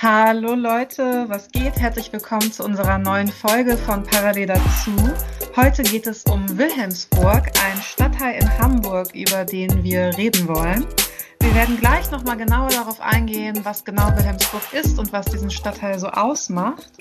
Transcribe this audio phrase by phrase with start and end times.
[0.00, 1.74] Hallo Leute, was geht?
[1.74, 4.92] Herzlich willkommen zu unserer neuen Folge von Parallel dazu.
[5.56, 10.86] Heute geht es um Wilhelmsburg, ein Stadtteil in Hamburg, über den wir reden wollen.
[11.40, 15.98] Wir werden gleich nochmal genauer darauf eingehen, was genau Wilhelmsburg ist und was diesen Stadtteil
[15.98, 16.92] so ausmacht.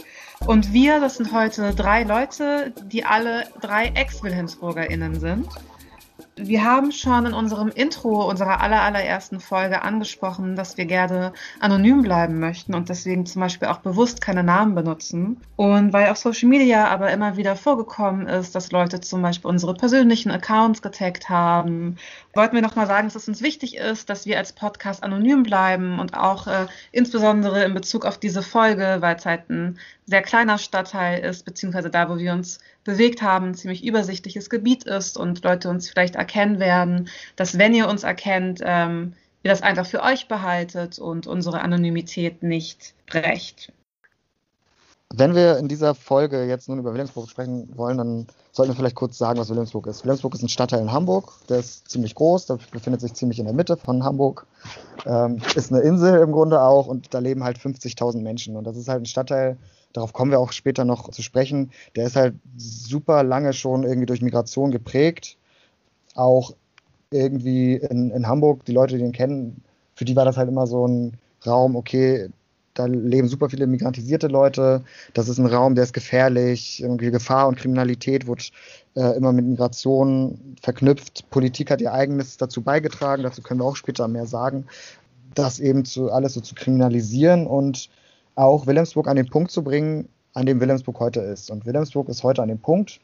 [0.48, 5.48] Und wir, das sind heute drei Leute, die alle drei Ex-WilhelmsburgerInnen sind.
[6.40, 12.04] Wir haben schon in unserem Intro unserer aller, allerersten Folge angesprochen, dass wir gerne anonym
[12.04, 15.42] bleiben möchten und deswegen zum Beispiel auch bewusst keine Namen benutzen.
[15.56, 19.74] Und weil auf Social Media aber immer wieder vorgekommen ist, dass Leute zum Beispiel unsere
[19.74, 21.97] persönlichen Accounts getaggt haben,
[22.36, 26.00] wollten wir nochmal sagen, dass es uns wichtig ist, dass wir als Podcast anonym bleiben
[26.00, 30.60] und auch äh, insbesondere in Bezug auf diese Folge, weil es halt ein sehr kleiner
[30.60, 35.44] Stadtteil ist, beziehungsweise da, wo wir uns bewegt haben, ein ziemlich übersichtliches Gebiet ist und
[35.44, 39.13] Leute uns vielleicht erkennen werden, dass wenn ihr uns erkennt, ähm,
[39.44, 43.72] ihr das einfach für euch behaltet und unsere Anonymität nicht brecht.
[45.13, 48.95] Wenn wir in dieser Folge jetzt nun über Wilhelmsburg sprechen wollen, dann sollten wir vielleicht
[48.95, 50.03] kurz sagen, was Wilhelmsburg ist.
[50.03, 53.45] Wilhelmsburg ist ein Stadtteil in Hamburg, der ist ziemlich groß, der befindet sich ziemlich in
[53.45, 54.47] der Mitte von Hamburg,
[55.05, 58.75] ähm, ist eine Insel im Grunde auch und da leben halt 50.000 Menschen und das
[58.75, 59.57] ist halt ein Stadtteil,
[59.93, 64.05] darauf kommen wir auch später noch zu sprechen, der ist halt super lange schon irgendwie
[64.05, 65.38] durch Migration geprägt.
[66.16, 66.53] Auch
[67.11, 69.63] irgendwie in, in Hamburg, die Leute, die ihn kennen,
[69.95, 72.29] für die war das halt immer so ein Raum, okay,
[72.77, 77.47] da leben super viele migrantisierte Leute, das ist ein Raum, der ist gefährlich, irgendwie Gefahr
[77.47, 78.51] und Kriminalität wird
[78.95, 81.27] äh, immer mit Migration verknüpft.
[81.31, 84.67] Politik hat ihr eigenes dazu beigetragen, dazu können wir auch später mehr sagen,
[85.33, 87.89] das eben zu alles so zu kriminalisieren und
[88.38, 91.49] auch Wilhelmsburg an den Punkt zu bringen, an dem Wilhelmsburg heute ist.
[91.49, 92.99] Und Wilhelmsburg ist heute an dem Punkt,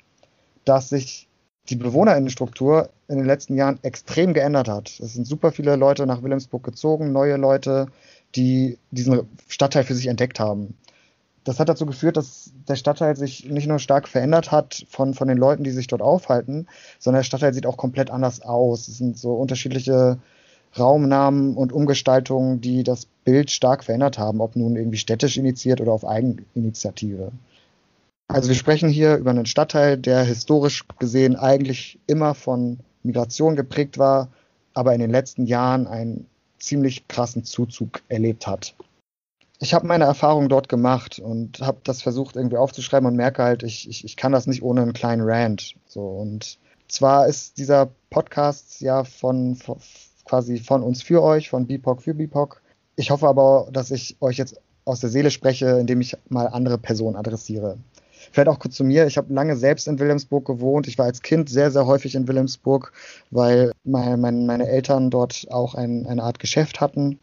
[0.63, 1.27] dass sich
[1.69, 4.99] die Bewohnerinnenstruktur in den letzten Jahren extrem geändert hat.
[4.99, 7.87] Es sind super viele Leute nach Wilhelmsburg gezogen, neue Leute,
[8.35, 10.77] die diesen Stadtteil für sich entdeckt haben.
[11.45, 15.27] Das hat dazu geführt, dass der Stadtteil sich nicht nur stark verändert hat von, von
[15.27, 16.67] den Leuten, die sich dort aufhalten,
[16.99, 18.87] sondern der Stadtteil sieht auch komplett anders aus.
[18.87, 20.19] Es sind so unterschiedliche
[20.77, 25.91] Raumnamen und Umgestaltungen, die das Bild stark verändert haben, ob nun irgendwie städtisch initiiert oder
[25.91, 27.31] auf Eigeninitiative.
[28.27, 33.97] Also wir sprechen hier über einen Stadtteil, der historisch gesehen eigentlich immer von Migration geprägt
[33.97, 34.29] war,
[34.73, 36.25] aber in den letzten Jahren einen
[36.57, 38.73] ziemlich krassen Zuzug erlebt hat.
[39.59, 43.63] Ich habe meine Erfahrung dort gemacht und habe das versucht irgendwie aufzuschreiben und merke halt,
[43.63, 45.75] ich, ich, ich kann das nicht ohne einen kleinen Rant.
[45.85, 46.57] So und
[46.87, 49.55] zwar ist dieser Podcast ja von
[50.25, 52.61] quasi von uns für euch, von BIPOC für BIPOC.
[52.95, 56.77] Ich hoffe aber, dass ich euch jetzt aus der Seele spreche, indem ich mal andere
[56.77, 57.77] Personen adressiere.
[58.31, 59.05] Vielleicht auch kurz zu mir.
[59.05, 60.87] Ich habe lange selbst in Wilhelmsburg gewohnt.
[60.87, 62.93] Ich war als Kind sehr, sehr häufig in Wilhelmsburg,
[63.31, 67.19] weil mein, mein, meine Eltern dort auch ein, eine Art Geschäft hatten.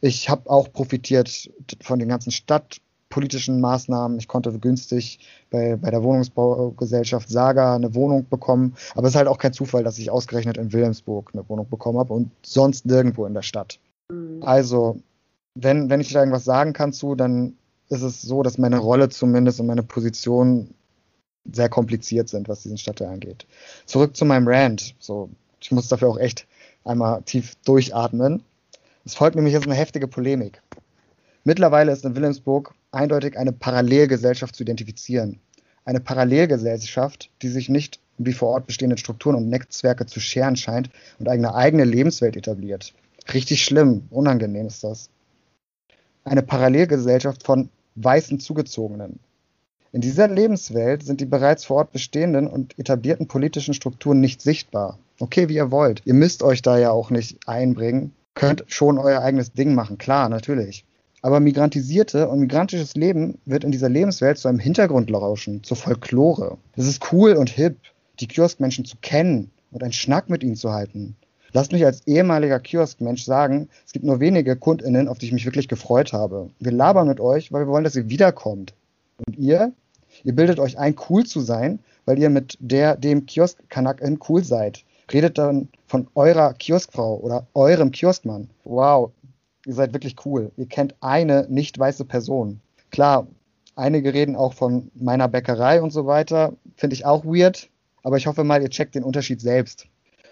[0.00, 1.50] Ich habe auch profitiert
[1.82, 2.80] von den ganzen Stadt
[3.10, 4.18] politischen Maßnahmen.
[4.18, 5.18] Ich konnte günstig
[5.50, 8.74] bei, bei der Wohnungsbaugesellschaft Saga eine Wohnung bekommen.
[8.94, 11.98] Aber es ist halt auch kein Zufall, dass ich ausgerechnet in Wilhelmsburg eine Wohnung bekommen
[11.98, 13.78] habe und sonst nirgendwo in der Stadt.
[14.10, 14.42] Mhm.
[14.42, 15.00] Also,
[15.54, 17.56] wenn, wenn ich da irgendwas sagen kann zu, dann
[17.88, 20.72] ist es so, dass meine Rolle zumindest und meine Position
[21.52, 23.46] sehr kompliziert sind, was diesen Stadtteil angeht.
[23.86, 24.94] Zurück zu meinem Rant.
[25.00, 26.46] So, ich muss dafür auch echt
[26.84, 28.44] einmal tief durchatmen.
[29.04, 30.62] Es folgt nämlich jetzt eine heftige Polemik.
[31.44, 35.40] Mittlerweile ist in Wilhelmsburg eindeutig eine Parallelgesellschaft zu identifizieren.
[35.84, 40.56] Eine Parallelgesellschaft, die sich nicht um die vor Ort bestehenden Strukturen und Netzwerke zu scheren
[40.56, 42.92] scheint und eine eigene Lebenswelt etabliert.
[43.32, 45.08] Richtig schlimm, unangenehm ist das.
[46.24, 49.18] Eine Parallelgesellschaft von weißen Zugezogenen.
[49.92, 54.98] In dieser Lebenswelt sind die bereits vor Ort bestehenden und etablierten politischen Strukturen nicht sichtbar.
[55.18, 56.02] Okay, wie ihr wollt.
[56.04, 58.12] Ihr müsst euch da ja auch nicht einbringen.
[58.34, 60.84] Könnt schon euer eigenes Ding machen, klar, natürlich.
[61.22, 66.56] Aber migrantisierte und migrantisches Leben wird in dieser Lebenswelt zu einem Hintergrundrauschen, zur Folklore.
[66.76, 67.76] Es ist cool und hip,
[68.20, 71.16] die Kioskmenschen zu kennen und einen Schnack mit ihnen zu halten.
[71.52, 75.44] Lasst mich als ehemaliger Kioskmensch sagen, es gibt nur wenige KundInnen, auf die ich mich
[75.44, 76.50] wirklich gefreut habe.
[76.60, 78.72] Wir labern mit euch, weil wir wollen, dass ihr wiederkommt.
[79.26, 79.72] Und ihr?
[80.22, 84.84] Ihr bildet euch ein, cool zu sein, weil ihr mit der, dem Kiosk-Kanakin cool seid.
[85.12, 88.48] Redet dann von eurer Kioskfrau oder eurem Kioskmann.
[88.64, 89.10] Wow,
[89.66, 90.50] ihr seid wirklich cool.
[90.56, 92.60] Ihr kennt eine nicht weiße Person.
[92.90, 93.26] Klar,
[93.76, 96.54] einige reden auch von meiner Bäckerei und so weiter.
[96.76, 97.68] Finde ich auch weird.
[98.02, 99.86] Aber ich hoffe mal, ihr checkt den Unterschied selbst.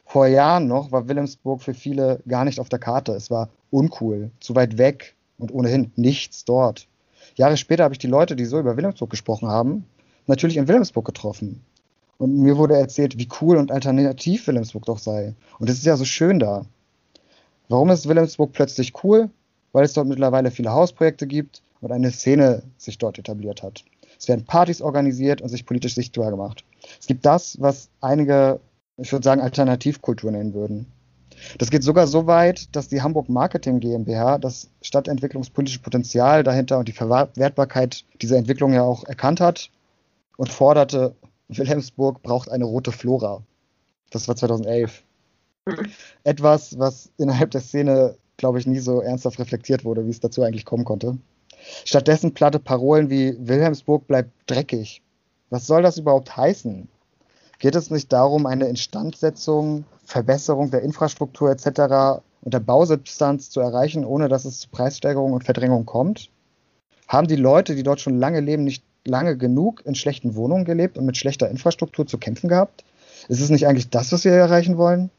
[0.05, 3.13] Vor Jahren noch war Wilhelmsburg für viele gar nicht auf der Karte.
[3.13, 6.89] Es war uncool, zu weit weg und ohnehin nichts dort.
[7.37, 9.85] Jahre später habe ich die Leute, die so über Wilhelmsburg gesprochen haben,
[10.27, 11.63] natürlich in Wilhelmsburg getroffen.
[12.17, 15.35] Und mir wurde erzählt, wie cool und alternativ Wilhelmsburg doch sei.
[15.59, 16.65] Und es ist ja so schön da.
[17.69, 19.31] Warum ist Wilhelmsburg plötzlich cool?
[19.73, 23.85] Weil es dort mittlerweile viele Hausprojekte gibt und eine Szene sich dort etabliert hat.
[24.19, 26.65] Es werden Partys organisiert und sich politisch sichtbar gemacht.
[26.99, 28.61] Es gibt das, was einige,
[28.97, 30.87] ich würde sagen, Alternativkultur nennen würden.
[31.59, 36.89] Das geht sogar so weit, dass die Hamburg Marketing GmbH das stadtentwicklungspolitische Potenzial dahinter und
[36.89, 39.71] die Verwertbarkeit dieser Entwicklung ja auch erkannt hat
[40.37, 41.15] und forderte,
[41.49, 43.43] Wilhelmsburg braucht eine rote Flora.
[44.11, 45.05] Das war 2011.
[46.25, 50.43] Etwas, was innerhalb der Szene, glaube ich, nie so ernsthaft reflektiert wurde, wie es dazu
[50.43, 51.19] eigentlich kommen konnte.
[51.85, 55.03] Stattdessen platte Parolen wie Wilhelmsburg bleibt dreckig.
[55.51, 56.89] Was soll das überhaupt heißen?
[57.59, 62.23] Geht es nicht darum, eine Instandsetzung, Verbesserung der Infrastruktur etc.
[62.43, 66.31] und der Bausubstanz zu erreichen, ohne dass es zu Preissteigerungen und Verdrängung kommt?
[67.09, 70.99] Haben die Leute, die dort schon lange leben, nicht lange genug in schlechten Wohnungen gelebt
[70.99, 72.85] und mit schlechter Infrastruktur zu kämpfen gehabt?
[73.29, 75.11] Ist es nicht eigentlich das, was wir erreichen wollen?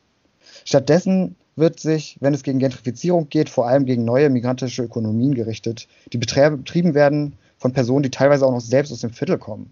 [0.65, 5.87] Stattdessen wird sich, wenn es gegen Gentrifizierung geht, vor allem gegen neue migrantische Ökonomien gerichtet,
[6.13, 9.71] die betrieben werden von Personen, die teilweise auch noch selbst aus dem Viertel kommen.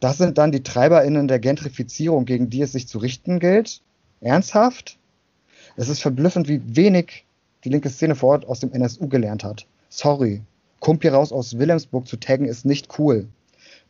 [0.00, 3.82] Das sind dann die TreiberInnen der Gentrifizierung, gegen die es sich zu richten gilt.
[4.22, 4.98] Ernsthaft?
[5.76, 7.24] Es ist verblüffend, wie wenig
[7.64, 9.66] die linke Szene vor Ort aus dem NSU gelernt hat.
[9.90, 10.40] Sorry.
[10.80, 13.28] Kumpi raus aus Wilhelmsburg zu taggen ist nicht cool.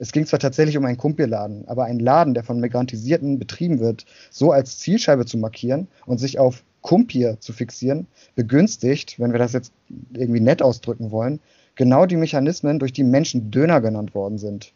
[0.01, 4.07] Es ging zwar tatsächlich um einen Kumpieladen, aber einen Laden, der von Migrantisierten betrieben wird,
[4.31, 9.53] so als Zielscheibe zu markieren und sich auf Kumpier zu fixieren, begünstigt, wenn wir das
[9.53, 9.75] jetzt
[10.15, 11.39] irgendwie nett ausdrücken wollen,
[11.75, 14.73] genau die Mechanismen, durch die Menschen Döner genannt worden sind.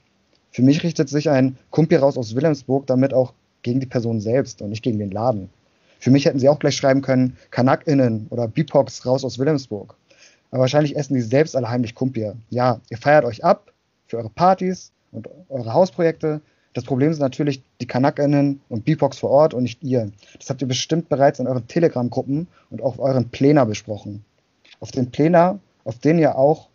[0.51, 3.33] Für mich richtet sich ein Kumpi raus aus Wilhelmsburg damit auch
[3.63, 5.49] gegen die Person selbst und nicht gegen den Laden.
[6.01, 9.97] Für mich hätten sie auch gleich schreiben können, KanakInnen oder Bipox raus aus Wilhelmsburg.
[10.51, 12.37] Aber wahrscheinlich essen die selbst alle heimlich Kumpier.
[12.51, 13.73] Ja, ihr feiert euch ab
[14.07, 16.41] für eure Partys und eure Hausprojekte.
[16.75, 20.11] Das Problem sind natürlich die KanakInnen und Bipox vor Ort und nicht ihr.
[20.39, 24.25] Das habt ihr bestimmt bereits in euren Telegram-Gruppen und auf euren Plänen besprochen.
[24.81, 26.69] Auf den Plänen, auf denen ihr auch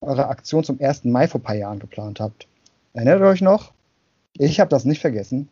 [0.00, 1.04] eure Aktion zum 1.
[1.04, 2.46] Mai vor ein paar Jahren geplant habt.
[2.94, 3.72] Erinnert ihr euch noch?
[4.38, 5.48] Ich habe das nicht vergessen,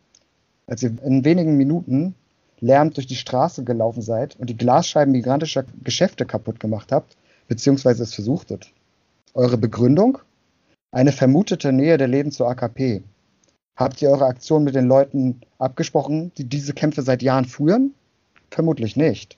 [0.67, 2.15] als ihr in wenigen Minuten
[2.59, 7.17] lärmend durch die Straße gelaufen seid und die Glasscheiben migrantischer Geschäfte kaputt gemacht habt,
[7.47, 8.71] beziehungsweise es versuchtet.
[9.33, 10.19] Eure Begründung?
[10.93, 13.01] Eine vermutete Nähe der Läden zur AKP.
[13.77, 17.93] Habt ihr eure Aktion mit den Leuten abgesprochen, die diese Kämpfe seit Jahren führen?
[18.49, 19.37] Vermutlich nicht.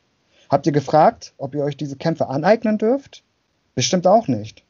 [0.49, 3.23] Habt ihr gefragt, ob ihr euch diese Kämpfe aneignen dürft?
[3.75, 4.63] Bestimmt auch nicht.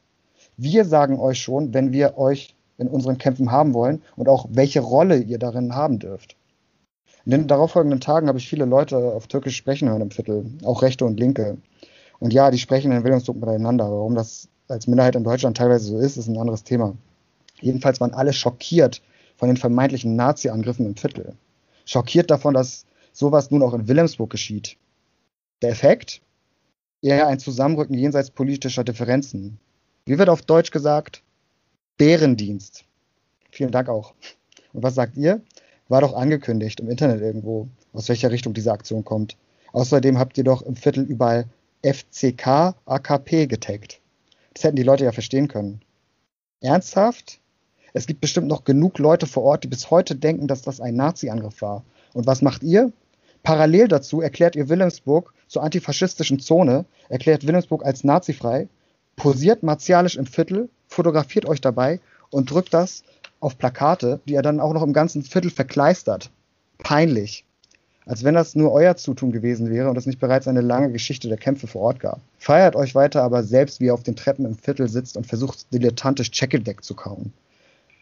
[0.58, 4.80] Wir sagen euch schon, wenn wir euch in unseren Kämpfen haben wollen und auch welche
[4.80, 6.36] Rolle ihr darin haben dürft.
[7.24, 10.82] In den darauffolgenden Tagen habe ich viele Leute auf Türkisch sprechen hören im Viertel, auch
[10.82, 11.56] Rechte und Linke.
[12.18, 13.90] Und ja, die sprechen in Wilhelmsburg miteinander.
[13.90, 16.96] Warum das als Minderheit in Deutschland teilweise so ist, ist ein anderes Thema.
[17.60, 19.02] Jedenfalls waren alle schockiert
[19.36, 21.34] von den vermeintlichen Nazi-Angriffen im Viertel.
[21.84, 24.76] Schockiert davon, dass sowas nun auch in Wilhelmsburg geschieht.
[25.62, 26.20] Der Effekt?
[27.02, 29.58] Eher ein Zusammenrücken jenseits politischer Differenzen.
[30.06, 31.22] Wie wird auf Deutsch gesagt?
[31.98, 32.84] Bärendienst.
[33.50, 34.14] Vielen Dank auch.
[34.72, 35.42] Und was sagt ihr?
[35.88, 39.36] War doch angekündigt im Internet irgendwo, aus welcher Richtung diese Aktion kommt.
[39.72, 41.46] Außerdem habt ihr doch im Viertel überall
[41.82, 44.00] FCK AKP getaggt.
[44.54, 45.82] Das hätten die Leute ja verstehen können.
[46.60, 47.40] Ernsthaft?
[47.92, 50.96] Es gibt bestimmt noch genug Leute vor Ort, die bis heute denken, dass das ein
[50.96, 51.84] Nazi-Angriff war.
[52.12, 52.92] Und was macht ihr?
[53.42, 58.68] Parallel dazu erklärt ihr Wilhelmsburg zur antifaschistischen Zone, erklärt Wilhelmsburg als nazifrei,
[59.16, 62.00] posiert martialisch im Viertel fotografiert euch dabei
[62.30, 63.04] und drückt das
[63.40, 66.30] auf Plakate, die er dann auch noch im ganzen Viertel verkleistert.
[66.78, 67.44] Peinlich.
[68.06, 71.28] Als wenn das nur euer Zutun gewesen wäre und es nicht bereits eine lange Geschichte
[71.28, 72.20] der Kämpfe vor Ort gab.
[72.38, 75.72] Feiert euch weiter aber selbst, wie ihr auf den Treppen im Viertel sitzt und versucht,
[75.72, 77.32] dilettantisch Checkeldeck zu kauen.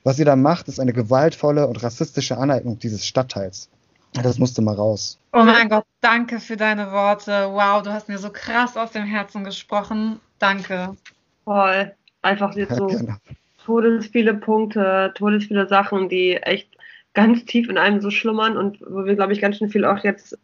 [0.03, 3.69] Was ihr da macht, ist eine gewaltvolle und rassistische Aneignung dieses Stadtteils.
[4.15, 5.19] Das musste mal raus.
[5.33, 7.49] Oh mein Gott, danke für deine Worte.
[7.51, 10.21] Wow, du hast mir so krass aus dem Herzen gesprochen.
[10.39, 10.97] Danke.
[11.45, 11.93] Voll.
[12.21, 13.17] Einfach jetzt so ja,
[13.65, 16.72] todes viele Punkte, todes viele Sachen, die echt
[17.15, 20.03] ganz tief in einem so schlummern und wo wir, glaube ich, ganz schön viel auch
[20.05, 20.39] jetzt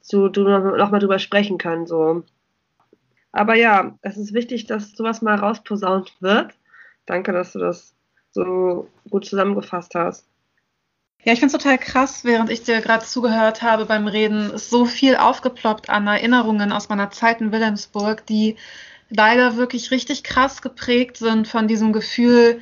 [0.00, 1.86] zu, noch mal drüber sprechen können.
[1.86, 2.24] So.
[3.32, 6.54] Aber ja, es ist wichtig, dass sowas mal rausposaunt wird.
[7.06, 7.94] Danke, dass du das
[8.30, 10.26] so gut zusammengefasst hast.
[11.24, 14.70] Ja, ich finde es total krass, während ich dir gerade zugehört habe beim Reden, ist
[14.70, 18.56] so viel aufgeploppt an Erinnerungen aus meiner Zeit in Wilhelmsburg, die
[19.08, 22.60] leider wirklich richtig krass geprägt sind von diesem Gefühl,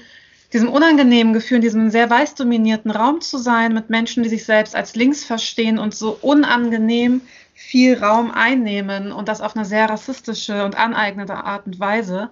[0.53, 4.45] diesem unangenehmen Gefühl, in diesem sehr weiß dominierten Raum zu sein, mit Menschen, die sich
[4.45, 7.23] selbst als links verstehen und so unangenehm
[7.55, 12.31] viel Raum einnehmen und das auf eine sehr rassistische und aneignende Art und Weise.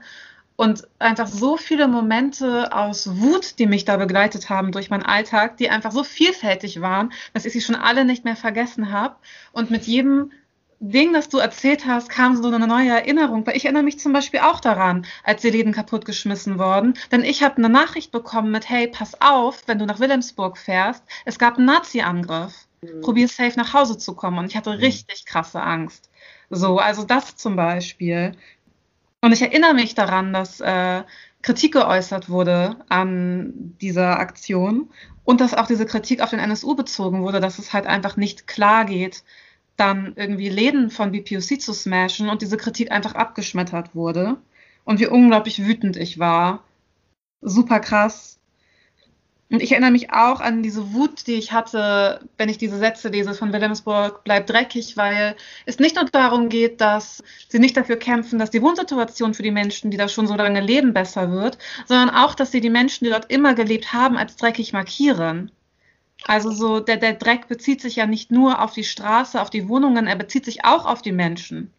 [0.57, 5.57] Und einfach so viele Momente aus Wut, die mich da begleitet haben durch meinen Alltag,
[5.57, 9.15] die einfach so vielfältig waren, dass ich sie schon alle nicht mehr vergessen habe.
[9.53, 10.33] Und mit jedem
[10.81, 13.47] Ding, das du erzählt hast, kam so eine neue Erinnerung.
[13.47, 16.95] Weil ich erinnere mich zum Beispiel auch daran, als die Läden kaputtgeschmissen wurden.
[17.11, 21.03] Denn ich habe eine Nachricht bekommen mit, hey, pass auf, wenn du nach Wilhelmsburg fährst,
[21.25, 22.55] es gab einen Nazi-Angriff.
[22.83, 23.01] Mhm.
[23.01, 24.39] Probier safe nach Hause zu kommen.
[24.39, 24.79] Und ich hatte mhm.
[24.79, 26.11] richtig krasse Angst.
[26.51, 28.33] So, also das zum Beispiel.
[29.21, 31.03] Und ich erinnere mich daran, dass äh,
[31.43, 34.91] Kritik geäußert wurde an dieser Aktion
[35.25, 38.47] und dass auch diese Kritik auf den NSU bezogen wurde, dass es halt einfach nicht
[38.47, 39.25] klar geht,
[39.79, 44.37] dann irgendwie Läden von BPOC zu smashen und diese Kritik einfach abgeschmettert wurde.
[44.85, 46.65] Und wie unglaublich wütend ich war.
[47.41, 48.39] Super krass.
[49.51, 53.09] Und ich erinnere mich auch an diese Wut, die ich hatte, wenn ich diese Sätze
[53.09, 57.97] lese von Wilhelmsburg, bleibt dreckig, weil es nicht nur darum geht, dass sie nicht dafür
[57.97, 61.57] kämpfen, dass die Wohnsituation für die Menschen, die da schon so lange leben, besser wird,
[61.87, 65.51] sondern auch, dass sie die Menschen, die dort immer gelebt haben, als dreckig markieren.
[66.25, 69.69] Also so, der, der Dreck bezieht sich ja nicht nur auf die Straße, auf die
[69.69, 71.73] Wohnungen, er bezieht sich auch auf die Menschen.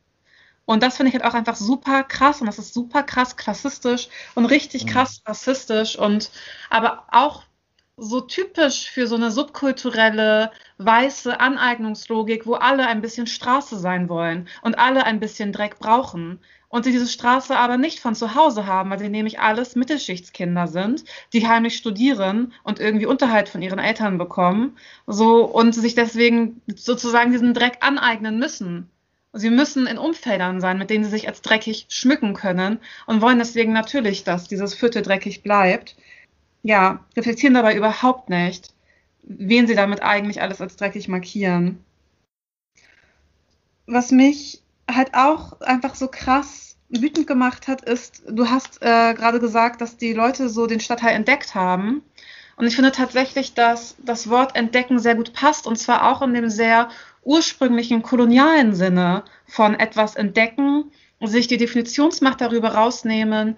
[0.66, 4.08] Und das finde ich halt auch einfach super krass und das ist super krass klassistisch
[4.36, 4.90] und richtig mhm.
[4.90, 6.30] krass rassistisch und
[6.70, 7.44] aber auch
[7.98, 14.48] so typisch für so eine subkulturelle weiße Aneignungslogik, wo alle ein bisschen Straße sein wollen
[14.62, 16.40] und alle ein bisschen Dreck brauchen.
[16.70, 20.68] Und sie diese Straße aber nicht von zu Hause haben, weil sie nämlich alles Mittelschichtskinder
[20.68, 26.62] sind, die heimlich studieren und irgendwie Unterhalt von ihren Eltern bekommen, so und sich deswegen
[26.68, 28.90] sozusagen diesen Dreck aneignen müssen.
[29.34, 33.40] Sie müssen in Umfeldern sein, mit denen sie sich als dreckig schmücken können und wollen
[33.40, 35.96] deswegen natürlich, dass dieses Viertel dreckig bleibt
[36.64, 38.74] ja, reflektieren dabei überhaupt nicht,
[39.24, 41.84] wen sie damit eigentlich alles als dreckig markieren.
[43.86, 44.62] Was mich
[44.96, 49.98] halt auch einfach so krass wütend gemacht hat, ist, du hast äh, gerade gesagt, dass
[49.98, 52.02] die Leute so den Stadtteil entdeckt haben.
[52.56, 56.34] Und ich finde tatsächlich, dass das Wort entdecken sehr gut passt und zwar auch in
[56.34, 56.90] dem sehr
[57.24, 60.92] ursprünglichen kolonialen Sinne von etwas entdecken,
[61.22, 63.58] sich die Definitionsmacht darüber rausnehmen,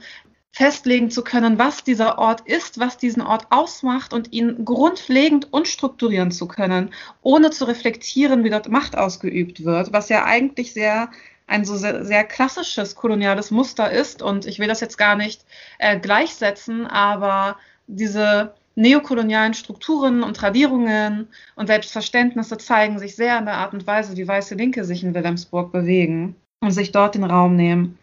[0.52, 5.68] festlegen zu können, was dieser Ort ist, was diesen Ort ausmacht und ihn grundlegend und
[5.68, 11.10] strukturieren zu können, ohne zu reflektieren, wie dort Macht ausgeübt wird, was ja eigentlich sehr
[11.48, 14.22] ein so sehr, sehr klassisches koloniales Muster ist.
[14.22, 15.46] Und ich will das jetzt gar nicht
[15.80, 23.56] äh, gleichsetzen, aber diese neokolonialen Strukturen und Tradierungen und Selbstverständnisse zeigen sich sehr in der
[23.56, 27.58] Art und Weise, wie weiße Linke sich in Wilhelmsburg bewegen und sich dort den Raum
[27.58, 27.98] nehmen.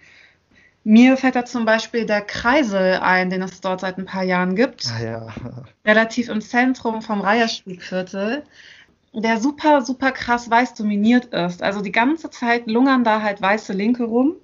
[0.89, 4.57] Mir fällt da zum Beispiel der Kreisel ein, den es dort seit ein paar Jahren
[4.57, 4.87] gibt.
[4.87, 5.27] Ah, ja.
[5.85, 8.43] Relativ im Zentrum vom Reiherspielviertel,
[9.13, 11.63] der super, super krass weiß dominiert ist.
[11.63, 14.37] Also die ganze Zeit lungern da halt weiße Linke rum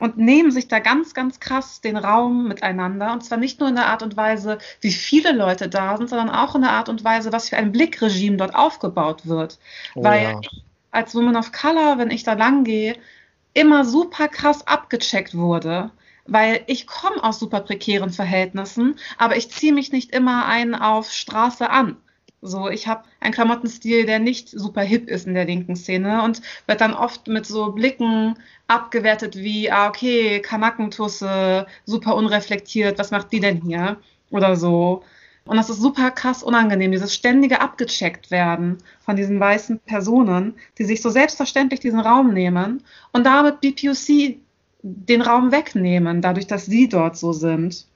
[0.00, 3.12] und nehmen sich da ganz, ganz krass den Raum miteinander.
[3.12, 6.30] Und zwar nicht nur in der Art und Weise, wie viele Leute da sind, sondern
[6.30, 9.60] auch in der Art und Weise, was für ein Blickregime dort aufgebaut wird.
[9.94, 10.40] Oh, Weil ja.
[10.90, 12.96] als Woman of Color, wenn ich da lang gehe,
[13.54, 15.90] immer super krass abgecheckt wurde,
[16.26, 21.10] weil ich komme aus super prekären Verhältnissen, aber ich ziehe mich nicht immer einen auf
[21.12, 21.96] Straße an.
[22.40, 26.40] So, ich habe einen Klamottenstil, der nicht super hip ist in der linken Szene und
[26.66, 28.38] wird dann oft mit so Blicken
[28.68, 33.96] abgewertet wie, ah, okay, Kanakentusse, super unreflektiert, was macht die denn hier?
[34.30, 35.02] Oder so.
[35.48, 40.84] Und das ist super krass unangenehm, dieses ständige abgecheckt werden von diesen weißen Personen, die
[40.84, 44.36] sich so selbstverständlich diesen Raum nehmen und damit BPOC
[44.82, 47.86] den Raum wegnehmen, dadurch, dass sie dort so sind.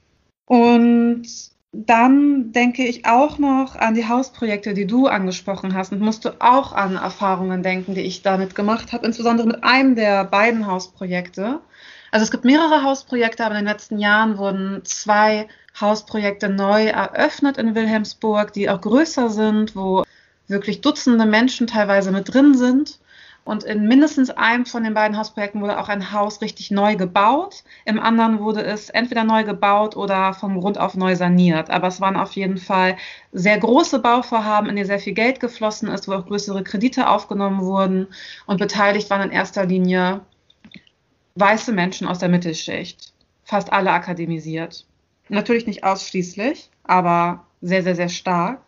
[0.45, 1.27] Und
[1.71, 6.73] dann denke ich auch noch an die Hausprojekte, die du angesprochen hast und musste auch
[6.73, 11.61] an Erfahrungen denken, die ich damit gemacht habe, insbesondere mit einem der beiden Hausprojekte.
[12.13, 15.47] Also es gibt mehrere Hausprojekte, aber in den letzten Jahren wurden zwei
[15.81, 20.03] Hausprojekte neu eröffnet in Wilhelmsburg, die auch größer sind, wo
[20.47, 22.99] wirklich Dutzende Menschen teilweise mit drin sind.
[23.45, 27.63] Und in mindestens einem von den beiden Hausprojekten wurde auch ein Haus richtig neu gebaut.
[27.83, 31.71] Im anderen wurde es entweder neu gebaut oder vom Grund auf neu saniert.
[31.71, 32.95] Aber es waren auf jeden Fall
[33.31, 37.61] sehr große Bauvorhaben, in die sehr viel Geld geflossen ist, wo auch größere Kredite aufgenommen
[37.61, 38.05] wurden.
[38.45, 40.21] Und beteiligt waren in erster Linie
[41.35, 43.13] weiße Menschen aus der Mittelschicht.
[43.43, 44.85] Fast alle akademisiert.
[45.29, 48.61] Natürlich nicht ausschließlich, aber sehr, sehr, sehr stark.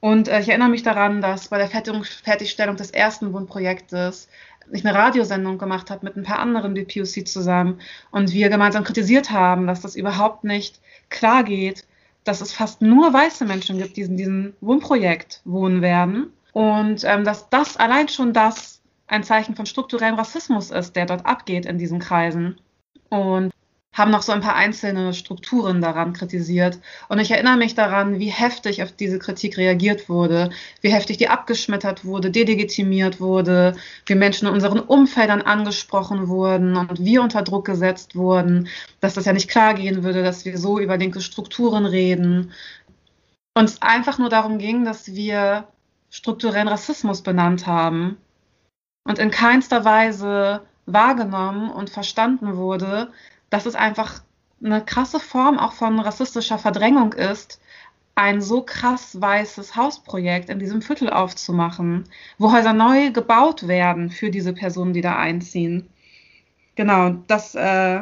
[0.00, 4.28] Und äh, ich erinnere mich daran, dass bei der Fertigstellung des ersten Wohnprojektes
[4.72, 9.30] ich eine Radiosendung gemacht habe mit ein paar anderen BPOC zusammen und wir gemeinsam kritisiert
[9.30, 11.84] haben, dass das überhaupt nicht klar geht,
[12.24, 17.24] dass es fast nur weiße Menschen gibt, die in diesem Wohnprojekt wohnen werden und ähm,
[17.24, 21.78] dass das allein schon das ein Zeichen von strukturellem Rassismus ist, der dort abgeht in
[21.78, 22.60] diesen Kreisen.
[23.08, 23.52] Und
[23.96, 26.78] haben noch so ein paar einzelne Strukturen daran kritisiert.
[27.08, 30.50] Und ich erinnere mich daran, wie heftig auf diese Kritik reagiert wurde,
[30.82, 37.04] wie heftig die abgeschmettert wurde, delegitimiert wurde, wie Menschen in unseren Umfeldern angesprochen wurden und
[37.04, 38.68] wir unter Druck gesetzt wurden,
[39.00, 42.52] dass das ja nicht klar gehen würde, dass wir so über linke Strukturen reden.
[43.54, 45.68] Und es einfach nur darum ging, dass wir
[46.10, 48.18] strukturellen Rassismus benannt haben
[49.06, 53.12] und in keinster Weise wahrgenommen und verstanden wurde,
[53.50, 54.22] dass es einfach
[54.62, 57.60] eine krasse Form auch von rassistischer Verdrängung ist,
[58.14, 62.04] ein so krass weißes Hausprojekt in diesem Viertel aufzumachen,
[62.38, 65.88] wo Häuser neu gebaut werden für diese Personen, die da einziehen.
[66.76, 68.00] Genau, das äh,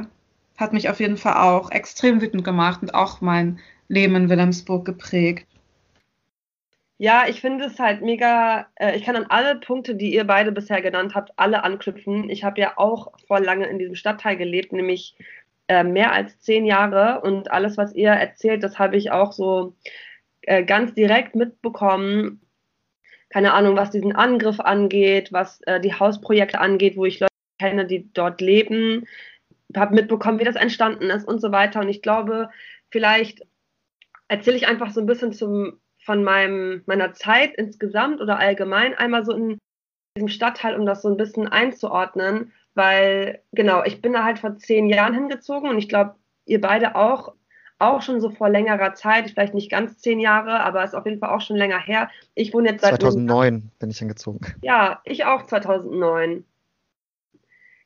[0.56, 3.58] hat mich auf jeden Fall auch extrem wütend gemacht und auch mein
[3.88, 5.46] Leben in Wilhelmsburg geprägt.
[7.04, 10.52] Ja, ich finde es halt mega, äh, ich kann an alle Punkte, die ihr beide
[10.52, 12.30] bisher genannt habt, alle anknüpfen.
[12.30, 15.14] Ich habe ja auch vor lange in diesem Stadtteil gelebt, nämlich
[15.68, 19.74] äh, mehr als zehn Jahre und alles, was ihr erzählt, das habe ich auch so
[20.42, 22.40] äh, ganz direkt mitbekommen.
[23.28, 27.84] Keine Ahnung, was diesen Angriff angeht, was äh, die Hausprojekte angeht, wo ich Leute kenne,
[27.84, 29.06] die dort leben,
[29.76, 31.80] habe mitbekommen, wie das entstanden ist und so weiter.
[31.80, 32.48] Und ich glaube,
[32.90, 33.42] vielleicht
[34.28, 39.24] erzähle ich einfach so ein bisschen zum von meinem, meiner Zeit insgesamt oder allgemein einmal
[39.24, 39.58] so in
[40.16, 44.56] diesem Stadtteil, um das so ein bisschen einzuordnen, weil genau, ich bin da halt vor
[44.58, 47.34] zehn Jahren hingezogen und ich glaube, ihr beide auch,
[47.78, 51.20] auch schon so vor längerer Zeit, vielleicht nicht ganz zehn Jahre, aber ist auf jeden
[51.20, 52.10] Fall auch schon länger her.
[52.34, 54.40] Ich wohne jetzt seit 2009 bin ich hingezogen.
[54.62, 56.44] Ja, ich auch 2009.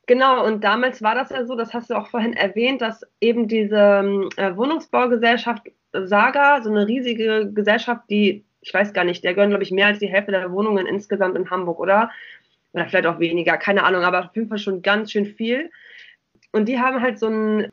[0.07, 3.47] Genau, und damals war das ja so, das hast du auch vorhin erwähnt, dass eben
[3.47, 9.49] diese äh, Wohnungsbaugesellschaft Saga, so eine riesige Gesellschaft, die, ich weiß gar nicht, der gehören,
[9.49, 12.11] glaube ich, mehr als die Hälfte der Wohnungen insgesamt in Hamburg, oder?
[12.73, 15.71] Oder vielleicht auch weniger, keine Ahnung, aber auf jeden Fall schon ganz schön viel.
[16.51, 17.71] Und die haben halt so ein,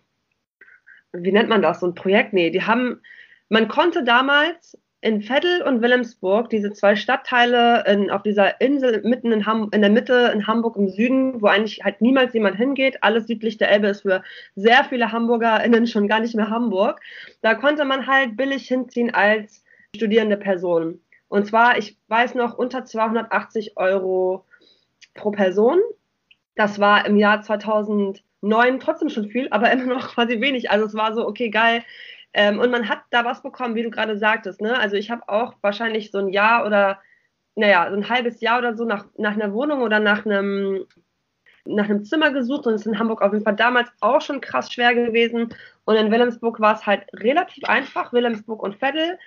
[1.12, 2.32] wie nennt man das, so ein Projekt?
[2.32, 3.00] Nee, die haben,
[3.48, 9.30] man konnte damals in Veddel und Wilhelmsburg, diese zwei Stadtteile in, auf dieser Insel mitten
[9.30, 13.04] in, Ham in der Mitte in Hamburg im Süden, wo eigentlich halt niemals jemand hingeht,
[13.04, 14.24] alles südlich der Elbe ist für
[14.56, 17.00] sehr viele HamburgerInnen schon gar nicht mehr Hamburg.
[17.40, 19.62] Da konnte man halt billig hinziehen als
[19.94, 21.00] studierende Person.
[21.28, 24.44] Und zwar, ich weiß noch, unter 280 Euro
[25.14, 25.78] pro Person.
[26.56, 30.68] Das war im Jahr 2009 trotzdem schon viel, aber immer noch quasi wenig.
[30.72, 31.84] Also es war so, okay, geil,
[32.38, 34.60] ähm, und man hat da was bekommen, wie du gerade sagtest.
[34.60, 34.78] Ne?
[34.78, 37.00] Also ich habe auch wahrscheinlich so ein Jahr oder,
[37.54, 40.84] naja, so ein halbes Jahr oder so nach, nach einer Wohnung oder nach einem,
[41.64, 44.42] nach einem Zimmer gesucht und es ist in Hamburg auf jeden Fall damals auch schon
[44.42, 45.54] krass schwer gewesen.
[45.86, 49.18] Und in Wilhelmsburg war es halt relativ einfach, Wilhelmsburg und Veddel.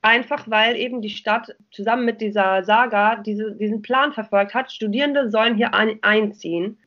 [0.00, 5.30] Einfach weil eben die Stadt zusammen mit dieser Saga diese, diesen Plan verfolgt hat, Studierende
[5.30, 6.78] sollen hier ein, einziehen.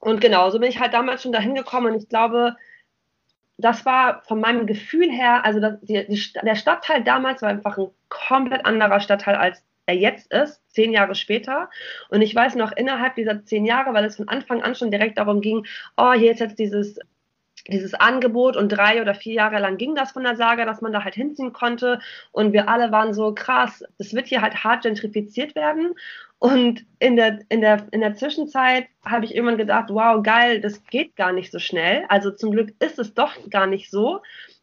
[0.00, 2.56] Und genau, so bin ich halt damals schon dahin gekommen und ich glaube,
[3.56, 7.78] das war von meinem Gefühl her, also das, die, die, der Stadtteil damals war einfach
[7.78, 11.68] ein komplett anderer Stadtteil als er jetzt ist, zehn Jahre später.
[12.08, 15.18] Und ich weiß noch, innerhalb dieser zehn Jahre, weil es von Anfang an schon direkt
[15.18, 16.98] darum ging, oh, hier ist jetzt dieses
[17.68, 20.92] dieses Angebot und drei oder vier Jahre lang ging das von der Saga, dass man
[20.92, 21.98] da halt hinziehen konnte
[22.32, 25.94] und wir alle waren so krass, das wird hier halt hart gentrifiziert werden
[26.44, 30.84] und in der, in der, in der Zwischenzeit habe ich irgendwann gedacht, wow, geil, das
[30.84, 32.04] geht gar nicht so schnell.
[32.10, 34.20] Also zum Glück ist es doch gar nicht so.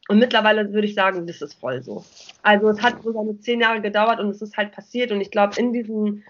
[0.08, 2.06] Und mittlerweile würde ich sagen, das ist voll so.
[2.44, 5.12] Also es hat sogar nur zehn Jahre gedauert und es ist halt passiert.
[5.12, 6.24] Und ich glaube, in diesen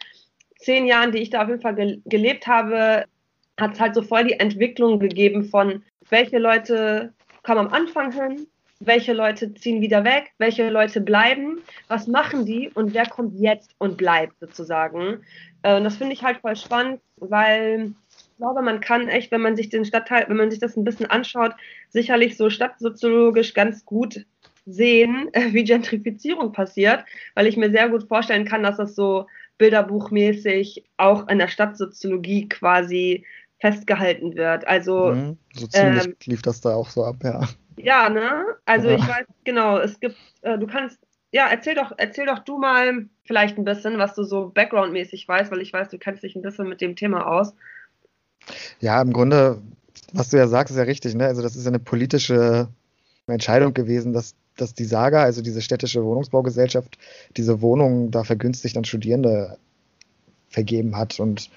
[0.58, 3.04] zehn Jahren, die ich da auf jeden Fall ge gelebt habe,
[3.60, 8.48] hat es halt so voll die Entwicklung gegeben von, welche Leute kommen am Anfang hin,
[8.84, 13.72] welche Leute ziehen wieder weg, welche Leute bleiben, was machen die und wer kommt jetzt
[13.78, 15.22] und bleibt sozusagen.
[15.62, 19.42] Äh, und das finde ich halt voll spannend, weil ich glaube, man kann echt, wenn
[19.42, 21.54] man sich den Stadtteil, wenn man sich das ein bisschen anschaut,
[21.90, 24.26] sicherlich so stadtsoziologisch ganz gut
[24.66, 29.28] sehen, wie Gentrifizierung passiert, weil ich mir sehr gut vorstellen kann, dass das so
[29.60, 33.26] bilderbuchmäßig auch in der Stadtsoziologie quasi
[33.60, 34.68] festgehalten wird.
[34.68, 37.48] Also mhm, so ziemlich ähm, lief das da auch so ab, ja.
[37.78, 38.46] Ja, ne?
[38.66, 38.96] Also ja.
[38.96, 41.00] ich weiß, genau, es gibt, äh, du kannst,
[41.32, 45.52] ja, erzähl doch, erzähl doch du mal vielleicht ein bisschen, was du so backgroundmäßig weißt,
[45.52, 47.54] weil ich weiß, du kennst dich ein bisschen mit dem Thema aus.
[48.80, 49.62] Ja, im Grunde,
[50.14, 51.26] was du ja sagst, ist ja richtig, ne?
[51.26, 52.68] Also das ist ja eine politische
[53.28, 56.98] Entscheidung gewesen, dass, dass die Saga, also diese städtische Wohnungsbaugesellschaft,
[57.38, 59.58] diese Wohnungen da vergünstigt an Studierende
[60.50, 61.20] vergeben hat.
[61.20, 61.50] Und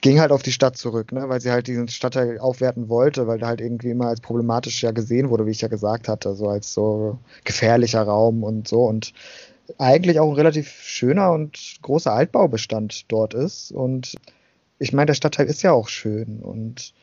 [0.00, 1.28] ging halt auf die Stadt zurück, ne?
[1.28, 4.90] weil sie halt diesen Stadtteil aufwerten wollte, weil der halt irgendwie immer als problematisch ja
[4.92, 9.12] gesehen wurde, wie ich ja gesagt hatte, so als so gefährlicher Raum und so und
[9.78, 14.16] eigentlich auch ein relativ schöner und großer Altbaubestand dort ist und
[14.78, 16.94] ich meine, der Stadtteil ist ja auch schön und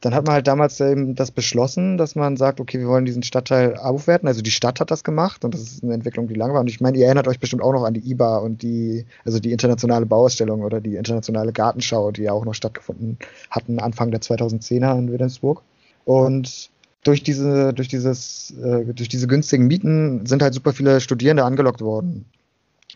[0.00, 3.22] dann hat man halt damals eben das beschlossen, dass man sagt, okay, wir wollen diesen
[3.22, 4.28] Stadtteil aufwerten.
[4.28, 6.60] Also die Stadt hat das gemacht und das ist eine Entwicklung, die lang war.
[6.60, 9.38] Und ich meine, ihr erinnert euch bestimmt auch noch an die IBA und die, also
[9.38, 13.18] die internationale Bauausstellung oder die internationale Gartenschau, die ja auch noch stattgefunden
[13.50, 15.62] hatten Anfang der 2010er in Wilhelmsburg.
[16.04, 16.70] Und
[17.04, 21.80] durch diese, durch dieses, äh, durch diese günstigen Mieten sind halt super viele Studierende angelockt
[21.80, 22.26] worden.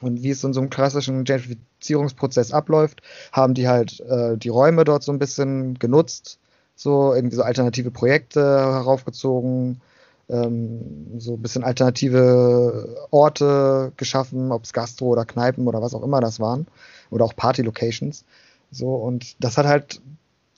[0.00, 4.84] Und wie es in so einem klassischen Gentrifizierungsprozess abläuft, haben die halt äh, die Räume
[4.84, 6.39] dort so ein bisschen genutzt,
[6.80, 9.82] so irgendwie so alternative Projekte heraufgezogen,
[10.30, 16.02] ähm, so ein bisschen alternative Orte geschaffen, ob es Gastro oder Kneipen oder was auch
[16.02, 16.66] immer das waren,
[17.10, 18.24] oder auch Party-Locations.
[18.70, 20.00] So, und das hat halt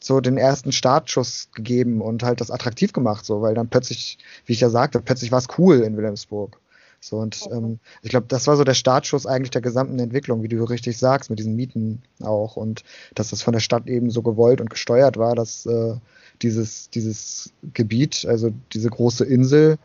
[0.00, 4.52] so den ersten Startschuss gegeben und halt das attraktiv gemacht, so, weil dann plötzlich, wie
[4.52, 6.62] ich ja sagte, plötzlich war es cool in Wilhelmsburg.
[7.05, 10.49] So, und ähm, ich glaube, das war so der Startschuss eigentlich der gesamten Entwicklung, wie
[10.49, 12.57] du richtig sagst, mit diesen Mieten auch.
[12.57, 12.85] Und
[13.17, 15.97] dass das von der Stadt eben so gewollt und gesteuert war, dass äh,
[16.43, 19.79] dieses, dieses Gebiet, also diese große Insel,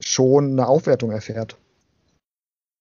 [0.00, 1.58] schon eine Aufwertung erfährt.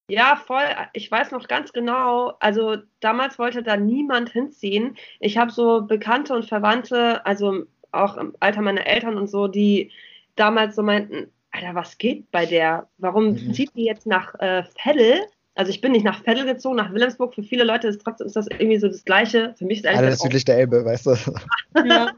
[0.09, 0.63] Ja, voll.
[0.93, 2.33] Ich weiß noch ganz genau.
[2.39, 4.97] Also damals wollte da niemand hinziehen.
[5.19, 9.91] Ich habe so Bekannte und Verwandte, also auch im Alter meiner Eltern und so, die
[10.35, 12.87] damals so meinten, Alter, was geht bei der?
[12.97, 13.53] Warum mhm.
[13.53, 15.21] zieht die jetzt nach äh, Veddel?
[15.55, 17.35] Also ich bin nicht nach Veddel gezogen, nach Wilhelmsburg.
[17.35, 19.53] Für viele Leute ist trotzdem ist das irgendwie so das Gleiche.
[19.57, 21.15] Für mich ist eigentlich Alles südlich der Elbe, weißt du.
[21.85, 22.11] ja.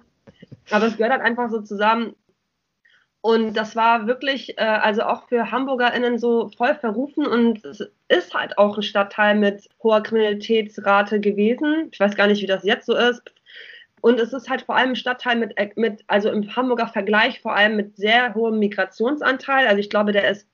[0.69, 2.15] Aber es gehört halt einfach so zusammen.
[3.21, 8.33] Und das war wirklich, äh, also auch für HamburgerInnen so voll verrufen und es ist
[8.33, 11.89] halt auch ein Stadtteil mit hoher Kriminalitätsrate gewesen.
[11.91, 13.21] Ich weiß gar nicht, wie das jetzt so ist.
[14.01, 17.39] Und es ist halt vor allem ein Stadtteil mit, äh, mit, also im Hamburger Vergleich
[17.39, 19.67] vor allem mit sehr hohem Migrationsanteil.
[19.67, 20.47] Also ich glaube, der ist,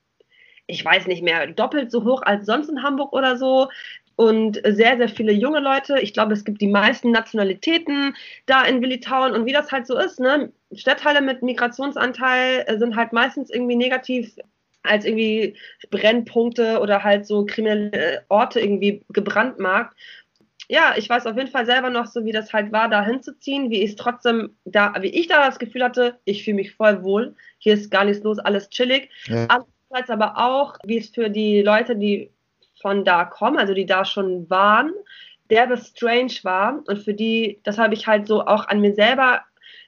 [0.66, 3.68] ich weiß nicht mehr, doppelt so hoch als sonst in Hamburg oder so.
[4.16, 6.00] Und sehr, sehr viele junge Leute.
[6.00, 9.32] Ich glaube, es gibt die meisten Nationalitäten da in Willitauen.
[9.32, 10.52] Und wie das halt so ist, ne?
[10.72, 14.36] Stadtteile mit Migrationsanteil äh, sind halt meistens irgendwie negativ
[14.82, 15.56] als irgendwie
[15.90, 19.94] Brennpunkte oder halt so kriminelle Orte irgendwie gebrandmarkt
[20.68, 23.70] ja, ich weiß auf jeden Fall selber noch so, wie das halt war, da hinzuziehen,
[23.70, 27.02] wie ich es trotzdem da, wie ich da das Gefühl hatte, ich fühle mich voll
[27.02, 27.34] wohl.
[27.58, 29.10] Hier ist gar nichts los, alles chillig.
[29.26, 29.46] Ja.
[29.48, 32.30] Andererseits aber auch, wie es für die Leute, die
[32.80, 34.92] von da kommen, also die da schon waren,
[35.50, 36.82] derbe strange war.
[36.86, 39.40] Und für die, das habe ich halt so auch an mir selber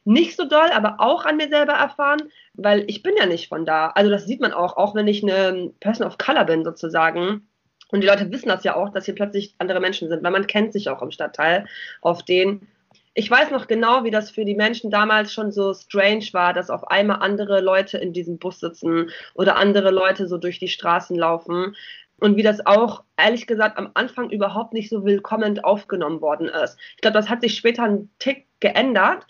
[0.05, 2.23] nicht so doll, aber auch an mir selber erfahren,
[2.55, 3.89] weil ich bin ja nicht von da.
[3.89, 7.50] Also das sieht man auch, auch wenn ich eine Person of Color bin sozusagen
[7.93, 10.47] und die Leute wissen das ja auch, dass hier plötzlich andere Menschen sind, weil man
[10.47, 11.67] kennt sich auch im Stadtteil
[12.01, 12.67] auf den.
[13.15, 16.71] Ich weiß noch genau, wie das für die Menschen damals schon so strange war, dass
[16.71, 21.17] auf einmal andere Leute in diesem Bus sitzen oder andere Leute so durch die Straßen
[21.17, 21.75] laufen.
[22.21, 26.79] Und wie das auch, ehrlich gesagt, am Anfang überhaupt nicht so willkommen aufgenommen worden ist.
[26.95, 29.27] Ich glaube, das hat sich später einen Tick geändert,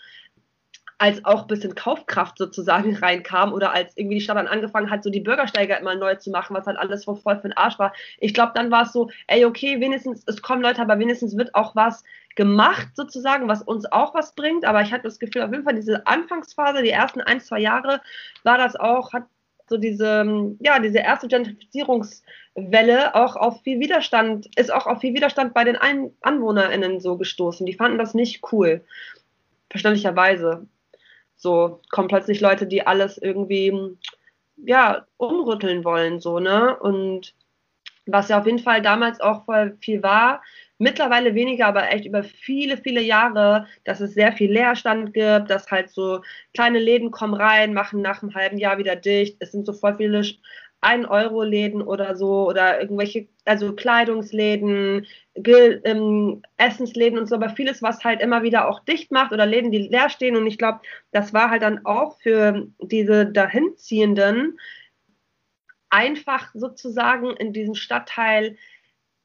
[1.01, 5.03] als auch ein bisschen Kaufkraft sozusagen reinkam oder als irgendwie die Stadt dann angefangen hat,
[5.03, 7.91] so die Bürgersteiger immer neu zu machen, was halt alles voll für den Arsch war.
[8.19, 11.55] Ich glaube, dann war es so, ey, okay, wenigstens, es kommen Leute, aber wenigstens wird
[11.55, 12.03] auch was
[12.35, 14.63] gemacht sozusagen, was uns auch was bringt.
[14.63, 17.99] Aber ich hatte das Gefühl, auf jeden Fall diese Anfangsphase, die ersten ein, zwei Jahre,
[18.43, 19.23] war das auch, hat
[19.67, 25.55] so diese, ja, diese erste Gentrifizierungswelle auch auf viel Widerstand, ist auch auf viel Widerstand
[25.55, 25.77] bei den
[26.21, 27.65] AnwohnerInnen so gestoßen.
[27.65, 28.85] Die fanden das nicht cool.
[29.71, 30.67] Verständlicherweise.
[31.41, 33.97] So kommen plötzlich Leute, die alles irgendwie
[34.57, 37.33] ja umrütteln wollen, so ne und
[38.05, 40.43] was ja auf jeden Fall damals auch voll viel war,
[40.77, 45.71] mittlerweile weniger, aber echt über viele, viele Jahre, dass es sehr viel Leerstand gibt, dass
[45.71, 46.21] halt so
[46.53, 49.37] kleine Läden kommen rein, machen nach einem halben Jahr wieder dicht.
[49.39, 50.23] Es sind so voll viele
[50.81, 58.21] 1-Euro-Läden oder so oder irgendwelche, also Kleidungsläden, ähm, Essensläden und so, aber vieles, was halt
[58.21, 60.35] immer wieder auch dicht macht oder Läden, die leer stehen.
[60.35, 64.59] Und ich glaube, das war halt dann auch für diese dahinziehenden
[65.89, 68.57] einfach sozusagen in diesem Stadtteil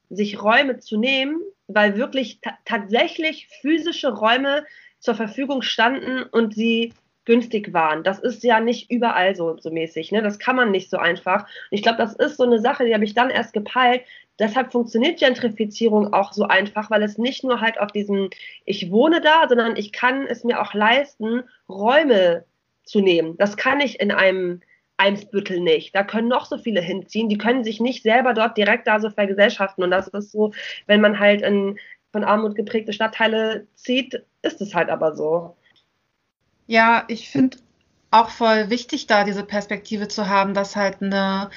[0.09, 4.65] sich Räume zu nehmen, weil wirklich tatsächlich physische Räume
[4.99, 6.93] zur Verfügung standen und sie
[7.27, 8.03] günstig waren.
[8.03, 10.13] Das ist ja nicht überall so, so mäßig.
[10.13, 10.23] Ne?
[10.23, 11.43] Das kann man nicht so einfach.
[11.43, 14.01] Und ich glaube, das ist so eine Sache, die habe ich dann erst gepeilt.
[14.39, 18.29] Deshalb funktioniert Gentrifizierung auch so einfach, weil es nicht nur halt auf diesem
[18.63, 22.45] Ich wohne da, sondern ich kann es mir auch leisten, Räume
[22.85, 23.35] zu nehmen.
[23.37, 24.61] Das kann ich in einem
[24.95, 25.93] Eimsbüttel nicht.
[25.95, 27.27] Da können noch so viele hinziehen.
[27.27, 29.83] Die können sich nicht selber dort direkt da so vergesellschaften.
[29.83, 30.53] Und das ist so,
[30.85, 31.77] wenn man halt in
[32.13, 35.56] von Armut geprägte Stadtteile zieht, ist es halt aber so.
[36.67, 37.57] Ja, ich finde
[38.11, 41.49] auch voll wichtig, da diese Perspektive zu haben, dass halt eine,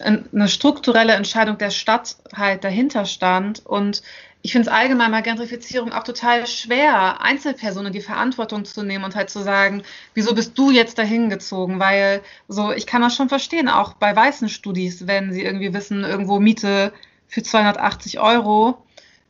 [0.00, 3.64] eine strukturelle Entscheidung der Stadt halt dahinter stand.
[3.66, 4.02] Und
[4.42, 9.14] ich finde es allgemein bei Gentrifizierung auch total schwer, Einzelpersonen die Verantwortung zu nehmen und
[9.14, 9.82] halt zu sagen,
[10.14, 11.78] wieso bist du jetzt dahin gezogen?
[11.78, 16.04] Weil so, ich kann das schon verstehen, auch bei weißen Studis, wenn sie irgendwie wissen,
[16.04, 16.92] irgendwo Miete
[17.28, 18.84] für 280 Euro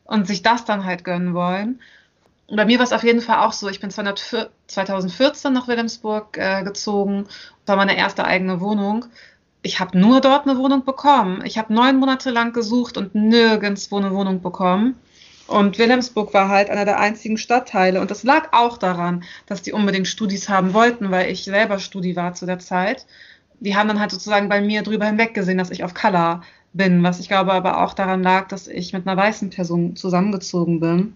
[0.05, 1.79] und sich das dann halt gönnen wollen.
[2.49, 6.63] Bei mir war es auf jeden Fall auch so, ich bin 2014 nach Wilhelmsburg äh,
[6.63, 7.25] gezogen,
[7.65, 9.05] war meine erste eigene Wohnung
[9.63, 11.41] ich habe nur dort eine Wohnung bekommen.
[11.45, 14.95] Ich habe neun Monate lang gesucht und nirgendwo eine Wohnung bekommen.
[15.47, 18.01] Und Wilhelmsburg war halt einer der einzigen Stadtteile.
[18.01, 22.15] Und das lag auch daran, dass die unbedingt Studis haben wollten, weil ich selber Studi
[22.15, 23.05] war zu der Zeit.
[23.59, 26.41] Die haben dann halt sozusagen bei mir drüber hinweg gesehen, dass ich auf Color
[26.73, 30.81] bin, was ich glaube aber auch daran lag, dass ich mit einer weißen Person zusammengezogen
[30.81, 31.15] bin.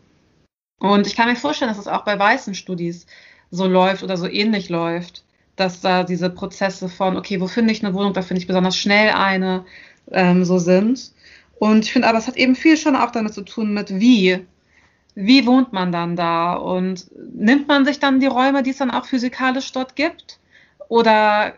[0.80, 3.08] Und ich kann mir vorstellen, dass es auch bei weißen Studis
[3.52, 5.24] so läuft oder so ähnlich läuft
[5.58, 8.78] dass da diese Prozesse von, okay, wo finde ich eine Wohnung, da finde ich besonders
[8.78, 9.66] schnell eine,
[10.12, 11.12] ähm, so sind.
[11.60, 14.46] Und ich finde aber, es hat eben viel schon auch damit zu tun mit wie.
[15.16, 16.54] Wie wohnt man dann da?
[16.54, 20.40] Und nimmt man sich dann die Räume, die es dann auch physikalisch dort gibt?
[20.89, 21.54] Oder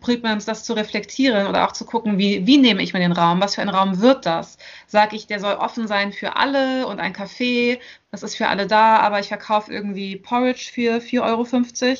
[0.00, 3.00] bringt man uns das zu reflektieren oder auch zu gucken, wie, wie nehme ich mir
[3.00, 3.40] den Raum?
[3.40, 4.56] Was für ein Raum wird das?
[4.86, 7.78] Sage ich, der soll offen sein für alle und ein Café,
[8.10, 11.98] das ist für alle da, aber ich verkaufe irgendwie Porridge für 4,50 Euro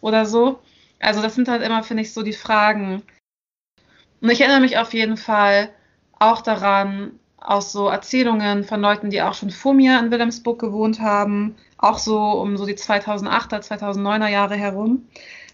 [0.00, 0.60] oder so.
[1.00, 3.02] Also das sind halt immer, finde ich, so die Fragen.
[4.20, 5.70] Und ich erinnere mich auf jeden Fall
[6.18, 11.00] auch daran, aus so Erzählungen von Leuten, die auch schon vor mir in Wilhelmsburg gewohnt
[11.00, 15.08] haben, auch so um so die 2008er, 2009er Jahre herum,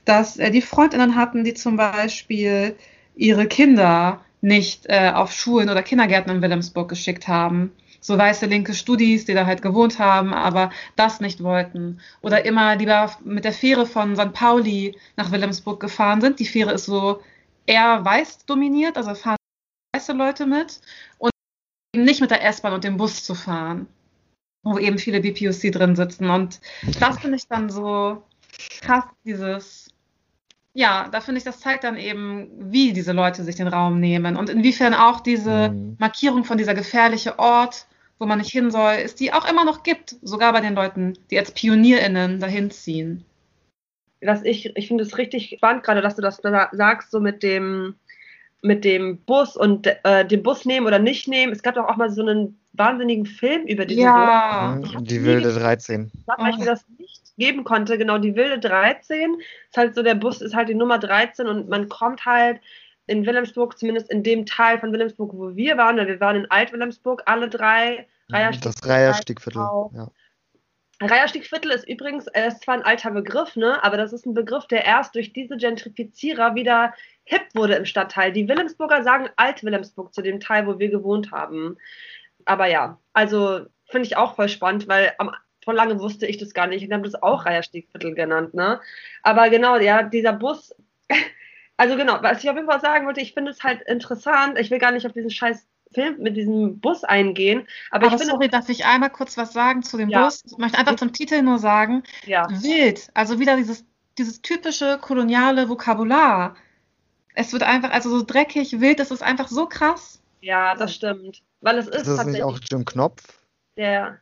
[0.06, 2.76] dass äh, die Freundinnen hatten, die zum Beispiel
[3.14, 8.72] ihre Kinder nicht äh, auf Schulen oder Kindergärten in Wilhelmsburg geschickt haben, so weiße linke
[8.72, 12.00] Studis, die da halt gewohnt haben, aber das nicht wollten.
[12.22, 14.32] Oder immer lieber mit der Fähre von St.
[14.32, 16.38] Pauli nach Wilhelmsburg gefahren sind.
[16.38, 17.20] Die Fähre ist so
[17.66, 19.36] eher weiß dominiert, also fahren
[19.92, 20.80] weiße Leute mit.
[21.18, 21.32] Und
[21.94, 23.88] eben nicht mit der S-Bahn und dem Bus zu fahren,
[24.62, 26.30] wo eben viele BPOC drin sitzen.
[26.30, 26.60] Und
[27.00, 28.22] das finde ich dann so
[28.80, 29.85] krass, dieses
[30.76, 34.36] ja, da finde ich, das zeigt dann eben, wie diese Leute sich den Raum nehmen
[34.36, 35.96] und inwiefern auch diese mhm.
[35.98, 37.86] Markierung von dieser gefährliche Ort
[38.18, 41.18] wo man nicht hin soll, ist die auch immer noch gibt, sogar bei den Leuten,
[41.30, 43.24] die als PionierInnen dahin ziehen.
[44.22, 46.40] Was ich, ich finde es richtig spannend, gerade dass du das
[46.72, 47.94] sagst, so mit dem,
[48.62, 51.52] mit dem Bus und äh, den Bus nehmen oder nicht nehmen.
[51.52, 54.78] Es gab doch auch mal so einen wahnsinnigen Film über diesen ja.
[54.80, 54.94] Bus.
[55.00, 56.10] Die wilde 13.
[56.26, 59.36] Sag, weil ich mir das nicht geben konnte, genau, die wilde 13.
[59.68, 62.60] Ist halt so, der Bus ist halt die Nummer 13 und man kommt halt
[63.06, 67.22] in Wilhelmsburg, zumindest in dem Teil von Wilhelmsburg, wo wir waren, wir waren in Alt-Wilhelmsburg,
[67.26, 68.06] alle drei.
[68.28, 69.62] Mhm, das Reiherstiegviertel,
[69.94, 70.10] ja.
[71.00, 74.66] Reiherstiegviertel ist übrigens, er ist zwar ein alter Begriff, ne, aber das ist ein Begriff,
[74.66, 76.94] der erst durch diese Gentrifizierer wieder
[77.24, 78.32] hip wurde im Stadtteil.
[78.32, 81.76] Die Wilhelmsburger sagen Alt-Wilhelmsburg zu dem Teil, wo wir gewohnt haben.
[82.46, 85.32] Aber ja, also finde ich auch voll spannend, weil am,
[85.66, 86.84] vor lange wusste ich das gar nicht.
[86.84, 88.80] Ich habe das auch Reiherstiegviertel genannt, ne?
[89.24, 90.72] Aber genau, ja, dieser Bus,
[91.76, 94.58] also genau, was ich auf jeden Fall sagen wollte, ich finde es halt interessant.
[94.60, 97.66] Ich will gar nicht auf diesen scheiß Film mit diesem Bus eingehen.
[97.90, 100.24] Aber, aber ich finde, sorry, darf ich einmal kurz was sagen zu dem ja.
[100.24, 100.44] Bus?
[100.46, 102.46] Ich möchte einfach zum Titel nur sagen, ja.
[102.48, 103.84] wild, also wieder dieses,
[104.18, 106.54] dieses typische koloniale Vokabular.
[107.34, 110.22] Es wird einfach, also so dreckig, wild, das ist einfach so krass.
[110.42, 111.42] Ja, das stimmt.
[111.60, 113.40] Weil es ist, ist das nicht auch Jim Knopf?
[113.76, 114.20] Der.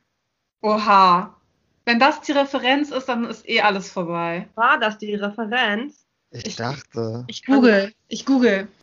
[0.65, 1.37] Oha.
[1.85, 4.49] Wenn das die Referenz ist, dann ist eh alles vorbei.
[4.55, 6.07] War das die Referenz?
[6.31, 7.25] Ich, ich dachte.
[7.27, 7.93] Ich google.
[8.09, 8.69] Ich google.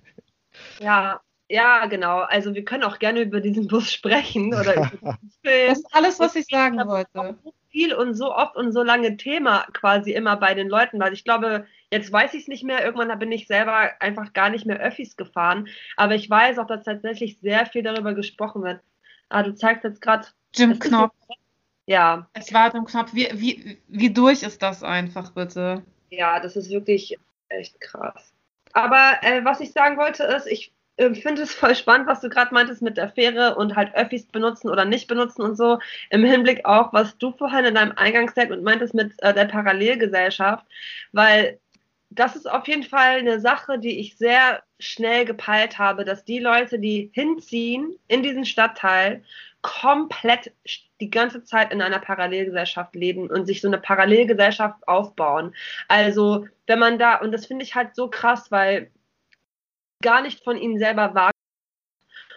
[0.82, 2.20] Ja, ja, genau.
[2.20, 4.90] Also wir können auch gerne über diesen Bus sprechen oder über
[5.22, 5.70] diesen Film.
[5.70, 7.38] Das ist alles, was ich sagen wollte.
[7.42, 11.14] So viel und so oft und so lange Thema quasi immer bei den Leuten, weil
[11.14, 12.84] ich glaube, jetzt weiß ich es nicht mehr.
[12.84, 15.70] Irgendwann bin ich selber einfach gar nicht mehr Öffis gefahren.
[15.96, 18.82] Aber ich weiß auch, dass tatsächlich sehr viel darüber gesprochen wird.
[19.30, 20.28] Ah, du zeigst jetzt gerade.
[20.54, 21.14] Jim Knopf.
[21.86, 22.30] Ja.
[22.34, 23.14] Es war Jim Knopf.
[23.14, 25.84] Wie, wie, wie durch ist das einfach, bitte?
[26.10, 27.18] Ja, das ist wirklich
[27.50, 28.34] echt krass.
[28.74, 32.30] Aber äh, was ich sagen wollte ist, ich äh, finde es voll spannend, was du
[32.30, 35.80] gerade meintest mit der Fähre und halt Öffis benutzen oder nicht benutzen und so.
[36.10, 40.66] Im Hinblick auch, was du vorhin in deinem Eingangsstatement meintest mit äh, der Parallelgesellschaft,
[41.12, 41.60] weil
[42.12, 46.40] das ist auf jeden Fall eine Sache, die ich sehr schnell gepeilt habe, dass die
[46.40, 49.24] Leute, die hinziehen in diesen Stadtteil,
[49.62, 50.54] komplett
[51.00, 55.56] die ganze Zeit in einer Parallelgesellschaft leben und sich so eine Parallelgesellschaft aufbauen.
[55.88, 58.92] Also, wenn man da, und das finde ich halt so krass, weil
[60.02, 61.32] gar nicht von ihnen selber wahr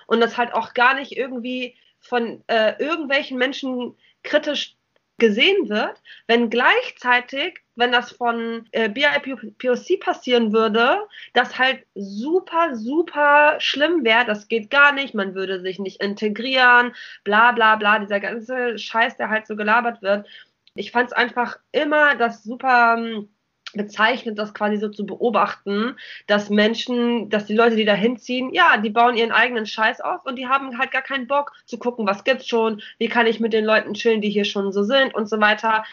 [0.06, 4.76] und das halt auch gar nicht irgendwie von äh, irgendwelchen Menschen kritisch
[5.18, 10.98] gesehen wird, wenn gleichzeitig, wenn das von äh, BIPOC passieren würde,
[11.32, 16.94] das halt super, super schlimm wäre, das geht gar nicht, man würde sich nicht integrieren,
[17.24, 20.26] bla bla bla, dieser ganze Scheiß, der halt so gelabert wird.
[20.74, 23.33] Ich fand es einfach immer das super ähm,
[23.74, 28.76] bezeichnet, das quasi so zu beobachten, dass Menschen, dass die Leute, die da hinziehen, ja,
[28.76, 32.06] die bauen ihren eigenen Scheiß auf und die haben halt gar keinen Bock zu gucken,
[32.06, 35.14] was gibt's schon, wie kann ich mit den Leuten chillen, die hier schon so sind
[35.14, 35.84] und so weiter.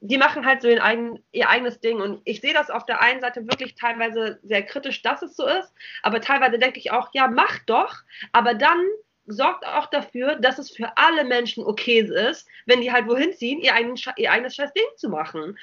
[0.00, 2.00] Die machen halt so eigenen, ihr eigenes Ding.
[2.00, 5.46] Und ich sehe das auf der einen Seite wirklich teilweise sehr kritisch, dass es so
[5.46, 7.94] ist, aber teilweise denke ich auch, ja, mach doch,
[8.32, 8.78] aber dann
[9.26, 13.60] sorgt auch dafür, dass es für alle Menschen okay ist, wenn die halt wohin ziehen,
[13.60, 15.56] ihr, eigenen, ihr eigenes scheiß Ding zu machen.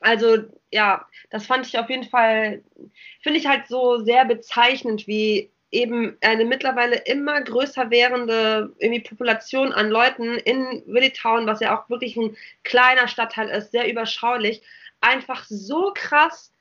[0.00, 0.38] Also
[0.70, 2.62] ja, das fand ich auf jeden Fall,
[3.22, 9.72] finde ich halt so sehr bezeichnend, wie eben eine mittlerweile immer größer werdende irgendwie Population
[9.72, 14.62] an Leuten in Willitown, was ja auch wirklich ein kleiner Stadtteil ist, sehr überschaulich,
[15.00, 16.52] einfach so krass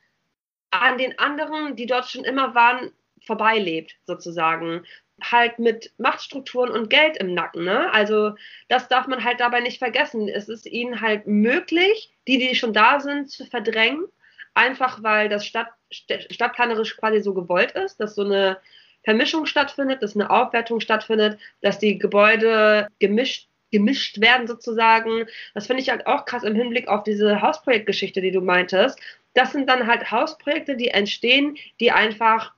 [0.72, 2.92] an den anderen, die dort schon immer waren,
[3.26, 4.86] vorbeilebt, sozusagen
[5.22, 7.64] halt mit Machtstrukturen und Geld im Nacken.
[7.64, 7.92] Ne?
[7.92, 8.36] Also
[8.68, 10.28] das darf man halt dabei nicht vergessen.
[10.28, 14.06] Es ist ihnen halt möglich, die, die schon da sind, zu verdrängen,
[14.54, 18.60] einfach weil das Stadt, stadtplanerisch quasi so gewollt ist, dass so eine
[19.04, 25.26] Vermischung stattfindet, dass eine Aufwertung stattfindet, dass die Gebäude gemischt gemischt werden sozusagen.
[25.54, 28.98] Das finde ich halt auch krass im Hinblick auf diese Hausprojektgeschichte, die du meintest.
[29.34, 32.54] Das sind dann halt Hausprojekte, die entstehen, die einfach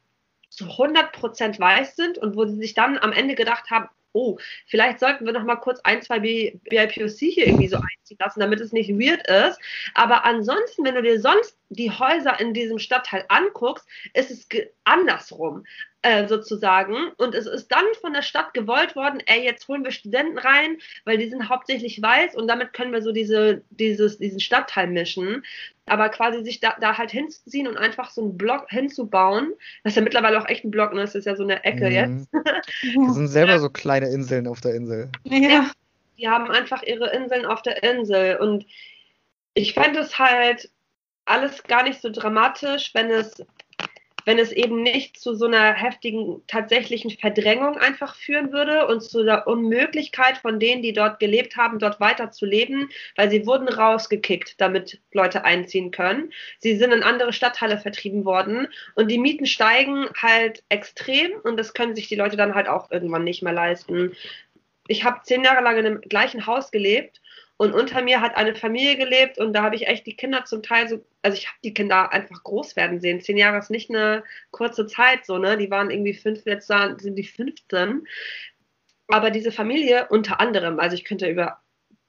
[0.50, 5.00] zu 100% weiß sind und wo sie sich dann am Ende gedacht haben, oh, vielleicht
[5.00, 8.74] sollten wir noch mal kurz ein, zwei BIPOC hier irgendwie so einziehen lassen, damit es
[8.74, 9.60] nicht weird ist.
[9.94, 14.48] Aber ansonsten, wenn du dir sonst die Häuser in diesem Stadtteil anguckst, ist es
[14.84, 15.64] andersrum.
[16.02, 16.96] Äh, sozusagen.
[17.18, 20.78] Und es ist dann von der Stadt gewollt worden, ey, jetzt holen wir Studenten rein,
[21.04, 25.44] weil die sind hauptsächlich weiß und damit können wir so diese, dieses, diesen Stadtteil mischen.
[25.88, 29.52] Aber quasi sich da, da halt hinzuziehen und einfach so einen Block hinzubauen,
[29.84, 31.02] das ist ja mittlerweile auch echt ein Block, ne?
[31.02, 31.92] Das ist ja so eine Ecke mhm.
[31.92, 32.30] jetzt.
[33.06, 35.10] Das sind selber so kleine Inseln auf der Insel.
[35.26, 35.70] Ja.
[36.18, 38.38] Die haben einfach ihre Inseln auf der Insel.
[38.38, 38.66] Und
[39.54, 40.70] ich fände es halt
[41.26, 43.44] alles gar nicht so dramatisch, wenn es
[44.30, 49.24] wenn es eben nicht zu so einer heftigen tatsächlichen Verdrängung einfach führen würde und zu
[49.24, 53.68] der Unmöglichkeit von denen, die dort gelebt haben, dort weiter zu leben, weil sie wurden
[53.68, 56.32] rausgekickt, damit Leute einziehen können.
[56.60, 61.74] Sie sind in andere Stadtteile vertrieben worden und die Mieten steigen halt extrem und das
[61.74, 64.16] können sich die Leute dann halt auch irgendwann nicht mehr leisten.
[64.88, 67.20] Ich habe zehn Jahre lang in einem gleichen Haus gelebt
[67.60, 70.64] und unter mir hat eine Familie gelebt und da habe ich echt die Kinder zum
[70.64, 73.20] Teil so, also ich habe die Kinder einfach groß werden sehen.
[73.20, 75.58] Zehn Jahre ist nicht eine kurze Zeit, so, ne?
[75.58, 78.08] Die waren irgendwie fünf, jetzt sind die 15.
[79.10, 81.60] Aber diese Familie unter anderem, also ich könnte über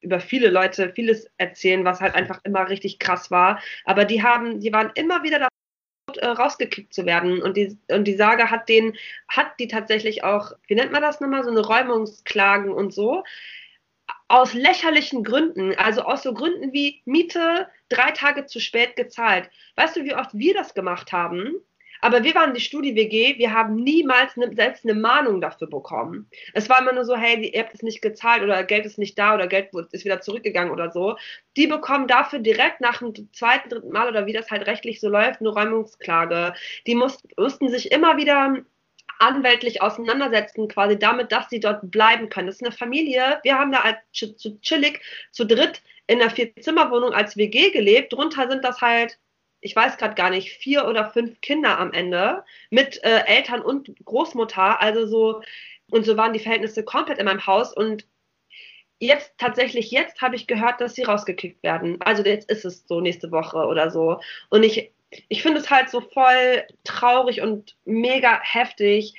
[0.03, 3.61] über viele Leute vieles erzählen, was halt einfach immer richtig krass war.
[3.85, 5.49] Aber die haben, die waren immer wieder da
[6.17, 7.43] äh, rausgekickt zu werden.
[7.43, 8.97] Und die, und die Sage hat den,
[9.29, 13.25] hat die tatsächlich auch, wie nennt man das nochmal, so eine Räumungsklagen und so
[14.31, 19.51] aus lächerlichen Gründen, also aus so Gründen wie Miete drei Tage zu spät gezahlt.
[19.75, 21.55] Weißt du, wie oft wir das gemacht haben?
[22.01, 26.31] Aber wir waren die Studi-WG, wir haben niemals ne, selbst eine Mahnung dafür bekommen.
[26.55, 29.19] Es war immer nur so, hey, ihr habt es nicht gezahlt oder Geld ist nicht
[29.19, 31.17] da oder Geld ist wieder zurückgegangen oder so.
[31.57, 35.09] Die bekommen dafür direkt nach dem zweiten, dritten Mal oder wie das halt rechtlich so
[35.09, 36.55] läuft, eine Räumungsklage.
[36.87, 38.63] Die mussten, mussten sich immer wieder
[39.21, 42.47] anwältlich auseinandersetzen, quasi damit, dass sie dort bleiben können.
[42.47, 43.39] Das ist eine Familie.
[43.43, 48.13] Wir haben da als zu chillig zu dritt in einer Vier-Zimmer-Wohnung als WG gelebt.
[48.13, 49.19] Drunter sind das halt,
[49.61, 53.95] ich weiß gerade gar nicht, vier oder fünf Kinder am Ende mit äh, Eltern und
[54.05, 54.81] Großmutter.
[54.81, 55.43] Also so,
[55.91, 57.75] und so waren die Verhältnisse komplett in meinem Haus.
[57.75, 58.07] Und
[58.99, 62.01] jetzt tatsächlich jetzt habe ich gehört, dass sie rausgekickt werden.
[62.01, 64.21] Also jetzt ist es so nächste Woche oder so.
[64.49, 64.93] Und ich
[65.29, 69.15] ich finde es halt so voll traurig und mega heftig,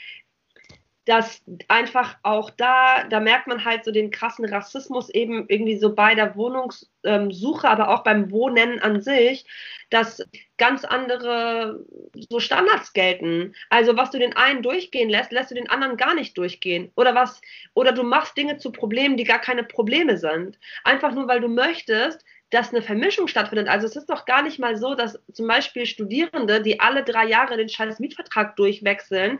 [1.05, 5.95] dass einfach auch da, da merkt man halt so den krassen Rassismus eben irgendwie so
[5.95, 9.45] bei der Wohnungssuche, aber auch beim Wohnen an sich,
[9.89, 10.23] dass
[10.57, 11.83] ganz andere
[12.29, 13.55] so Standards gelten.
[13.69, 16.91] Also was du den einen durchgehen lässt, lässt du den anderen gar nicht durchgehen.
[16.95, 17.41] Oder was,
[17.73, 20.59] oder du machst Dinge zu Problemen, die gar keine Probleme sind.
[20.83, 23.67] Einfach nur, weil du möchtest, dass eine Vermischung stattfindet.
[23.67, 27.25] Also es ist doch gar nicht mal so, dass zum Beispiel Studierende, die alle drei
[27.25, 29.39] Jahre den scheiß Mietvertrag durchwechseln,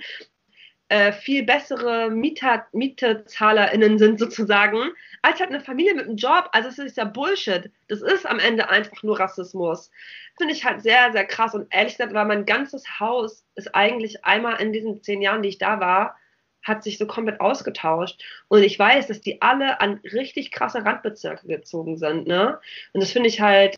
[0.88, 6.50] äh, viel bessere Mieter, MietezahlerInnen sind sozusagen, als halt eine Familie mit einem Job.
[6.52, 7.72] Also es ist ja Bullshit.
[7.88, 9.92] Das ist am Ende einfach nur Rassismus.
[10.38, 11.54] Finde ich halt sehr, sehr krass.
[11.54, 15.50] Und ehrlich gesagt, war mein ganzes Haus ist eigentlich einmal in diesen zehn Jahren, die
[15.50, 16.18] ich da war,
[16.64, 18.24] hat sich so komplett ausgetauscht.
[18.48, 22.28] Und ich weiß, dass die alle an richtig krasse Randbezirke gezogen sind.
[22.28, 22.60] Ne?
[22.94, 23.78] Und das finde ich halt,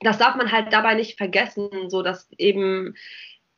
[0.00, 2.94] das darf man halt dabei nicht vergessen, so dass eben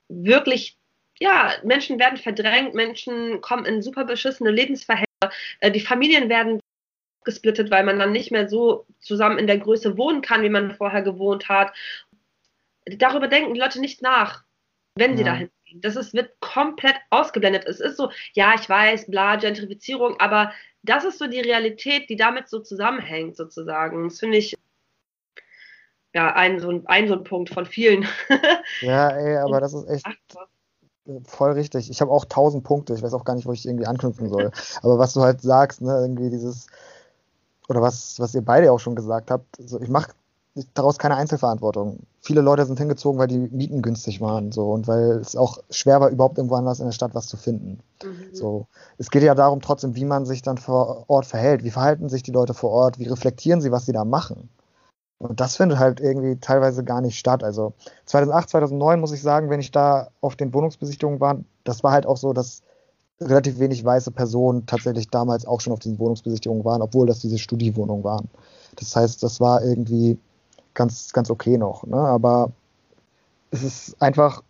[0.09, 0.77] wirklich,
[1.19, 6.61] ja, Menschen werden verdrängt, Menschen kommen in super beschissene Lebensverhältnisse, äh, die Familien werden
[7.25, 10.75] gesplittet, weil man dann nicht mehr so zusammen in der Größe wohnen kann, wie man
[10.75, 11.75] vorher gewohnt hat.
[12.87, 14.45] Darüber denken die Leute nicht nach,
[14.95, 15.33] wenn sie ja.
[15.33, 15.51] dahin.
[15.75, 17.65] Das ist, wird komplett ausgeblendet.
[17.67, 20.53] Es ist so, ja, ich weiß, bla, Gentrifizierung, aber
[20.83, 24.09] das ist so die Realität, die damit so zusammenhängt, sozusagen.
[24.09, 24.57] Das finde ich
[26.15, 28.07] ja ein so, ein, ein so ein Punkt von vielen.
[28.81, 30.07] ja, ey, aber das ist echt
[31.25, 31.91] voll richtig.
[31.91, 32.95] Ich habe auch tausend Punkte.
[32.95, 34.51] Ich weiß auch gar nicht, wo ich irgendwie anknüpfen soll.
[34.83, 36.67] aber was du halt sagst, ne, irgendwie dieses
[37.69, 40.11] oder was, was ihr beide auch schon gesagt habt, so, ich mache
[40.75, 42.01] daraus keine Einzelverantwortung.
[42.21, 46.01] Viele Leute sind hingezogen, weil die Mieten günstig waren so und weil es auch schwer
[46.01, 47.81] war, überhaupt irgendwo anders in der Stadt was zu finden.
[48.03, 48.35] Mhm.
[48.35, 48.67] So,
[48.99, 51.65] es geht ja darum trotzdem, wie man sich dann vor Ort verhält.
[51.65, 52.99] Wie verhalten sich die Leute vor Ort?
[52.99, 54.49] Wie reflektieren sie, was sie da machen?
[55.19, 57.45] Und das findet halt irgendwie teilweise gar nicht statt.
[57.45, 57.75] Also
[58.07, 62.07] 2008, 2009 muss ich sagen, wenn ich da auf den Wohnungsbesichtigungen war, das war halt
[62.07, 62.63] auch so, dass
[63.21, 67.39] relativ wenig weiße Personen tatsächlich damals auch schon auf diesen Wohnungsbesichtigungen waren, obwohl das diese
[67.39, 68.31] Studiewohnungen waren.
[68.77, 70.19] Das heißt, das war irgendwie
[70.75, 71.87] ganz, ganz okay noch.
[71.87, 71.97] Ne?
[71.97, 72.53] Aber
[73.51, 74.43] es ist einfach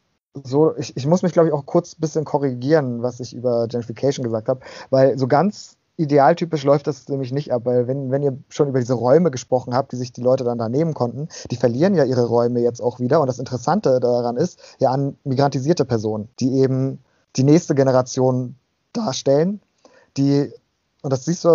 [0.45, 3.67] so, ich, ich muss mich, glaube ich, auch kurz ein bisschen korrigieren, was ich über
[3.67, 4.61] Gentrification gesagt habe,
[4.91, 8.79] weil so ganz idealtypisch läuft das nämlich nicht ab, weil wenn, wenn ihr schon über
[8.79, 12.05] diese Räume gesprochen habt, die sich die Leute dann da nehmen konnten, die verlieren ja
[12.05, 13.21] ihre Räume jetzt auch wieder.
[13.21, 17.01] Und das Interessante daran ist, ja an migrantisierte Personen, die eben
[17.37, 18.57] die nächste Generation
[18.95, 19.61] darstellen,
[20.17, 20.51] die,
[21.03, 21.49] und das siehst du,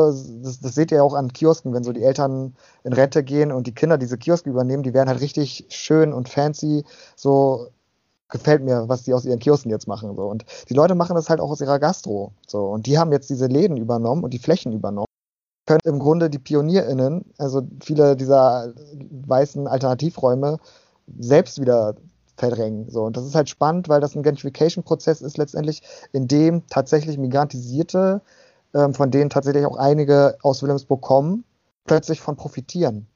[0.43, 3.51] das, das seht ihr ja auch an Kiosken, wenn so die Eltern in Rente gehen
[3.51, 6.83] und die Kinder diese Kioske übernehmen, die werden halt richtig schön und fancy,
[7.15, 7.67] so
[8.29, 10.15] gefällt mir, was die aus ihren Kiosken jetzt machen.
[10.15, 10.23] So.
[10.23, 12.33] Und die Leute machen das halt auch aus ihrer Gastro.
[12.47, 12.65] So.
[12.65, 15.05] Und die haben jetzt diese Läden übernommen und die Flächen übernommen.
[15.67, 18.73] Können im Grunde die PionierInnen, also viele dieser
[19.27, 20.59] weißen Alternativräume,
[21.19, 21.95] selbst wieder
[22.37, 22.89] verdrängen.
[22.89, 23.03] So.
[23.03, 25.81] Und das ist halt spannend, weil das ein Gentrification-Prozess ist letztendlich,
[26.11, 28.21] in dem tatsächlich Migrantisierte,
[28.75, 31.45] ähm, von denen tatsächlich auch einige aus Wilhelmsburg kommen,
[31.85, 33.07] plötzlich von profitieren.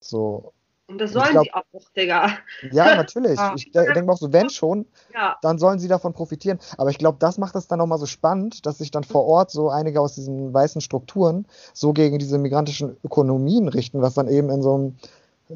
[0.00, 0.52] So.
[0.86, 2.30] Und das sollen glaub, sie auch, Digga.
[2.72, 3.38] Ja, natürlich.
[3.38, 3.54] ja.
[3.54, 5.36] Ich denke mal auch so, wenn schon, ja.
[5.42, 6.58] dann sollen sie davon profitieren.
[6.78, 9.52] Aber ich glaube, das macht es dann nochmal so spannend, dass sich dann vor Ort
[9.52, 14.50] so einige aus diesen weißen Strukturen so gegen diese migrantischen Ökonomien richten, was dann eben
[14.50, 14.96] in so einem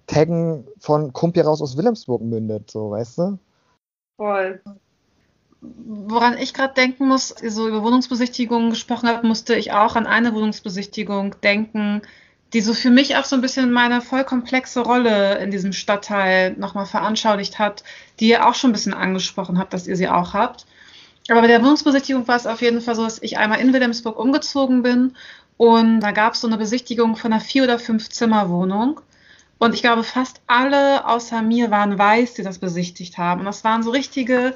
[0.06, 3.38] Taggen von Kumpi raus aus Wilhelmsburg mündet, so, weißt du?
[4.16, 4.60] Voll.
[6.06, 10.34] Woran ich gerade denken muss, so über Wohnungsbesichtigungen gesprochen habe, musste ich auch an eine
[10.34, 12.02] Wohnungsbesichtigung denken,
[12.52, 16.52] die so für mich auch so ein bisschen meine voll komplexe Rolle in diesem Stadtteil
[16.52, 17.82] nochmal veranschaulicht hat,
[18.20, 20.66] die ihr auch schon ein bisschen angesprochen habt, dass ihr sie auch habt.
[21.30, 24.18] Aber bei der Wohnungsbesichtigung war es auf jeden Fall so, dass ich einmal in Wilhelmsburg
[24.18, 25.16] umgezogen bin
[25.56, 29.00] und da gab es so eine Besichtigung von einer vier oder fünf Zimmerwohnung.
[29.58, 33.40] Und ich glaube, fast alle außer mir waren weiß, die das besichtigt haben.
[33.40, 34.54] Und das waren so richtige,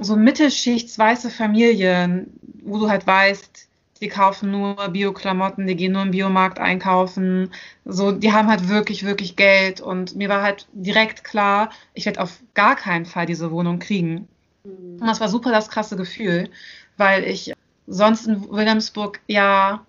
[0.00, 2.32] so mittelschichtsweiße Familien,
[2.62, 3.68] wo du halt weißt,
[4.00, 7.52] die kaufen nur Bio-Klamotten, die gehen nur im Biomarkt einkaufen.
[7.84, 9.80] So, die haben halt wirklich, wirklich Geld.
[9.80, 14.26] Und mir war halt direkt klar, ich werde auf gar keinen Fall diese Wohnung kriegen.
[14.64, 16.48] Und das war super das krasse Gefühl,
[16.96, 17.52] weil ich
[17.86, 19.84] sonst in Wilhelmsburg ja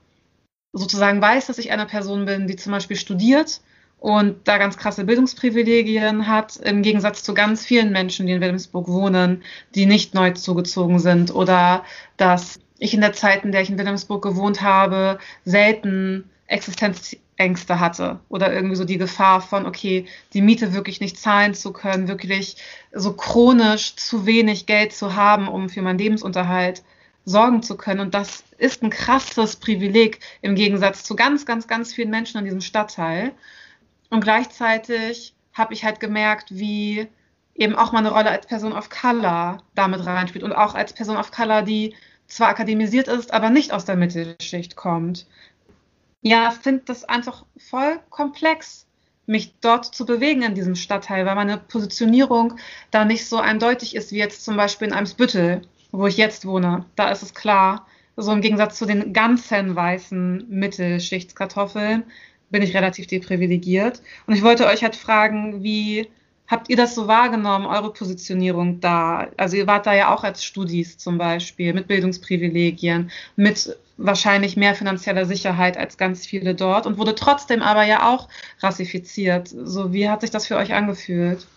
[0.73, 3.61] sozusagen weiß, dass ich eine Person bin, die zum Beispiel studiert
[4.01, 8.87] und da ganz krasse Bildungsprivilegien hat, im Gegensatz zu ganz vielen Menschen, die in Wilhelmsburg
[8.87, 9.43] wohnen,
[9.75, 11.85] die nicht neu zugezogen sind oder
[12.17, 18.19] dass ich in der Zeit, in der ich in Wilhelmsburg gewohnt habe, selten Existenzängste hatte
[18.27, 22.57] oder irgendwie so die Gefahr von, okay, die Miete wirklich nicht zahlen zu können, wirklich
[22.91, 26.81] so chronisch zu wenig Geld zu haben, um für meinen Lebensunterhalt
[27.23, 27.99] sorgen zu können.
[27.99, 32.45] Und das ist ein krasses Privileg im Gegensatz zu ganz, ganz, ganz vielen Menschen in
[32.45, 33.33] diesem Stadtteil.
[34.11, 37.07] Und gleichzeitig habe ich halt gemerkt, wie
[37.55, 41.31] eben auch meine Rolle als Person of Color damit reinspielt und auch als Person of
[41.31, 41.95] Color, die
[42.27, 45.27] zwar akademisiert ist, aber nicht aus der Mittelschicht kommt.
[46.21, 48.85] Ja, finde das einfach voll komplex,
[49.25, 52.57] mich dort zu bewegen in diesem Stadtteil, weil meine Positionierung
[52.91, 56.85] da nicht so eindeutig ist wie jetzt zum Beispiel in Eimsbüttel, wo ich jetzt wohne.
[56.95, 57.87] Da ist es klar,
[58.17, 62.03] so im Gegensatz zu den ganzen weißen Mittelschichtskartoffeln
[62.51, 64.01] bin ich relativ deprivilegiert.
[64.27, 66.07] Und ich wollte euch halt fragen, wie
[66.47, 69.29] habt ihr das so wahrgenommen, eure Positionierung da?
[69.37, 74.75] Also ihr wart da ja auch als Studis zum Beispiel, mit Bildungsprivilegien, mit wahrscheinlich mehr
[74.75, 78.27] finanzieller Sicherheit als ganz viele dort und wurde trotzdem aber ja auch
[78.59, 79.47] rassifiziert.
[79.47, 81.47] So, wie hat sich das für euch angefühlt?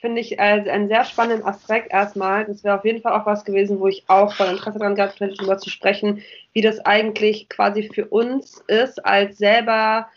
[0.00, 2.44] Finde ich äh, einen sehr spannenden Aspekt erstmal.
[2.46, 5.20] Das wäre auf jeden Fall auch was gewesen, wo ich auch voll Interesse daran gehabt
[5.20, 6.22] hätte, darüber zu sprechen,
[6.52, 10.08] wie das eigentlich quasi für uns ist, als selber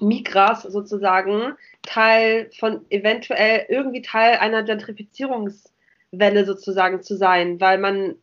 [0.00, 8.16] Migras sozusagen, Teil von eventuell irgendwie Teil einer Gentrifizierungswelle sozusagen zu sein, weil man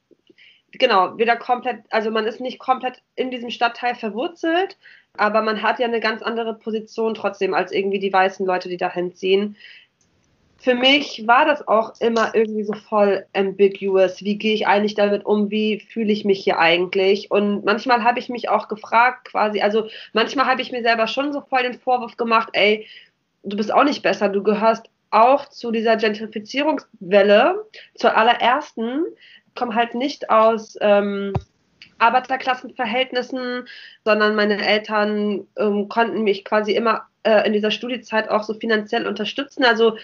[0.78, 4.78] genau, wieder komplett, also man ist nicht komplett in diesem Stadtteil verwurzelt,
[5.18, 8.78] aber man hat ja eine ganz andere Position trotzdem als irgendwie die weißen Leute, die
[8.78, 9.56] dahin ziehen.
[10.66, 14.24] Für mich war das auch immer irgendwie so voll ambiguous.
[14.24, 15.52] Wie gehe ich eigentlich damit um?
[15.52, 17.30] Wie fühle ich mich hier eigentlich?
[17.30, 21.32] Und manchmal habe ich mich auch gefragt, quasi, also manchmal habe ich mir selber schon
[21.34, 22.88] so voll den Vorwurf gemacht, ey,
[23.44, 27.64] du bist auch nicht besser, du gehörst auch zu dieser Gentrifizierungswelle,
[27.94, 29.04] zur allerersten,
[29.54, 31.34] komme halt nicht aus ähm,
[32.00, 33.68] Arbeiterklassenverhältnissen,
[34.04, 39.06] sondern meine Eltern ähm, konnten mich quasi immer äh, in dieser Studiezeit auch so finanziell
[39.06, 39.64] unterstützen.
[39.64, 39.96] Also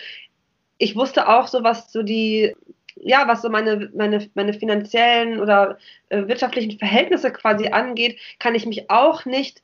[0.81, 2.55] ich wusste auch so, was so die,
[2.95, 5.77] ja, was so meine, meine, meine finanziellen oder
[6.09, 9.61] äh, wirtschaftlichen Verhältnisse quasi angeht, kann ich mich auch nicht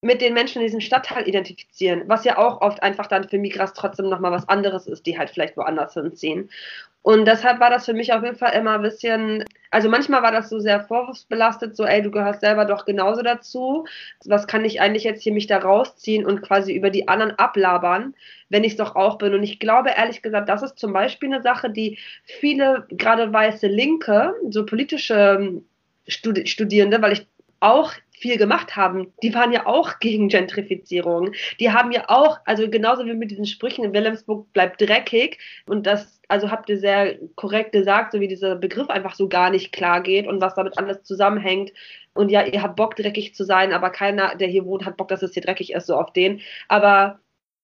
[0.00, 3.72] mit den Menschen in diesem Stadtteil identifizieren, was ja auch oft einfach dann für Migras
[3.72, 6.50] trotzdem nochmal was anderes ist, die halt vielleicht woanders hinziehen.
[7.02, 10.30] Und deshalb war das für mich auf jeden Fall immer ein bisschen, also manchmal war
[10.30, 13.86] das so sehr vorwurfsbelastet, so, ey, du gehörst selber doch genauso dazu.
[14.24, 18.14] Was kann ich eigentlich jetzt hier mich da rausziehen und quasi über die anderen ablabern,
[18.50, 19.34] wenn ich es doch auch bin?
[19.34, 23.68] Und ich glaube ehrlich gesagt, das ist zum Beispiel eine Sache, die viele, gerade weiße
[23.68, 25.62] Linke, so politische
[26.06, 27.26] Studierende, weil ich
[27.60, 31.32] auch viel gemacht haben, die waren ja auch gegen Gentrifizierung.
[31.60, 35.86] Die haben ja auch, also genauso wie mit diesen Sprüchen in Wilhelmsburg bleibt dreckig und
[35.86, 39.72] das, also habt ihr sehr korrekt gesagt, so wie dieser Begriff einfach so gar nicht
[39.72, 41.72] klar geht und was damit alles zusammenhängt.
[42.14, 45.08] Und ja, ihr habt Bock, dreckig zu sein, aber keiner, der hier wohnt, hat Bock,
[45.08, 46.40] dass es hier dreckig ist, so auf den.
[46.66, 47.20] Aber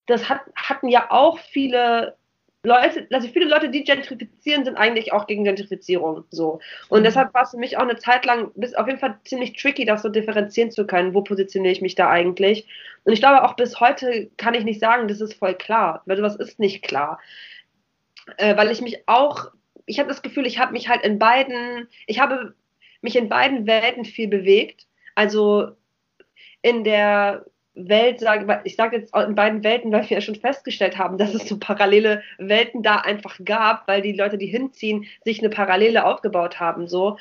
[0.06, 2.16] das hat, hatten ja auch viele
[2.64, 6.24] Leute, also viele Leute, die gentrifizieren, sind eigentlich auch gegen Gentrifizierung.
[6.30, 6.60] So.
[6.88, 7.04] Und mhm.
[7.04, 9.84] deshalb war es für mich auch eine Zeit lang bis auf jeden Fall ziemlich tricky,
[9.84, 11.14] das so differenzieren zu können.
[11.14, 12.66] Wo positioniere ich mich da eigentlich?
[13.04, 16.16] Und ich glaube, auch bis heute kann ich nicht sagen, das ist voll klar, weil
[16.16, 17.20] sowas ist nicht klar.
[18.38, 19.50] Äh, weil ich mich auch,
[19.84, 22.54] ich habe das Gefühl, ich habe mich halt in beiden, ich habe
[23.02, 24.86] mich in beiden Welten viel bewegt.
[25.14, 25.72] Also
[26.62, 27.44] in der
[27.74, 31.34] Welt, sage ich sage jetzt in beiden Welten, weil wir ja schon festgestellt haben, dass
[31.34, 36.04] es so parallele Welten da einfach gab, weil die Leute, die hinziehen, sich eine Parallele
[36.04, 36.86] aufgebaut haben.
[36.86, 37.18] So,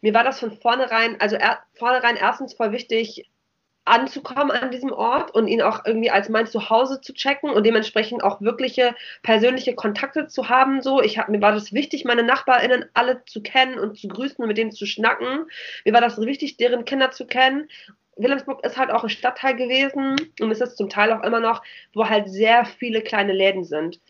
[0.00, 3.28] mir war das von vornherein, also er, vornherein erstens voll wichtig,
[3.84, 8.22] anzukommen an diesem Ort und ihn auch irgendwie als mein Zuhause zu checken und dementsprechend
[8.22, 10.82] auch wirkliche persönliche Kontakte zu haben.
[10.82, 14.36] So, ich hab, mir war das wichtig, meine NachbarInnen alle zu kennen und zu grüßen
[14.38, 15.46] und mit denen zu schnacken.
[15.84, 17.68] Mir war das wichtig, deren Kinder zu kennen
[18.16, 21.62] Wilhelmsburg ist halt auch ein Stadtteil gewesen und ist es zum Teil auch immer noch,
[21.94, 24.00] wo halt sehr viele kleine Läden sind.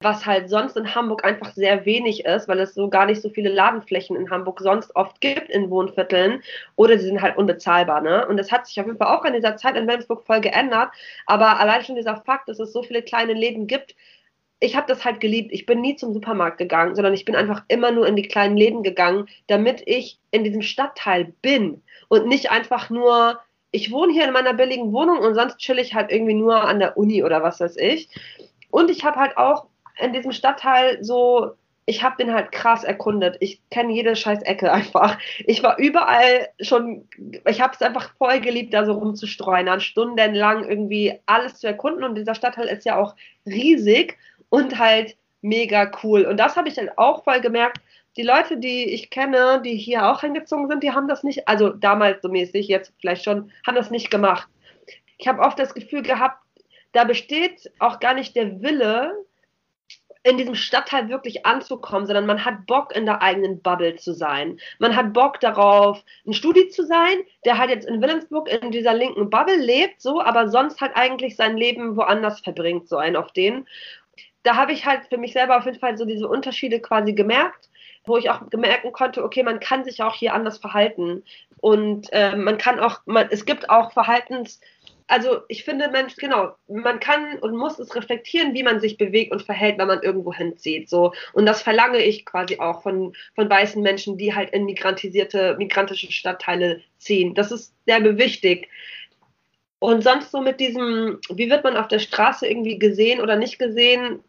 [0.00, 3.30] Was halt sonst in Hamburg einfach sehr wenig ist, weil es so gar nicht so
[3.30, 6.42] viele Ladenflächen in Hamburg sonst oft gibt in Wohnvierteln
[6.74, 8.00] oder sie sind halt unbezahlbar.
[8.00, 8.26] Ne?
[8.26, 10.90] Und das hat sich auf jeden Fall auch in dieser Zeit in Wilhelmsburg voll geändert.
[11.26, 13.94] Aber allein schon dieser Fakt, dass es so viele kleine Läden gibt,
[14.58, 15.52] ich habe das halt geliebt.
[15.52, 18.56] Ich bin nie zum Supermarkt gegangen, sondern ich bin einfach immer nur in die kleinen
[18.56, 23.40] Läden gegangen, damit ich in diesem Stadtteil bin und nicht einfach nur
[23.72, 26.78] ich wohne hier in meiner billigen Wohnung und sonst chill ich halt irgendwie nur an
[26.78, 28.08] der Uni oder was weiß ich.
[28.70, 29.66] Und ich habe halt auch
[29.98, 31.52] in diesem Stadtteil so,
[31.86, 33.36] ich habe den halt krass erkundet.
[33.40, 35.18] Ich kenne jede scheiß Ecke einfach.
[35.40, 37.08] Ich war überall schon,
[37.48, 42.04] ich habe es einfach voll geliebt, da so rumzustreunern, stundenlang irgendwie alles zu erkunden.
[42.04, 43.16] Und dieser Stadtteil ist ja auch
[43.46, 44.18] riesig
[44.50, 46.26] und halt mega cool.
[46.26, 47.80] Und das habe ich dann auch voll gemerkt,
[48.16, 51.70] die Leute, die ich kenne, die hier auch hingezogen sind, die haben das nicht, also
[51.70, 54.48] damals so mäßig, jetzt vielleicht schon, haben das nicht gemacht.
[55.18, 56.38] Ich habe oft das Gefühl gehabt,
[56.92, 59.24] da besteht auch gar nicht der Wille,
[60.24, 64.58] in diesem Stadtteil wirklich anzukommen, sondern man hat Bock, in der eigenen Bubble zu sein.
[64.78, 68.94] Man hat Bock darauf, ein Studi zu sein, der halt jetzt in Wilhelmsburg in dieser
[68.94, 73.32] linken Bubble lebt, so, aber sonst halt eigentlich sein Leben woanders verbringt, so ein auf
[73.32, 73.66] den.
[74.44, 77.68] Da habe ich halt für mich selber auf jeden Fall so diese Unterschiede quasi gemerkt
[78.04, 81.22] wo ich auch merken konnte, okay, man kann sich auch hier anders verhalten.
[81.60, 84.60] Und äh, man kann auch, man, es gibt auch Verhaltens,
[85.12, 89.30] also ich finde, Mensch, genau, man kann und muss es reflektieren, wie man sich bewegt
[89.30, 90.88] und verhält, wenn man irgendwo hinzieht.
[90.88, 91.12] So.
[91.34, 96.10] Und das verlange ich quasi auch von, von weißen Menschen, die halt in migrantisierte, migrantische
[96.10, 97.34] Stadtteile ziehen.
[97.34, 98.68] Das ist sehr wichtig.
[99.80, 103.58] Und sonst so mit diesem, wie wird man auf der Straße irgendwie gesehen oder nicht
[103.58, 104.20] gesehen,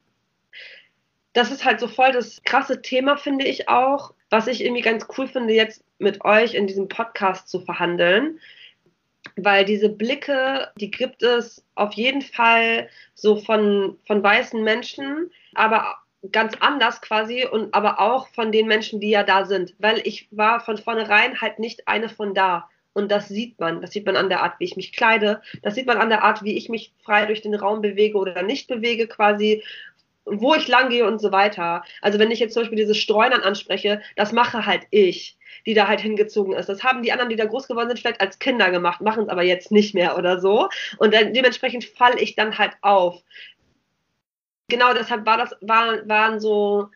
[1.33, 5.07] das ist halt so voll das krasse Thema, finde ich auch, was ich irgendwie ganz
[5.17, 8.39] cool finde, jetzt mit euch in diesem Podcast zu verhandeln.
[9.35, 15.95] Weil diese Blicke, die gibt es auf jeden Fall so von, von weißen Menschen, aber
[16.31, 20.27] ganz anders quasi und aber auch von den Menschen, die ja da sind, weil ich
[20.31, 22.69] war von vornherein halt nicht eine von da.
[22.93, 23.81] Und das sieht man.
[23.81, 25.41] Das sieht man an der Art, wie ich mich kleide.
[25.63, 28.43] Das sieht man an der Art, wie ich mich frei durch den Raum bewege oder
[28.43, 29.63] nicht bewege quasi
[30.25, 31.83] wo ich lang gehe und so weiter.
[32.01, 35.87] Also wenn ich jetzt zum Beispiel diese Streunern anspreche, das mache halt ich, die da
[35.87, 36.69] halt hingezogen ist.
[36.69, 39.29] Das haben die anderen, die da groß geworden sind, vielleicht als Kinder gemacht, machen es
[39.29, 40.69] aber jetzt nicht mehr oder so.
[40.97, 43.21] Und dann, dementsprechend falle ich dann halt auf.
[44.69, 46.89] Genau deshalb war das, war, waren so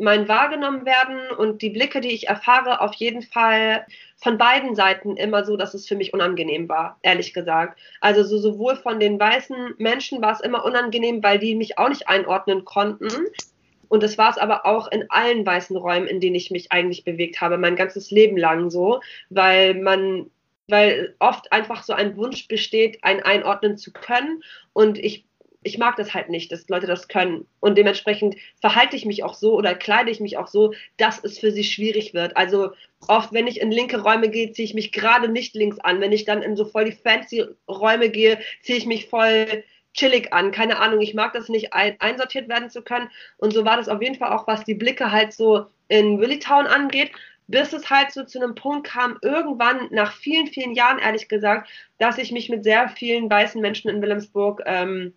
[0.00, 3.86] mein wahrgenommen werden und die Blicke, die ich erfahre, auf jeden Fall
[4.16, 7.78] von beiden Seiten immer so, dass es für mich unangenehm war, ehrlich gesagt.
[8.00, 11.88] Also so sowohl von den weißen Menschen war es immer unangenehm, weil die mich auch
[11.88, 13.08] nicht einordnen konnten.
[13.88, 17.04] Und das war es aber auch in allen weißen Räumen, in denen ich mich eigentlich
[17.04, 20.28] bewegt habe, mein ganzes Leben lang so, weil man,
[20.66, 24.42] weil oft einfach so ein Wunsch besteht, ein einordnen zu können.
[24.72, 25.24] Und ich
[25.64, 27.46] ich mag das halt nicht, dass Leute das können.
[27.58, 31.38] Und dementsprechend verhalte ich mich auch so oder kleide ich mich auch so, dass es
[31.38, 32.36] für sie schwierig wird.
[32.36, 32.72] Also
[33.08, 36.00] oft, wenn ich in linke Räume gehe, ziehe ich mich gerade nicht links an.
[36.00, 40.32] Wenn ich dann in so voll die fancy Räume gehe, ziehe ich mich voll chillig
[40.32, 40.52] an.
[40.52, 43.10] Keine Ahnung, ich mag das nicht ein einsortiert werden zu können.
[43.38, 46.66] Und so war das auf jeden Fall auch, was die Blicke halt so in Willitown
[46.66, 47.10] angeht
[47.46, 51.68] bis es halt so zu einem Punkt kam, irgendwann nach vielen, vielen Jahren, ehrlich gesagt,
[51.98, 55.12] dass ich mich mit sehr vielen weißen Menschen in Wilhelmsburg ähm,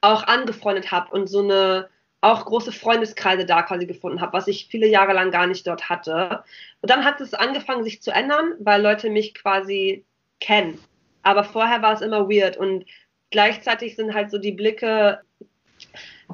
[0.00, 1.88] auch angefreundet habe und so eine
[2.22, 5.88] auch große Freundeskreise da quasi gefunden habe, was ich viele Jahre lang gar nicht dort
[5.88, 6.44] hatte.
[6.82, 10.04] Und dann hat es angefangen, sich zu ändern, weil Leute mich quasi
[10.38, 10.78] kennen.
[11.22, 12.84] Aber vorher war es immer weird und
[13.30, 15.20] gleichzeitig sind halt so die Blicke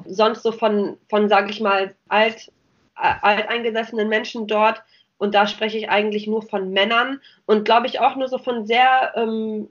[0.05, 2.51] sonst so von, von sag ich mal, alt,
[2.97, 4.83] äh, alteingesessenen Menschen dort
[5.17, 8.65] und da spreche ich eigentlich nur von Männern und glaube ich auch nur so von
[8.65, 9.69] sehr, ähm,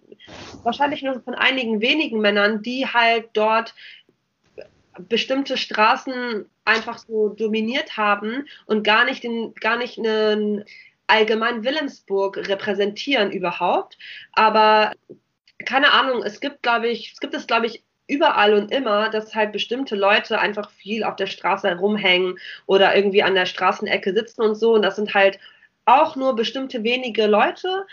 [0.62, 3.74] wahrscheinlich nur von einigen wenigen Männern, die halt dort
[4.98, 10.64] bestimmte Straßen einfach so dominiert haben und gar nicht den, gar nicht einen
[11.06, 13.98] allgemein Wilhelmsburg repräsentieren überhaupt.
[14.32, 14.92] Aber
[15.64, 19.34] keine Ahnung, es gibt, glaube ich, es gibt es, glaube ich, überall und immer, dass
[19.34, 24.42] halt bestimmte Leute einfach viel auf der Straße rumhängen oder irgendwie an der Straßenecke sitzen
[24.42, 24.74] und so.
[24.74, 25.38] Und das sind halt
[25.84, 27.86] auch nur bestimmte wenige Leute.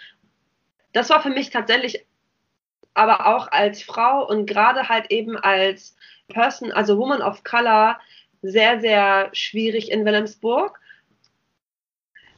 [0.92, 2.06] Das war für mich tatsächlich
[2.94, 5.96] aber auch als Frau und gerade halt eben als
[6.28, 8.00] Person, also Woman of Color,
[8.44, 10.80] sehr, sehr schwierig in Wilhelmsburg.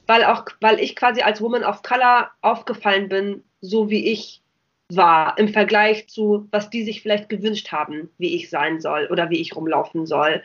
[0.07, 4.41] Weil auch, weil ich quasi als Woman of Color aufgefallen bin, so wie ich
[4.89, 9.29] war im Vergleich zu, was die sich vielleicht gewünscht haben, wie ich sein soll oder
[9.29, 10.43] wie ich rumlaufen soll.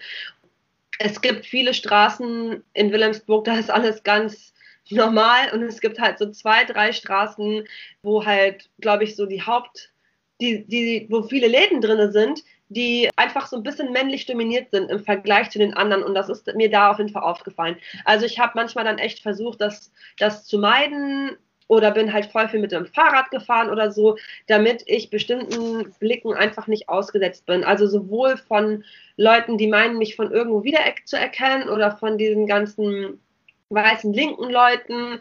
[0.98, 4.54] Es gibt viele Straßen in Wilhelmsburg, da ist alles ganz
[4.90, 7.64] normal und es gibt halt so zwei, drei Straßen,
[8.02, 9.92] wo halt, glaube ich, so die Haupt,
[10.40, 14.90] die, die, wo viele Läden drin sind, die einfach so ein bisschen männlich dominiert sind
[14.90, 16.02] im Vergleich zu den anderen.
[16.02, 17.76] Und das ist mir da auf jeden Fall aufgefallen.
[18.04, 21.36] Also ich habe manchmal dann echt versucht, das, das zu meiden,
[21.70, 24.16] oder bin halt voll viel mit dem Fahrrad gefahren oder so,
[24.48, 27.62] damit ich bestimmten Blicken einfach nicht ausgesetzt bin.
[27.62, 28.82] Also sowohl von
[29.16, 33.20] Leuten, die meinen, mich von irgendwo wieder zu erkennen oder von diesen ganzen
[33.68, 35.20] weißen linken Leuten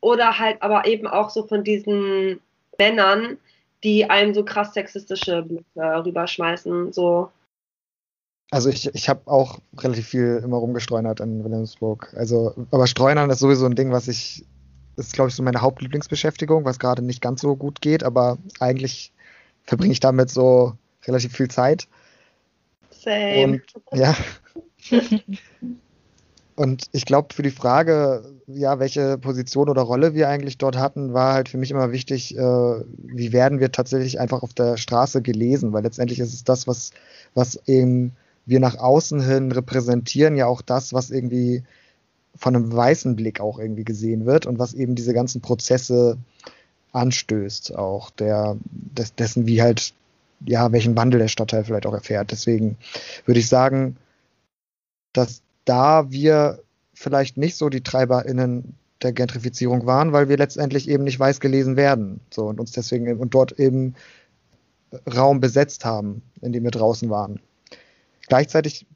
[0.00, 2.40] oder halt aber eben auch so von diesen
[2.78, 3.36] Männern,
[3.84, 7.30] die einem so krass sexistische Blicke rüberschmeißen, so.
[8.50, 12.14] Also ich, ich habe auch relativ viel immer rumgestreunert in Wilhelmsburg.
[12.16, 14.46] Also, aber Streunern ist sowieso ein Ding, was ich
[14.98, 19.12] ist, glaube ich, so meine Hauptlieblingsbeschäftigung, was gerade nicht ganz so gut geht, aber eigentlich
[19.64, 20.74] verbringe ich damit so
[21.06, 21.88] relativ viel Zeit.
[22.90, 23.44] Same.
[23.44, 24.16] Und ja.
[26.58, 31.14] Und ich glaube, für die Frage, ja, welche Position oder Rolle wir eigentlich dort hatten,
[31.14, 35.22] war halt für mich immer wichtig, äh, wie werden wir tatsächlich einfach auf der Straße
[35.22, 36.90] gelesen, weil letztendlich ist es das, was,
[37.34, 38.10] was eben
[38.44, 41.62] wir nach außen hin repräsentieren, ja auch das, was irgendwie
[42.38, 46.16] von einem weißen Blick auch irgendwie gesehen wird und was eben diese ganzen Prozesse
[46.92, 49.92] anstößt, auch der, des, dessen, wie halt,
[50.46, 52.30] ja, welchen Wandel der Stadtteil vielleicht auch erfährt.
[52.30, 52.78] Deswegen
[53.26, 53.96] würde ich sagen,
[55.12, 56.60] dass da wir
[56.94, 61.76] vielleicht nicht so die TreiberInnen der Gentrifizierung waren, weil wir letztendlich eben nicht weiß gelesen
[61.76, 62.20] werden.
[62.30, 63.94] So und uns deswegen und dort eben
[65.12, 67.40] Raum besetzt haben, in dem wir draußen waren.
[68.26, 68.86] Gleichzeitig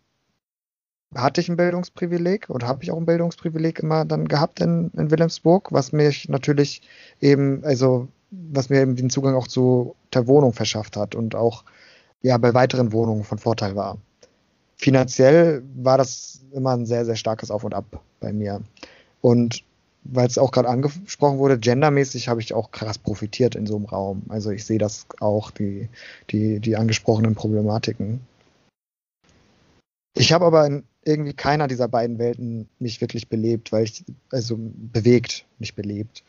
[1.15, 5.11] hatte ich ein Bildungsprivileg und habe ich auch ein Bildungsprivileg immer dann gehabt in, in
[5.11, 6.83] Wilhelmsburg, was mich natürlich
[7.21, 11.65] eben, also was mir eben den Zugang auch zu der Wohnung verschafft hat und auch
[12.23, 13.99] ja bei weiteren Wohnungen von Vorteil war.
[14.77, 18.63] Finanziell war das immer ein sehr, sehr starkes Auf und Ab bei mir.
[19.21, 19.65] Und
[20.05, 23.85] weil es auch gerade angesprochen wurde, gendermäßig habe ich auch krass profitiert in so einem
[23.85, 24.23] Raum.
[24.29, 25.89] Also ich sehe das auch, die,
[26.31, 28.21] die, die angesprochenen Problematiken.
[30.15, 34.57] Ich habe aber in irgendwie keiner dieser beiden Welten mich wirklich belebt, weil ich, also
[34.59, 36.22] bewegt, nicht belebt.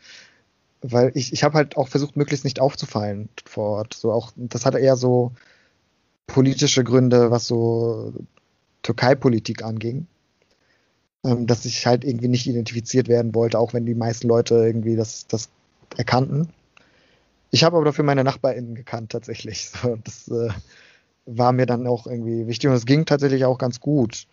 [0.82, 3.94] Weil ich, ich habe halt auch versucht, möglichst nicht aufzufallen vor Ort.
[3.94, 5.32] So auch, das hatte eher so
[6.26, 8.12] politische Gründe, was so
[8.82, 10.06] Türkei-Politik anging.
[11.24, 14.94] Ähm, dass ich halt irgendwie nicht identifiziert werden wollte, auch wenn die meisten Leute irgendwie
[14.94, 15.48] das, das
[15.96, 16.50] erkannten.
[17.50, 19.70] Ich habe aber dafür meine NachbarInnen gekannt, tatsächlich.
[19.82, 20.50] So, das äh,
[21.24, 24.26] war mir dann auch irgendwie wichtig und es ging tatsächlich auch ganz gut.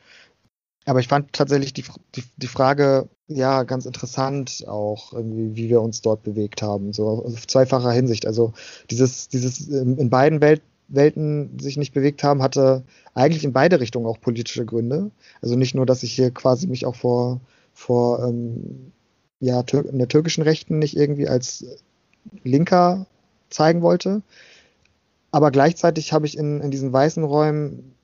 [0.85, 1.83] Aber ich fand tatsächlich die,
[2.15, 7.47] die, die Frage ja ganz interessant auch, wie wir uns dort bewegt haben, so auf
[7.47, 8.25] zweifacher Hinsicht.
[8.25, 8.53] Also
[8.89, 14.05] dieses, dieses in beiden Welt, Welten sich nicht bewegt haben, hatte eigentlich in beide Richtungen
[14.07, 15.11] auch politische Gründe.
[15.41, 17.39] Also nicht nur, dass ich hier quasi mich auch vor,
[17.73, 18.91] vor ähm,
[19.39, 21.65] ja, in der türkischen Rechten nicht irgendwie als
[22.43, 23.07] Linker
[23.49, 24.21] zeigen wollte,
[25.31, 27.95] aber gleichzeitig habe ich in, in diesen weißen Räumen,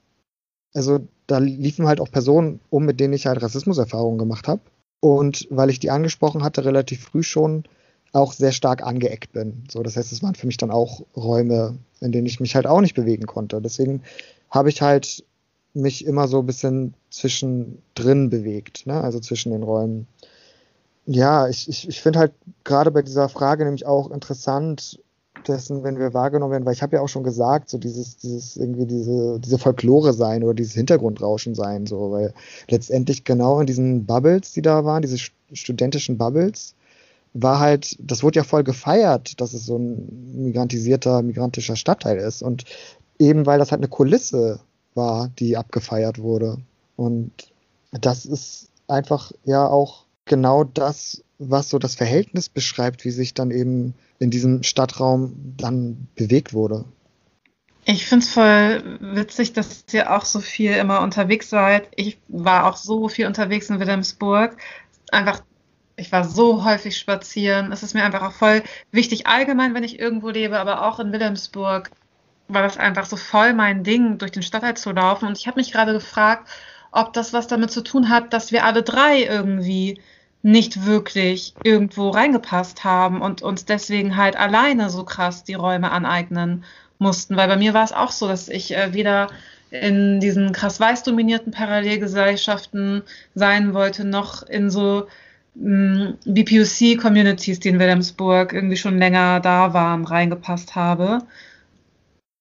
[0.74, 4.62] also da liefen halt auch Personen um, mit denen ich halt Rassismuserfahrungen gemacht habe.
[5.00, 7.64] Und weil ich die angesprochen hatte, relativ früh schon
[8.14, 9.64] auch sehr stark angeeckt bin.
[9.70, 12.66] So, das heißt, es waren für mich dann auch Räume, in denen ich mich halt
[12.66, 13.62] auch nicht bewegen konnte.
[13.62, 14.02] Deswegen
[14.50, 15.24] habe ich halt
[15.74, 19.02] mich immer so ein bisschen zwischendrin bewegt, ne?
[19.02, 20.08] also zwischen den Räumen.
[21.06, 25.00] Ja, ich, ich, ich finde halt gerade bei dieser Frage nämlich auch interessant,
[25.48, 28.58] dessen, wenn wir wahrgenommen werden, weil ich habe ja auch schon gesagt, so dieses, dieses
[28.58, 32.34] irgendwie diese, diese Folklore sein oder dieses Hintergrundrauschen sein, so, weil
[32.70, 35.18] letztendlich genau in diesen Bubbles, die da waren, diese
[35.54, 36.76] studentischen Bubbles,
[37.34, 42.42] war halt, das wurde ja voll gefeiert, dass es so ein migrantisierter, migrantischer Stadtteil ist.
[42.42, 42.64] Und
[43.20, 44.60] eben weil das halt eine Kulisse
[44.96, 46.58] war, die abgefeiert wurde.
[46.96, 47.32] Und
[47.92, 53.52] das ist einfach ja auch genau das, was so das Verhältnis beschreibt, wie sich dann
[53.52, 56.86] eben in diesem Stadtraum dann bewegt wurde.
[57.86, 61.88] Ich finde es voll witzig, dass ihr auch so viel immer unterwegs seid.
[61.96, 64.58] Ich war auch so viel unterwegs in Wilhelmsburg.
[65.12, 65.42] Einfach,
[65.96, 67.72] ich war so häufig spazieren.
[67.72, 68.62] Es ist mir einfach auch voll
[68.92, 71.92] wichtig, allgemein, wenn ich irgendwo lebe, aber auch in Wilhelmsburg
[72.50, 75.28] war das einfach so voll mein Ding, durch den Stadtteil zu laufen.
[75.28, 76.50] Und ich habe mich gerade gefragt,
[76.92, 80.02] ob das was damit zu tun hat, dass wir alle drei irgendwie
[80.42, 86.64] nicht wirklich irgendwo reingepasst haben und uns deswegen halt alleine so krass die Räume aneignen
[87.00, 87.36] mussten.
[87.38, 89.30] Weil bei mir war es auch so, dass ich äh, weder
[89.70, 93.04] in diesen krass weiß dominierten Parallelgesellschaften
[93.36, 95.08] sein wollte, noch in so
[95.56, 101.20] mm, BPUC-Communities, die in Wilhelmsburg irgendwie schon länger da waren, reingepasst habe.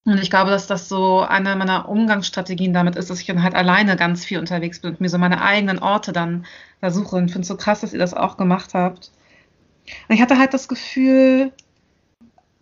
[0.06, 3.56] Und ich glaube, dass das so eine meiner Umgangsstrategien damit ist, dass ich dann halt
[3.56, 6.46] alleine ganz viel unterwegs bin und mir so meine eigenen Orte dann
[6.80, 7.16] da suche.
[7.16, 9.10] Und ich finde es so krass, dass ihr das auch gemacht habt.
[10.08, 11.52] Und ich hatte halt das Gefühl,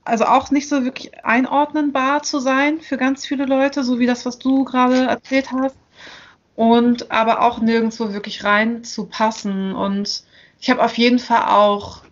[0.05, 4.25] also auch nicht so wirklich einordnenbar zu sein für ganz viele Leute, so wie das,
[4.25, 5.77] was du gerade erzählt hast.
[6.57, 9.75] Und aber auch nirgendwo wirklich rein zu passen.
[9.75, 10.25] Und
[10.61, 12.05] ich habe auf jeden Fall auch,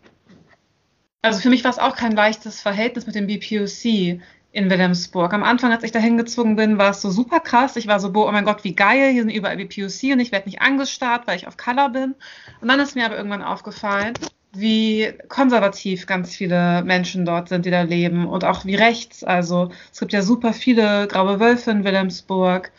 [1.22, 4.20] also für mich war es auch kein leichtes Verhältnis mit dem BPOC
[4.53, 5.32] in Wilhelmsburg.
[5.32, 7.76] Am Anfang, als ich da hingezwungen bin, war es so super krass.
[7.76, 10.30] Ich war so, boah, oh mein Gott, wie geil, hier sind überall BPOC und ich
[10.30, 12.14] werde nicht angestarrt, weil ich auf Color bin.
[12.61, 14.12] Und dann ist mir aber irgendwann aufgefallen,
[14.53, 19.24] wie konservativ ganz viele Menschen dort sind, die da leben und auch wie rechts.
[19.24, 22.70] Also es gibt ja super viele graue Wölfe in Wilhelmsburg.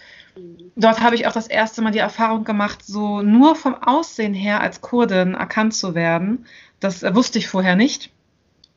[0.76, 4.62] Dort habe ich auch das erste Mal die Erfahrung gemacht, so nur vom Aussehen her
[4.62, 6.46] als Kurdin erkannt zu werden.
[6.80, 8.12] Das wusste ich vorher nicht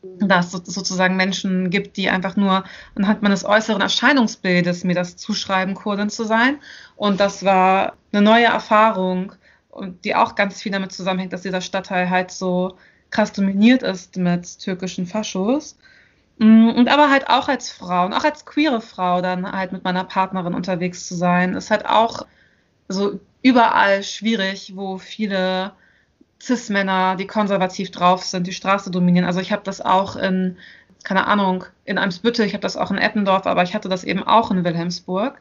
[0.02, 5.74] dass es sozusagen Menschen gibt, die einfach nur anhand meines äußeren Erscheinungsbildes mir das zuschreiben,
[5.74, 6.58] Kurdin zu sein.
[6.96, 9.32] Und das war eine neue Erfahrung,
[10.04, 12.76] die auch ganz viel damit zusammenhängt, dass dieser Stadtteil halt so
[13.10, 15.76] krass dominiert ist mit türkischen Faschos.
[16.38, 19.84] Mm, und aber halt auch als Frau und auch als queere Frau dann halt mit
[19.84, 22.26] meiner Partnerin unterwegs zu sein, ist halt auch
[22.88, 25.72] so überall schwierig, wo viele
[26.42, 29.26] Cis-Männer, die konservativ drauf sind, die Straße dominieren.
[29.26, 30.56] Also ich habe das auch in,
[31.04, 34.22] keine Ahnung, in Eimsbüttel, ich habe das auch in Eppendorf, aber ich hatte das eben
[34.22, 35.40] auch in Wilhelmsburg.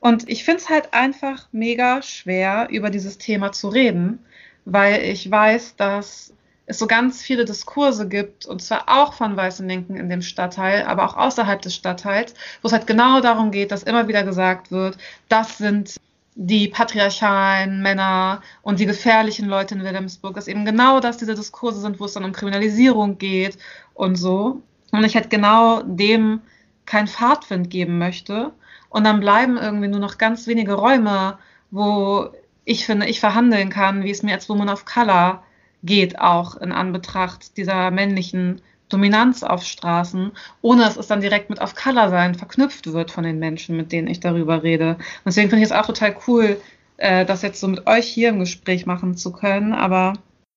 [0.00, 4.24] Und ich finde es halt einfach mega schwer, über dieses Thema zu reden,
[4.64, 6.32] weil ich weiß, dass
[6.66, 10.84] es so ganz viele Diskurse gibt, und zwar auch von weißen Linken in dem Stadtteil,
[10.84, 14.70] aber auch außerhalb des Stadtteils, wo es halt genau darum geht, dass immer wieder gesagt
[14.70, 14.96] wird,
[15.28, 15.96] das sind
[16.42, 21.82] die patriarchalen Männer und die gefährlichen Leute in Wilhelmsburg, dass eben genau das diese Diskurse
[21.82, 23.58] sind, wo es dann um Kriminalisierung geht
[23.92, 24.62] und so.
[24.90, 26.40] Und ich halt genau dem
[26.86, 28.52] keinen Fahrtwind geben möchte.
[28.88, 31.36] Und dann bleiben irgendwie nur noch ganz wenige Räume,
[31.70, 32.30] wo
[32.64, 35.42] ich finde, ich verhandeln kann, wie es mir als Woman of Color
[35.82, 41.60] geht, auch in Anbetracht dieser männlichen Dominanz auf Straßen, ohne dass es dann direkt mit
[41.60, 44.96] auf Color sein verknüpft wird von den Menschen, mit denen ich darüber rede.
[45.24, 46.60] Deswegen finde ich es auch total cool,
[46.98, 50.14] äh, das jetzt so mit euch hier im Gespräch machen zu können, aber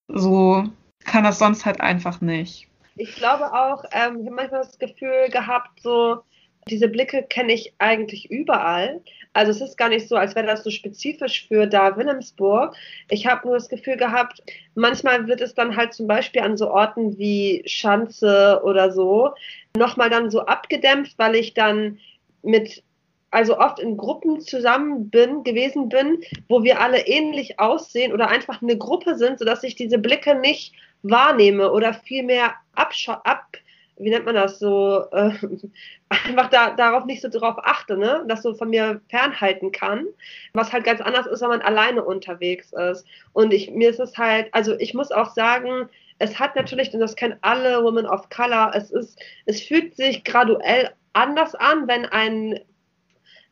[0.08, 0.66] so
[1.06, 2.68] kann das sonst halt einfach nicht.
[2.96, 6.22] Ich glaube auch, ähm, ich habe manchmal das Gefühl gehabt, so
[6.70, 9.02] diese Blicke kenne ich eigentlich überall.
[9.34, 12.76] Also es ist gar nicht so, als wäre das so spezifisch für da Wilhelmsburg.
[13.10, 14.44] Ich habe nur das Gefühl gehabt,
[14.76, 19.34] manchmal wird es dann halt zum Beispiel an so Orten wie Schanze oder so
[19.76, 22.00] nochmal dann so abgedämpft, weil ich dann
[22.44, 22.84] mit
[23.32, 28.62] also oft in Gruppen zusammen bin, gewesen bin, wo wir alle ähnlich aussehen oder einfach
[28.62, 33.58] eine Gruppe sind, sodass ich diese Blicke nicht wahrnehme oder vielmehr abscha ab,
[34.04, 35.32] wie nennt man das so, äh,
[36.10, 38.24] einfach da, darauf nicht so drauf achte, ne?
[38.28, 40.06] das so von mir fernhalten kann,
[40.54, 43.06] was halt ganz anders ist, wenn man alleine unterwegs ist.
[43.34, 45.90] Und ich, mir ist es halt, also ich muss auch sagen,
[46.20, 50.24] es hat natürlich, und das kennen alle Women of Color, es ist, es fühlt sich
[50.24, 52.60] graduell anders an, wenn ein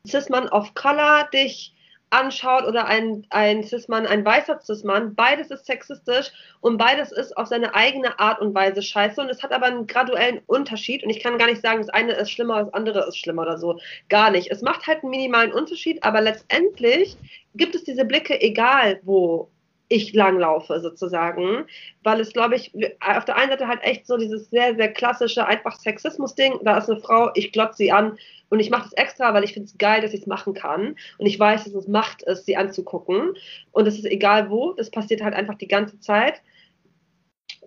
[0.08, 1.74] Cis-Mann of Color dich
[2.12, 7.48] anschaut oder ein, ein Cis-Mann, ein weißer Cis-Mann, beides ist sexistisch und beides ist auf
[7.48, 11.22] seine eigene Art und Weise scheiße und es hat aber einen graduellen Unterschied und ich
[11.22, 13.80] kann gar nicht sagen, das eine ist schlimmer, das andere ist schlimmer oder so.
[14.10, 14.52] Gar nicht.
[14.52, 17.18] Es macht halt einen minimalen Unterschied, aber letztendlich
[17.56, 19.50] gibt es diese Blicke, egal wo
[19.92, 21.66] ich langlaufe sozusagen,
[22.04, 25.46] weil es, glaube ich, auf der einen Seite halt echt so dieses sehr, sehr klassische,
[25.46, 28.18] einfach Sexismus-Ding, da ist eine Frau, ich glotze sie an
[28.52, 30.98] und ich mache das extra, weil ich finde es geil, dass ich es machen kann
[31.18, 33.34] und ich weiß, dass es Macht ist, sie anzugucken
[33.72, 36.42] und es ist egal wo, das passiert halt einfach die ganze Zeit.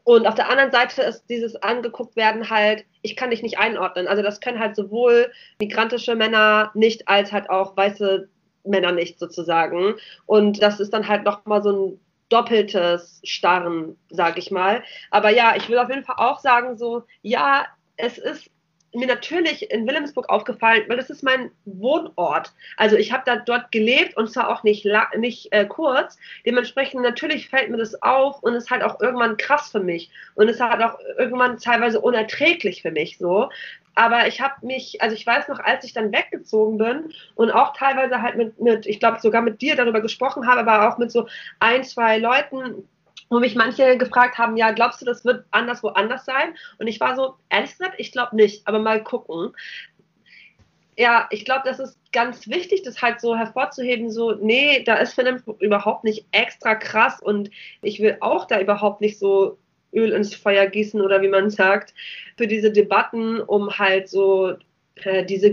[0.04, 4.06] Und auf der anderen Seite ist dieses angeguckt werden halt, ich kann dich nicht einordnen.
[4.06, 8.28] Also das können halt sowohl migrantische Männer nicht als halt auch weiße
[8.64, 9.94] Männer nicht sozusagen.
[10.26, 14.82] Und das ist dann halt nochmal so ein doppeltes Starren, sage ich mal.
[15.10, 17.64] Aber ja, ich will auf jeden Fall auch sagen, so, ja,
[17.96, 18.50] es ist
[18.94, 22.52] mir natürlich in Wilhelmsburg aufgefallen, weil das ist mein Wohnort.
[22.76, 24.86] Also ich habe da dort gelebt und zwar auch nicht,
[25.16, 26.18] nicht äh, kurz.
[26.46, 30.48] Dementsprechend natürlich fällt mir das auf und ist halt auch irgendwann krass für mich und
[30.48, 33.48] ist halt auch irgendwann teilweise unerträglich für mich so.
[33.94, 37.76] Aber ich habe mich, also ich weiß noch, als ich dann weggezogen bin und auch
[37.76, 41.12] teilweise halt mit, mit ich glaube sogar mit dir darüber gesprochen habe, aber auch mit
[41.12, 41.28] so
[41.60, 42.88] ein, zwei Leuten,
[43.30, 45.80] wo mich manche gefragt haben, ja, glaubst du, das wird anders
[46.24, 46.54] sein?
[46.78, 49.52] Und ich war so, ehrlich gesagt, ich glaube nicht, aber mal gucken.
[50.96, 55.14] Ja, ich glaube, das ist ganz wichtig, das halt so hervorzuheben, so, nee, da ist
[55.14, 57.50] Film überhaupt nicht extra krass und
[57.82, 59.58] ich will auch da überhaupt nicht so
[59.92, 61.94] Öl ins Feuer gießen oder wie man sagt,
[62.36, 64.54] für diese Debatten, um halt so
[64.96, 65.48] äh, diese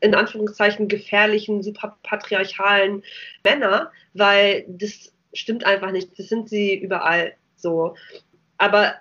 [0.00, 3.02] in Anführungszeichen gefährlichen, super patriarchalen
[3.44, 6.18] Männer, weil das stimmt einfach nicht.
[6.18, 7.94] Das sind sie überall so.
[8.58, 8.94] Aber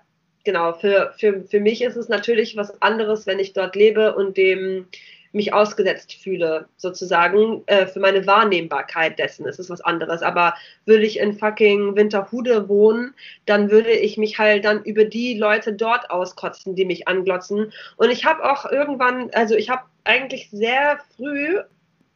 [0.43, 4.37] genau, für, für, für mich ist es natürlich was anderes, wenn ich dort lebe und
[4.37, 4.87] dem
[5.31, 7.61] mich ausgesetzt fühle, sozusagen.
[7.67, 10.21] Äh, für meine Wahrnehmbarkeit dessen ist es was anderes.
[10.21, 10.55] Aber
[10.85, 13.13] würde ich in fucking Winterhude wohnen,
[13.45, 17.71] dann würde ich mich halt dann über die Leute dort auskotzen, die mich anglotzen.
[17.97, 21.59] Und ich habe auch irgendwann, also ich habe eigentlich sehr früh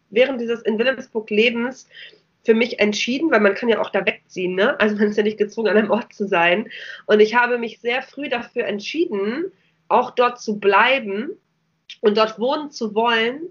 [0.10, 1.88] während dieses in Wilhelmsburg Lebens
[2.44, 4.80] für mich entschieden, weil man kann ja auch da wegziehen, ne?
[4.80, 6.70] Also man ist ja nicht gezwungen, an einem Ort zu sein.
[7.06, 9.52] Und ich habe mich sehr früh dafür entschieden,
[9.88, 11.32] auch dort zu bleiben
[12.02, 13.42] und dort wohnen zu wollen,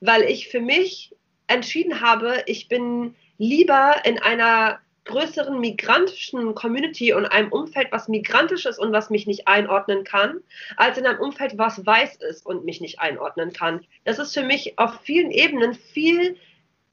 [0.00, 1.14] weil ich für mich
[1.48, 8.66] entschieden habe, ich bin lieber in einer größeren migrantischen Community und einem Umfeld, was migrantisch
[8.66, 10.40] ist und was mich nicht einordnen kann,
[10.76, 13.84] als in einem Umfeld, was weiß ist und mich nicht einordnen kann.
[14.04, 16.36] Das ist für mich auf vielen Ebenen viel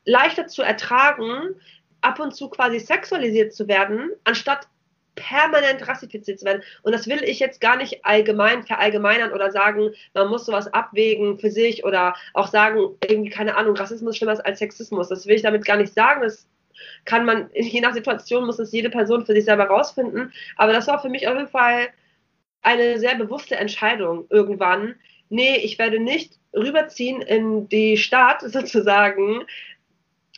[0.05, 1.55] leichter zu ertragen,
[2.01, 4.67] ab und zu quasi sexualisiert zu werden, anstatt
[5.15, 6.61] permanent rassifiziert zu werden.
[6.83, 11.39] Und das will ich jetzt gar nicht allgemein verallgemeinern oder sagen, man muss sowas abwägen
[11.39, 15.09] für sich oder auch sagen, irgendwie, keine Ahnung, Rassismus ist schlimmer als Sexismus.
[15.09, 16.21] Das will ich damit gar nicht sagen.
[16.21, 16.47] Das
[17.05, 20.33] kann man, je nach Situation muss es jede Person für sich selber rausfinden.
[20.57, 21.87] Aber das war für mich auf jeden Fall
[22.61, 24.95] eine sehr bewusste Entscheidung irgendwann.
[25.29, 29.43] Nee, ich werde nicht rüberziehen in die Stadt sozusagen,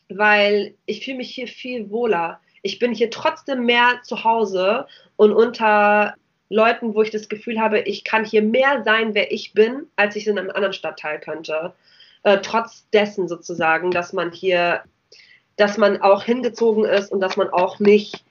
[0.09, 5.31] weil ich fühle mich hier viel wohler ich bin hier trotzdem mehr zu Hause und
[5.31, 6.15] unter
[6.49, 10.15] Leuten, wo ich das Gefühl habe, ich kann hier mehr sein, wer ich bin, als
[10.15, 11.73] ich in einem anderen Stadtteil könnte.
[12.23, 14.81] Äh, trotz dessen sozusagen, dass man hier,
[15.55, 18.25] dass man auch hingezogen ist und dass man auch nicht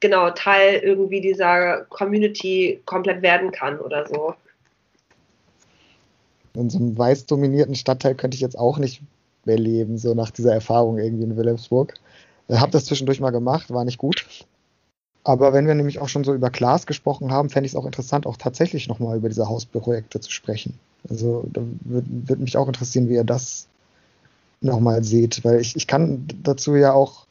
[0.00, 4.34] genau Teil irgendwie dieser Community komplett werden kann oder so.
[6.54, 9.00] In so einem weiß dominierten Stadtteil könnte ich jetzt auch nicht
[9.46, 11.94] mehr leben, so nach dieser Erfahrung irgendwie in Wilhelmsburg.
[12.48, 14.26] Hab das zwischendurch mal gemacht, war nicht gut.
[15.24, 17.86] Aber wenn wir nämlich auch schon so über Klaas gesprochen haben, fände ich es auch
[17.86, 20.78] interessant, auch tatsächlich nochmal über diese Hausprojekte zu sprechen.
[21.08, 23.68] Also da würde würd mich auch interessieren, wie ihr das
[24.60, 27.26] nochmal seht, weil ich, ich kann dazu ja auch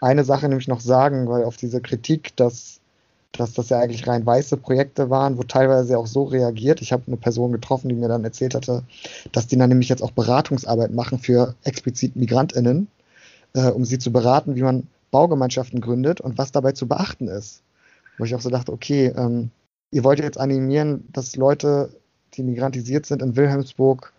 [0.00, 2.80] eine Sache nämlich noch sagen, weil auf diese Kritik, dass,
[3.32, 6.82] dass das ja eigentlich rein weiße Projekte waren, wo teilweise auch so reagiert.
[6.82, 8.82] Ich habe eine Person getroffen, die mir dann erzählt hatte,
[9.32, 12.88] dass die dann nämlich jetzt auch Beratungsarbeit machen für explizit MigrantInnen,
[13.54, 17.62] äh, um sie zu beraten, wie man Baugemeinschaften gründet und was dabei zu beachten ist.
[18.18, 19.50] Wo ich auch so dachte, okay, ähm,
[19.90, 21.90] ihr wollt jetzt animieren, dass Leute,
[22.34, 24.12] die migrantisiert sind in Wilhelmsburg,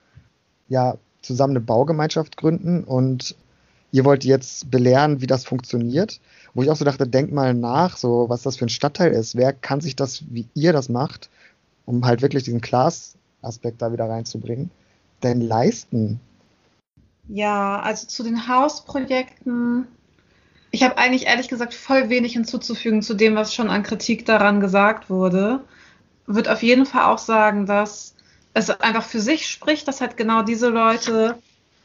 [0.69, 3.35] ja, zusammen eine Baugemeinschaft gründen und
[3.91, 6.19] ihr wollt jetzt belehren, wie das funktioniert.
[6.53, 9.35] Wo ich auch so dachte, denkt mal nach, so was das für ein Stadtteil ist.
[9.35, 11.29] Wer kann sich das, wie ihr das macht,
[11.85, 14.69] um halt wirklich diesen Class-Aspekt da wieder reinzubringen,
[15.23, 16.19] denn leisten?
[17.27, 19.87] Ja, also zu den Hausprojekten.
[20.71, 24.59] Ich habe eigentlich ehrlich gesagt voll wenig hinzuzufügen zu dem, was schon an Kritik daran
[24.59, 25.61] gesagt wurde.
[26.25, 28.15] Wird auf jeden Fall auch sagen, dass
[28.53, 31.37] es einfach für sich spricht, dass halt genau diese Leute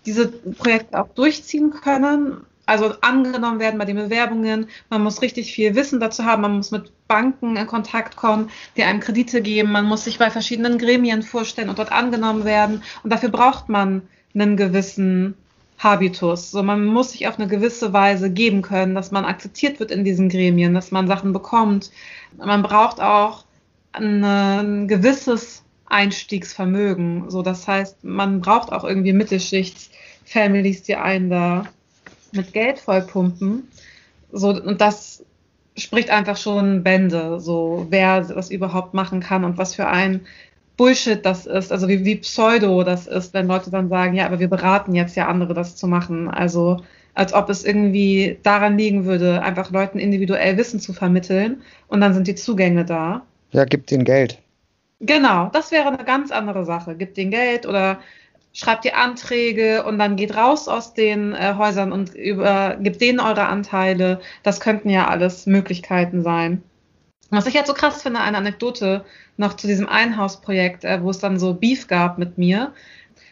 [0.07, 2.45] diese Projekte auch durchziehen können.
[2.69, 4.69] Also angenommen werden bei den Bewerbungen.
[4.91, 6.43] Man muss richtig viel Wissen dazu haben.
[6.43, 9.73] Man muss mit Banken in Kontakt kommen, die einem Kredite geben.
[9.73, 12.83] Man muss sich bei verschiedenen Gremien vorstellen und dort angenommen werden.
[13.03, 14.03] Und dafür braucht man
[14.35, 15.35] einen gewissen
[15.79, 16.51] Habitus.
[16.51, 20.05] So, man muss sich auf eine gewisse Weise geben können, dass man akzeptiert wird in
[20.05, 21.91] diesen Gremien, dass man Sachen bekommt.
[22.37, 23.47] Man braucht auch
[23.93, 27.31] ein gewisses Einstiegsvermögen.
[27.31, 31.64] So, das heißt, man braucht auch irgendwie Mittelschichts-Families, die einen da
[32.33, 33.68] mit Geld vollpumpen.
[34.33, 35.24] So, und das
[35.76, 40.26] spricht einfach schon Bände, so wer das überhaupt machen kann und was für ein
[40.76, 44.39] Bullshit das ist, also wie, wie pseudo das ist, wenn Leute dann sagen, ja, aber
[44.39, 46.29] wir beraten jetzt ja andere, das zu machen.
[46.29, 46.79] Also
[47.14, 52.14] als ob es irgendwie daran liegen würde, einfach Leuten individuell Wissen zu vermitteln und dann
[52.14, 53.22] sind die Zugänge da.
[53.51, 54.39] Ja, gibt ihnen Geld.
[55.01, 56.95] Genau, das wäre eine ganz andere Sache.
[56.95, 57.99] Gibt denen Geld oder
[58.53, 63.20] schreibt die Anträge und dann geht raus aus den äh, Häusern und über, gibt denen
[63.20, 64.20] eure Anteile.
[64.42, 66.62] Das könnten ja alles Möglichkeiten sein.
[67.30, 69.05] Was ich jetzt so krass finde, eine Anekdote
[69.36, 72.72] noch zu diesem Einhausprojekt, äh, wo es dann so Beef gab mit mir.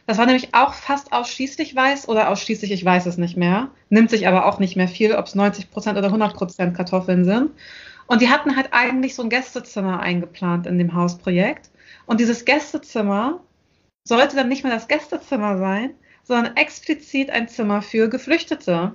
[0.07, 3.71] Das war nämlich auch fast ausschließlich weiß oder ausschließlich, ich weiß es nicht mehr.
[3.89, 7.51] Nimmt sich aber auch nicht mehr viel, ob es 90% oder 100% Kartoffeln sind.
[8.07, 11.71] Und die hatten halt eigentlich so ein Gästezimmer eingeplant in dem Hausprojekt.
[12.07, 13.41] Und dieses Gästezimmer
[14.07, 18.95] sollte dann nicht mehr das Gästezimmer sein, sondern explizit ein Zimmer für Geflüchtete.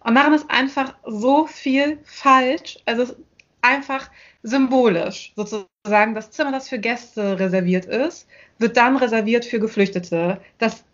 [0.00, 2.78] Und daran ist einfach so viel falsch.
[2.84, 3.16] Also
[3.62, 4.10] einfach
[4.42, 6.14] symbolisch sozusagen.
[6.14, 8.28] Das Zimmer, das für Gäste reserviert ist,
[8.58, 10.40] wird dann reserviert für Geflüchtete.
[10.58, 10.84] Das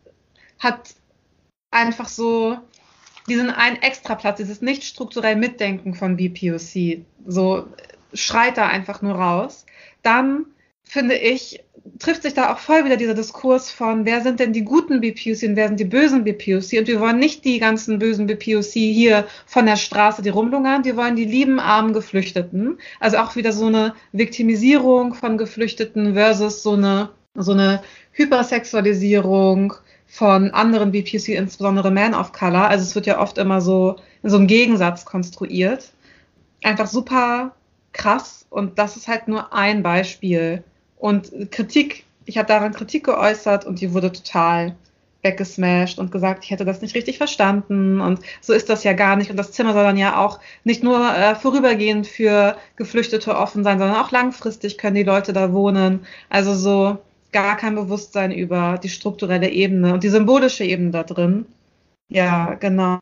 [0.58, 0.94] hat
[1.72, 2.58] einfach so
[3.28, 7.66] diesen einen Extraplatz, dieses nicht strukturell Mitdenken von BPOC, so
[8.14, 9.66] schreit da einfach nur raus.
[10.02, 10.46] Dann
[10.90, 11.62] finde ich,
[12.00, 15.48] trifft sich da auch voll wieder dieser Diskurs von, wer sind denn die guten BPOC
[15.48, 16.80] und wer sind die bösen BPOC?
[16.80, 20.96] Und wir wollen nicht die ganzen bösen BPOC hier von der Straße, die rumlungern, wir
[20.96, 22.78] wollen die lieben, armen Geflüchteten.
[22.98, 29.74] Also auch wieder so eine Viktimisierung von Geflüchteten versus so eine, so eine Hypersexualisierung
[30.08, 32.66] von anderen BPC, insbesondere Man of Color.
[32.66, 35.92] Also es wird ja oft immer so in so einem Gegensatz konstruiert.
[36.64, 37.54] Einfach super
[37.92, 40.64] krass und das ist halt nur ein Beispiel.
[41.00, 44.76] Und Kritik, ich habe daran Kritik geäußert und die wurde total
[45.22, 49.16] weggesmashed und gesagt, ich hätte das nicht richtig verstanden und so ist das ja gar
[49.16, 49.30] nicht.
[49.30, 53.78] Und das Zimmer soll dann ja auch nicht nur äh, vorübergehend für Geflüchtete offen sein,
[53.78, 56.06] sondern auch langfristig können die Leute da wohnen.
[56.30, 56.98] Also so,
[57.32, 61.46] gar kein Bewusstsein über die strukturelle Ebene und die symbolische Ebene da drin.
[62.08, 62.98] Ja, genau.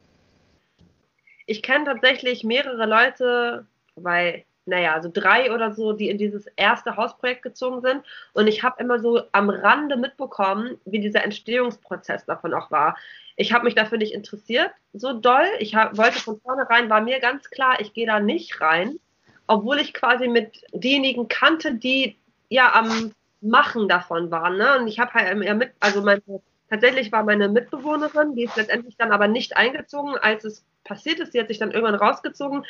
[1.47, 6.97] Ich kenne tatsächlich mehrere Leute, weil, naja, also drei oder so, die in dieses erste
[6.97, 8.03] Hausprojekt gezogen sind.
[8.35, 12.97] Und ich habe immer so am Rande mitbekommen, wie dieser Entstehungsprozess davon auch war.
[13.37, 15.47] Ich habe mich dafür nicht interessiert, so doll.
[15.59, 18.99] Ich hab, wollte von vornherein, war mir ganz klar, ich gehe da nicht rein,
[19.47, 22.17] obwohl ich quasi mit denjenigen kannte, die
[22.49, 24.57] ja am Machen davon waren.
[24.57, 24.79] Ne?
[24.81, 26.23] Und ich habe halt eher mit, also meine,
[26.69, 31.33] tatsächlich war meine Mitbewohnerin, die ist letztendlich dann aber nicht eingezogen, als es passiert ist.
[31.33, 32.65] Die hat sich dann irgendwann rausgezogen,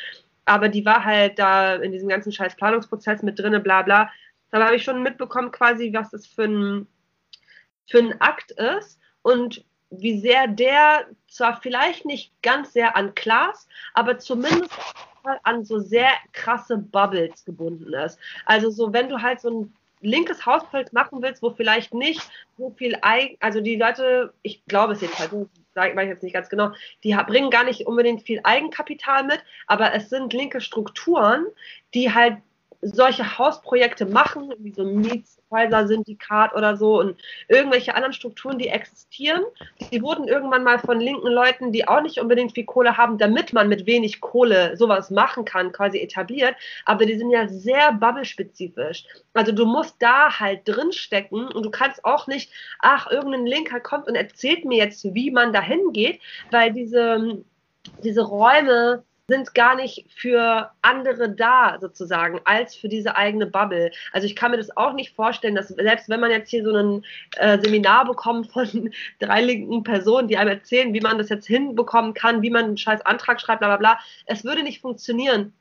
[0.45, 4.09] aber die war halt da in diesem ganzen scheiß Planungsprozess mit drinne, bla bla.
[4.51, 6.87] Da habe ich schon mitbekommen, quasi, was das für ein,
[7.87, 13.67] für ein Akt ist und wie sehr der zwar vielleicht nicht ganz sehr an Klaas,
[13.93, 14.71] aber zumindest
[15.43, 18.19] an so sehr krasse Bubbles gebunden ist.
[18.45, 22.21] Also so, wenn du halt so ein linkes Hausprojekt machen willst, wo vielleicht nicht
[22.57, 25.31] so viel, Eigen, also die Leute, ich glaube es jedenfalls,
[25.79, 26.71] weiß ich jetzt nicht ganz genau,
[27.03, 31.45] die bringen gar nicht unbedingt viel Eigenkapital mit, aber es sind linke Strukturen,
[31.93, 32.37] die halt
[32.81, 37.19] solche Hausprojekte machen, wie so ein Mietshäuser-Syndikat oder so und
[37.49, 39.43] irgendwelche anderen Strukturen, die existieren,
[39.91, 43.51] die wurden irgendwann mal von linken Leuten, die auch nicht unbedingt viel Kohle haben, damit
[43.51, 46.55] man mit wenig Kohle sowas machen kann, quasi etabliert.
[46.85, 49.05] Aber die sind ja sehr bubble-spezifisch.
[49.33, 52.49] Also du musst da halt drinstecken und du kannst auch nicht,
[52.79, 56.21] ach, irgendein Linker kommt und erzählt mir jetzt, wie man da hingeht,
[56.51, 57.43] weil diese,
[58.03, 63.91] diese Räume sind gar nicht für andere da sozusagen, als für diese eigene Bubble.
[64.11, 66.75] Also ich kann mir das auch nicht vorstellen, dass selbst wenn man jetzt hier so
[66.75, 67.05] ein
[67.37, 72.13] äh, Seminar bekommt von drei linken Personen, die einem erzählen, wie man das jetzt hinbekommen
[72.13, 75.53] kann, wie man einen scheiß Antrag schreibt, bla bla bla, es würde nicht funktionieren.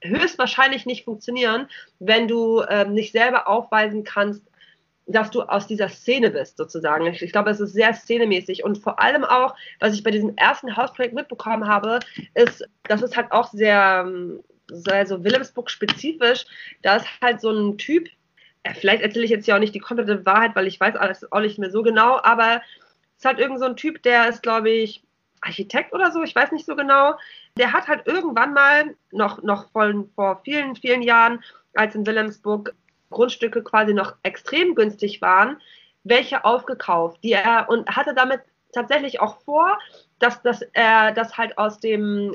[0.00, 1.68] Höchstwahrscheinlich nicht funktionieren,
[2.00, 4.42] wenn du ähm, nicht selber aufweisen kannst,
[5.06, 7.06] dass du aus dieser Szene bist, sozusagen.
[7.06, 8.64] Ich, ich, glaube, es ist sehr szenemäßig.
[8.64, 11.98] Und vor allem auch, was ich bei diesem ersten Hausprojekt mitbekommen habe,
[12.34, 14.10] ist, das ist halt auch sehr,
[14.68, 16.46] sehr so Wilhelmsburg-spezifisch.
[16.82, 18.08] Da ist halt so ein Typ,
[18.62, 21.30] äh, vielleicht erzähle ich jetzt ja auch nicht die komplette Wahrheit, weil ich weiß alles
[21.32, 22.62] auch nicht mehr so genau, aber
[23.16, 25.02] es ist halt irgend so ein Typ, der ist, glaube ich,
[25.40, 27.14] Architekt oder so, ich weiß nicht so genau.
[27.58, 31.42] Der hat halt irgendwann mal, noch, noch vor, vor vielen, vielen Jahren,
[31.74, 32.74] als in Wilhelmsburg
[33.12, 35.60] Grundstücke quasi noch extrem günstig waren,
[36.04, 38.40] welche aufgekauft, die er und hatte damit
[38.72, 39.78] tatsächlich auch vor,
[40.18, 42.34] dass, dass er das halt aus dem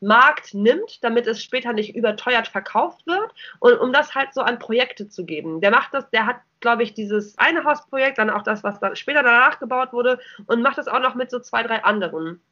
[0.00, 4.58] Markt nimmt, damit es später nicht überteuert verkauft wird und um das halt so an
[4.58, 5.60] Projekte zu geben.
[5.60, 8.96] Der macht das, der hat, glaube ich, dieses eine Hausprojekt, dann auch das, was dann
[8.96, 12.42] später danach gebaut wurde und macht das auch noch mit so zwei, drei anderen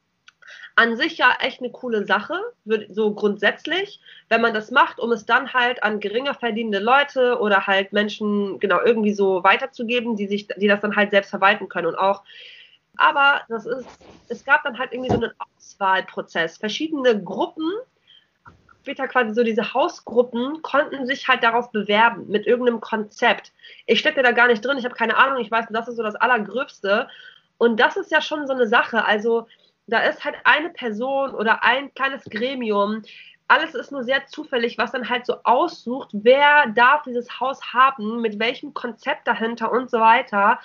[0.75, 2.39] an sich ja echt eine coole Sache,
[2.89, 7.67] so grundsätzlich, wenn man das macht, um es dann halt an geringer verdienende Leute oder
[7.67, 11.87] halt Menschen genau irgendwie so weiterzugeben, die sich, die das dann halt selbst verwalten können
[11.87, 12.23] und auch
[12.97, 13.87] aber das ist,
[14.29, 16.57] es gab dann halt irgendwie so einen Auswahlprozess.
[16.57, 17.69] Verschiedene Gruppen,
[18.81, 23.51] später quasi so diese Hausgruppen, konnten sich halt darauf bewerben mit irgendeinem Konzept.
[23.85, 26.03] Ich stecke da gar nicht drin, ich habe keine Ahnung, ich weiß, das ist so
[26.03, 27.07] das Allergröbste.
[27.57, 29.05] Und das ist ja schon so eine Sache.
[29.05, 29.47] Also
[29.87, 33.03] da ist halt eine Person oder ein kleines Gremium.
[33.47, 38.21] Alles ist nur sehr zufällig, was dann halt so aussucht, wer darf dieses Haus haben,
[38.21, 40.59] mit welchem Konzept dahinter und so weiter.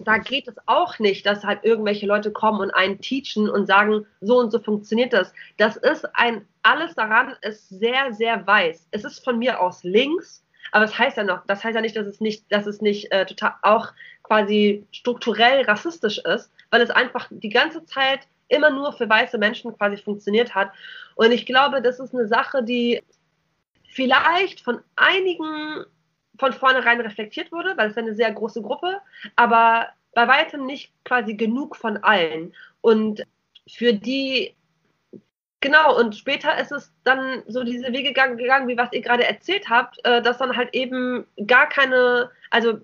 [0.00, 4.06] Da geht es auch nicht, dass halt irgendwelche Leute kommen und einen teachen und sagen,
[4.20, 5.32] so und so funktioniert das.
[5.56, 8.88] Das ist ein, alles daran ist sehr, sehr weiß.
[8.90, 11.96] Es ist von mir aus links, aber das heißt ja noch, das heißt ja nicht,
[11.96, 16.90] dass es nicht, dass es nicht äh, total auch quasi strukturell rassistisch ist, weil es
[16.90, 20.72] einfach die ganze Zeit immer nur für weiße Menschen quasi funktioniert hat.
[21.14, 23.02] Und ich glaube, das ist eine Sache, die
[23.88, 25.86] vielleicht von einigen
[26.38, 29.00] von vornherein reflektiert wurde, weil es eine sehr große Gruppe,
[29.36, 32.54] aber bei weitem nicht quasi genug von allen.
[32.82, 33.22] Und
[33.66, 34.54] für die,
[35.60, 39.70] genau, und später ist es dann so diese Wege gegangen, wie was ihr gerade erzählt
[39.70, 42.80] habt, äh, dass dann halt eben gar keine, also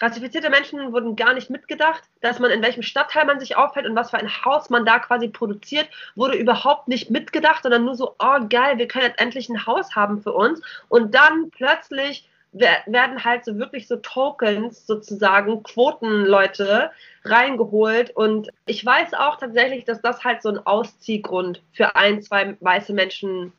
[0.00, 3.96] Rassifizierte Menschen wurden gar nicht mitgedacht, dass man in welchem Stadtteil man sich aufhält und
[3.96, 8.14] was für ein Haus man da quasi produziert, wurde überhaupt nicht mitgedacht, sondern nur so,
[8.18, 10.60] oh geil, wir können jetzt endlich ein Haus haben für uns.
[10.88, 16.90] Und dann plötzlich werden halt so wirklich so Tokens sozusagen, Quotenleute
[17.24, 18.14] reingeholt.
[18.14, 22.92] Und ich weiß auch tatsächlich, dass das halt so ein Ausziehgrund für ein, zwei weiße
[22.92, 23.52] Menschen,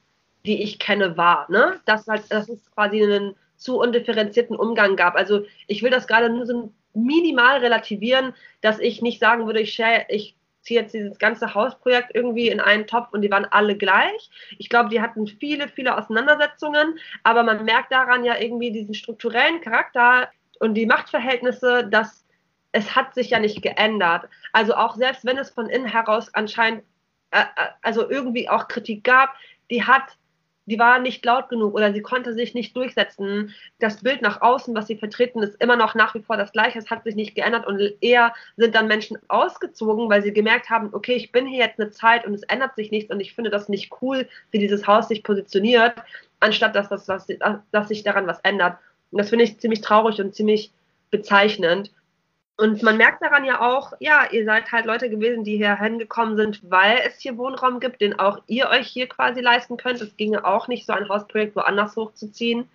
[0.45, 1.49] die ich kenne, war.
[1.49, 1.79] Ne?
[1.85, 5.15] Das, halt, das ist quasi ein zu undifferenzierten Umgang gab.
[5.15, 9.73] Also ich will das gerade nur so minimal relativieren, dass ich nicht sagen würde, ich,
[9.73, 13.77] share, ich ziehe jetzt dieses ganze Hausprojekt irgendwie in einen Topf und die waren alle
[13.77, 14.29] gleich.
[14.57, 19.61] Ich glaube, die hatten viele, viele Auseinandersetzungen, aber man merkt daran ja irgendwie diesen strukturellen
[19.61, 20.29] Charakter
[20.59, 22.25] und die Machtverhältnisse, dass
[22.73, 24.27] es hat sich ja nicht geändert.
[24.51, 26.83] Also auch selbst wenn es von innen heraus anscheinend
[27.31, 29.35] äh, äh also irgendwie auch Kritik gab,
[29.71, 30.17] die hat
[30.67, 33.55] die war nicht laut genug oder sie konnte sich nicht durchsetzen.
[33.79, 36.77] Das Bild nach außen, was sie vertreten, ist immer noch nach wie vor das gleiche.
[36.77, 40.89] Es hat sich nicht geändert und eher sind dann Menschen ausgezogen, weil sie gemerkt haben,
[40.91, 43.49] okay, ich bin hier jetzt eine Zeit und es ändert sich nichts und ich finde
[43.49, 45.93] das nicht cool, wie dieses Haus sich positioniert,
[46.41, 47.27] anstatt dass, das, dass,
[47.71, 48.77] dass sich daran was ändert.
[49.11, 50.71] Und das finde ich ziemlich traurig und ziemlich
[51.11, 51.91] bezeichnend.
[52.59, 56.35] Und man merkt daran ja auch, ja, ihr seid halt Leute gewesen, die hier hingekommen
[56.35, 60.01] sind, weil es hier Wohnraum gibt, den auch ihr euch hier quasi leisten könnt.
[60.01, 62.67] Es ginge auch nicht, so ein Hausprojekt woanders hochzuziehen.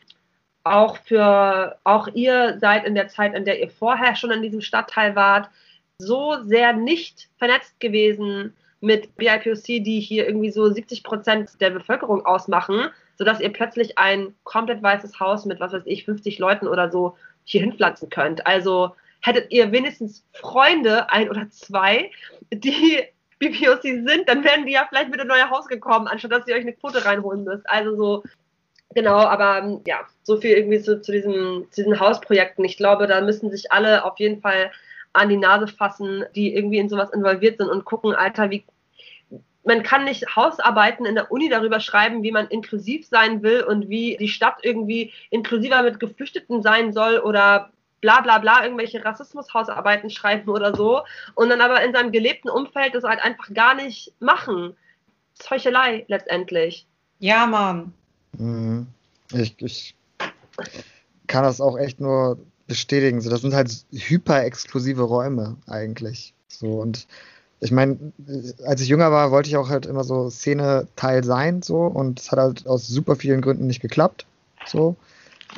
[0.62, 4.60] Auch für, auch ihr seid in der Zeit, in der ihr vorher schon in diesem
[4.60, 5.50] Stadtteil wart,
[5.98, 12.24] so sehr nicht vernetzt gewesen mit BIPOC, die hier irgendwie so 70 Prozent der Bevölkerung
[12.24, 16.88] ausmachen, sodass ihr plötzlich ein komplett weißes Haus mit, was weiß ich, 50 Leuten oder
[16.88, 18.46] so hier hinpflanzen könnt.
[18.46, 22.10] Also, hättet ihr wenigstens Freunde, ein oder zwei,
[22.52, 23.02] die
[23.38, 26.54] BPOC sind, dann wären die ja vielleicht mit ein neues Haus gekommen, anstatt dass ihr
[26.54, 27.68] euch eine Quote reinholen müsst.
[27.68, 28.22] Also so,
[28.94, 32.64] genau, aber ja, so viel irgendwie zu, zu, diesen, zu diesen Hausprojekten.
[32.64, 34.70] Ich glaube, da müssen sich alle auf jeden Fall
[35.12, 38.64] an die Nase fassen, die irgendwie in sowas involviert sind und gucken, Alter, wie
[39.64, 43.88] man kann nicht Hausarbeiten in der Uni darüber schreiben, wie man inklusiv sein will und
[43.88, 47.70] wie die Stadt irgendwie inklusiver mit Geflüchteten sein soll oder
[48.02, 51.00] bla bla bla irgendwelche Rassismushausarbeiten schreiben oder so
[51.34, 54.76] und dann aber in seinem gelebten Umfeld das halt einfach gar nicht machen.
[55.48, 56.86] Heuchelei letztendlich.
[57.18, 57.94] Ja, Mann.
[58.36, 58.86] Mhm.
[59.32, 59.94] Ich, ich
[61.26, 63.20] kann das auch echt nur bestätigen.
[63.20, 66.34] So, das sind halt hyper-exklusive Räume eigentlich.
[66.48, 67.06] So und
[67.60, 67.96] ich meine,
[68.66, 72.32] als ich jünger war, wollte ich auch halt immer so Szene-Teil sein, so und es
[72.32, 74.26] hat halt aus super vielen Gründen nicht geklappt.
[74.66, 74.96] So.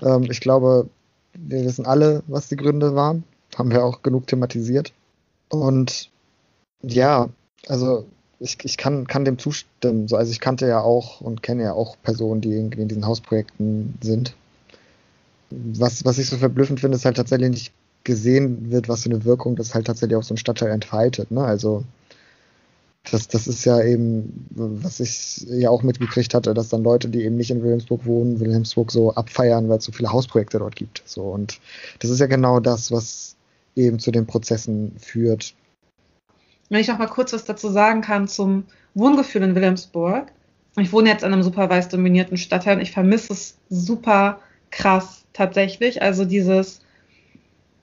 [0.03, 0.89] Ähm, ich glaube,
[1.35, 3.25] wir wissen alle, was die Gründe waren.
[3.57, 4.93] Haben wir auch genug thematisiert.
[5.49, 6.11] Und
[6.83, 7.29] ja,
[7.69, 8.07] also
[8.41, 10.09] ich, ich kann, kann dem zustimmen.
[10.09, 13.07] So, also ich kannte ja auch und kenne ja auch Personen, die irgendwie in diesen
[13.07, 14.35] Hausprojekten sind.
[15.51, 19.25] Was, was ich so verblüffend finde, ist halt tatsächlich nicht gesehen wird, was für eine
[19.25, 21.31] Wirkung das halt tatsächlich auf so einen Stadtteil entfaltet.
[21.31, 21.43] Ne?
[21.43, 21.85] Also
[23.11, 27.25] das, das ist ja eben, was ich ja auch mitgekriegt hatte, dass dann Leute, die
[27.25, 31.03] eben nicht in Wilhelmsburg wohnen, Wilhelmsburg so abfeiern, weil es so viele Hausprojekte dort gibt.
[31.05, 31.61] So und
[31.99, 33.37] das ist ja genau das, was
[33.77, 35.55] eben zu den Prozessen führt.
[36.71, 38.65] Wenn ich noch mal kurz was dazu sagen kann zum
[38.95, 40.33] Wohngefühl in Wilhelmsburg.
[40.77, 44.41] Ich wohne jetzt in einem super weiß dominierten Stadtteil und ich vermisse es super
[44.71, 46.03] krass tatsächlich.
[46.03, 46.81] Also dieses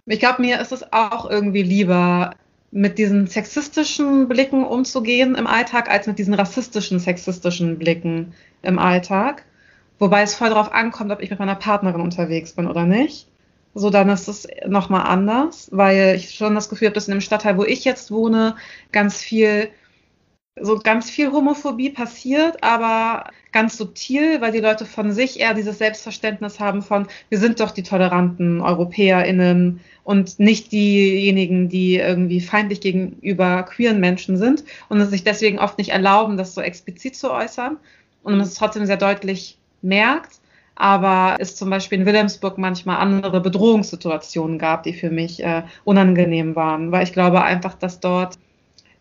[0.06, 2.32] ich glaube, mir ist es auch irgendwie lieber,
[2.72, 9.44] mit diesen sexistischen Blicken umzugehen im Alltag, als mit diesen rassistischen, sexistischen Blicken im Alltag.
[10.00, 13.28] Wobei es voll darauf ankommt, ob ich mit meiner Partnerin unterwegs bin oder nicht.
[13.74, 17.22] So, dann ist es nochmal anders, weil ich schon das Gefühl habe, dass in dem
[17.22, 18.56] Stadtteil, wo ich jetzt wohne,
[18.92, 19.70] ganz viel
[20.60, 25.78] so ganz viel Homophobie passiert, aber ganz subtil, weil die Leute von sich eher dieses
[25.78, 32.82] Selbstverständnis haben von, wir sind doch die toleranten EuropäerInnen und nicht diejenigen, die irgendwie feindlich
[32.82, 37.32] gegenüber queeren Menschen sind und es sich deswegen oft nicht erlauben, das so explizit zu
[37.32, 37.78] äußern
[38.24, 40.40] und man es trotzdem sehr deutlich merkt,
[40.76, 46.56] aber es zum Beispiel in Wilhelmsburg manchmal andere Bedrohungssituationen gab, die für mich äh, unangenehm
[46.56, 48.38] waren, weil ich glaube einfach, dass dort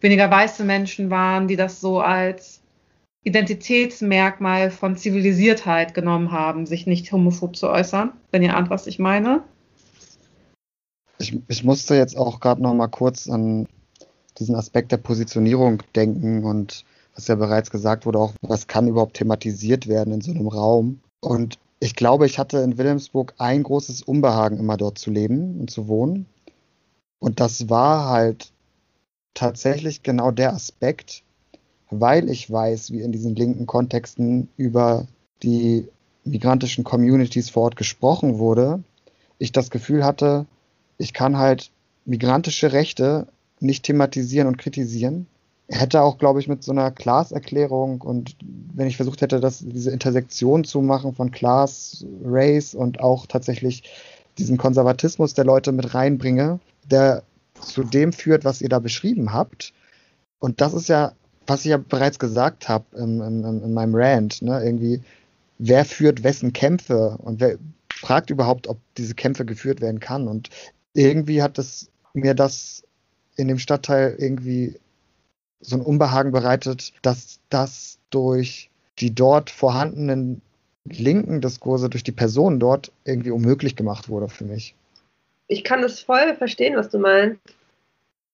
[0.01, 2.61] weniger weiße Menschen waren, die das so als
[3.23, 8.99] Identitätsmerkmal von Zivilisiertheit genommen haben, sich nicht homophob zu äußern, wenn ihr ahnt, was ich
[8.99, 9.43] meine.
[11.19, 13.69] Ich, ich musste jetzt auch gerade noch mal kurz an
[14.39, 19.15] diesen Aspekt der Positionierung denken und was ja bereits gesagt wurde, auch was kann überhaupt
[19.15, 21.01] thematisiert werden in so einem Raum.
[21.21, 25.71] Und ich glaube, ich hatte in Wilhelmsburg ein großes Unbehagen, immer dort zu leben und
[25.71, 26.25] zu wohnen.
[27.19, 28.53] Und das war halt
[29.35, 31.23] tatsächlich genau der Aspekt,
[31.91, 35.07] weil ich weiß, wie in diesen linken Kontexten über
[35.43, 35.89] die
[36.25, 38.83] migrantischen Communities vor Ort gesprochen wurde,
[39.39, 40.47] ich das Gefühl hatte,
[40.99, 41.71] ich kann halt
[42.05, 43.27] migrantische Rechte
[43.59, 45.27] nicht thematisieren und kritisieren.
[45.69, 48.37] Hätte auch, glaube ich, mit so einer Class-Erklärung und
[48.75, 53.85] wenn ich versucht hätte, das, diese Intersektion zu machen von Class, Race und auch tatsächlich
[54.39, 56.59] diesen Konservatismus der Leute mit reinbringe,
[56.91, 57.23] der
[57.61, 59.73] zu dem führt, was ihr da beschrieben habt.
[60.39, 61.13] Und das ist ja,
[61.47, 64.63] was ich ja bereits gesagt habe in, in, in, meinem Rant, ne?
[64.65, 65.03] irgendwie,
[65.59, 67.59] wer führt wessen Kämpfe und wer
[67.95, 70.29] fragt überhaupt, ob diese Kämpfe geführt werden kann.
[70.29, 70.49] Und
[70.95, 72.83] irgendwie hat es mir das
[73.37, 74.79] in dem Stadtteil irgendwie
[75.61, 80.41] so ein Unbehagen bereitet, dass das durch die dort vorhandenen
[80.85, 84.75] linken Diskurse, durch die Personen dort irgendwie unmöglich gemacht wurde für mich
[85.51, 87.41] ich kann das voll verstehen, was du meinst.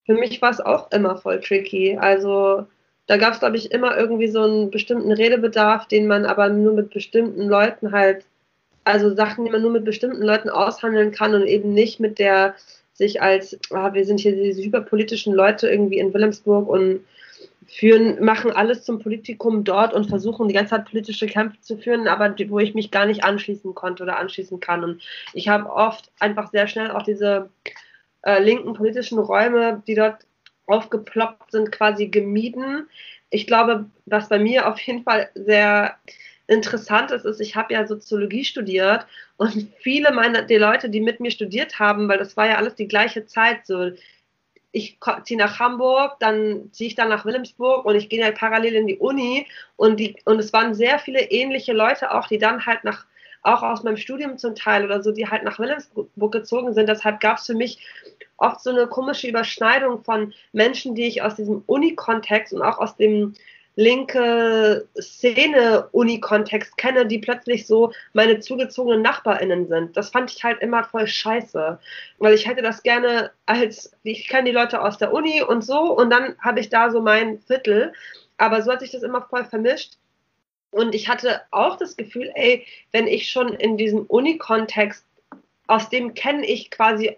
[0.04, 1.96] Für mich war es auch immer voll tricky.
[1.98, 2.66] Also
[3.06, 6.74] da gab es, glaube ich, immer irgendwie so einen bestimmten Redebedarf, den man aber nur
[6.74, 8.26] mit bestimmten Leuten halt,
[8.84, 12.54] also Sachen, die man nur mit bestimmten Leuten aushandeln kann und eben nicht mit der
[12.92, 17.00] sich als, ah, wir sind hier diese hyperpolitischen Leute irgendwie in Wilhelmsburg und
[17.66, 22.08] führen, machen alles zum Politikum dort und versuchen die ganze Zeit politische Kämpfe zu führen,
[22.08, 24.84] aber wo ich mich gar nicht anschließen konnte oder anschließen kann.
[24.84, 25.02] Und
[25.32, 27.50] ich habe oft einfach sehr schnell auch diese
[28.22, 30.26] äh, linken politischen Räume, die dort
[30.66, 32.88] aufgeploppt sind, quasi gemieden.
[33.30, 35.96] Ich glaube, was bei mir auf jeden Fall sehr
[36.48, 39.06] interessant ist, ist, ich habe ja Soziologie studiert
[39.36, 42.76] und viele meiner die Leute, die mit mir studiert haben, weil das war ja alles
[42.76, 43.90] die gleiche Zeit, so
[44.76, 48.74] ich ziehe nach Hamburg, dann ziehe ich dann nach Wilhelmsburg und ich gehe halt parallel
[48.74, 49.46] in die Uni
[49.76, 53.06] und, die, und es waren sehr viele ähnliche Leute auch, die dann halt nach
[53.42, 56.88] auch aus meinem Studium zum Teil oder so, die halt nach Wilhelmsburg gezogen sind.
[56.88, 57.78] Deshalb gab es für mich
[58.36, 62.96] oft so eine komische Überschneidung von Menschen, die ich aus diesem Uni-Kontext und auch aus
[62.96, 63.34] dem
[63.76, 69.96] linke Szene-Uni-Kontext kenne, die plötzlich so meine zugezogenen NachbarInnen sind.
[69.96, 71.78] Das fand ich halt immer voll scheiße.
[72.18, 75.78] Weil ich hätte das gerne als, ich kenne die Leute aus der Uni und so
[75.94, 77.92] und dann habe ich da so mein Viertel.
[78.38, 79.98] Aber so hat sich das immer voll vermischt.
[80.70, 85.04] Und ich hatte auch das Gefühl, ey, wenn ich schon in diesem Uni-Kontext,
[85.68, 87.16] aus dem kenne ich quasi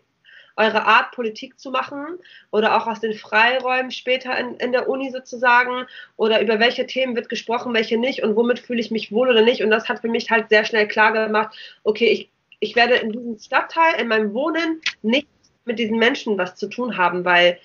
[0.59, 2.18] eure Art, Politik zu machen
[2.51, 5.86] oder auch aus den Freiräumen später in, in der Uni sozusagen
[6.16, 9.43] oder über welche Themen wird gesprochen, welche nicht und womit fühle ich mich wohl oder
[9.43, 9.62] nicht.
[9.62, 12.30] Und das hat für mich halt sehr schnell klar gemacht, okay, ich,
[12.60, 15.28] ich werde in diesem Stadtteil, in meinem Wohnen nicht
[15.64, 17.59] mit diesen Menschen was zu tun haben, weil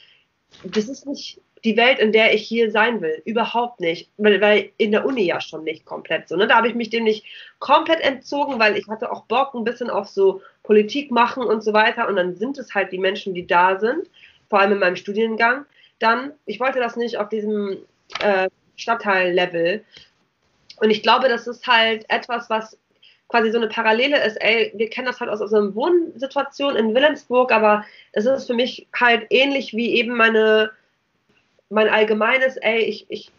[0.64, 3.22] das ist nicht die Welt, in der ich hier sein will.
[3.26, 4.10] Überhaupt nicht.
[4.18, 6.36] Weil, weil in der Uni ja schon nicht komplett so.
[6.36, 6.48] Ne?
[6.48, 7.26] Da habe ich mich dem nicht
[7.60, 11.74] komplett entzogen, weil ich hatte auch Bock ein bisschen auf so Politik machen und so
[11.74, 12.08] weiter.
[12.08, 14.10] Und dann sind es halt die Menschen, die da sind,
[14.50, 15.66] vor allem in meinem Studiengang.
[16.00, 17.78] Dann, ich wollte das nicht auf diesem
[18.20, 19.84] äh, Stadtteil-Level.
[20.82, 22.78] Und ich glaube, das ist halt etwas, was
[23.30, 27.52] quasi so eine Parallele ist, ey, wir kennen das halt aus unserer Wohnsituation in Wilhelmsburg,
[27.52, 30.70] aber es ist für mich halt ähnlich wie eben meine
[31.74, 33.32] mein allgemeines, ey, ich, ich,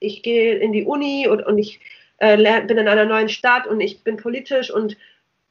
[0.00, 1.80] ich gehe in die Uni und, und ich
[2.18, 4.96] äh, bin in einer neuen Stadt und ich bin politisch und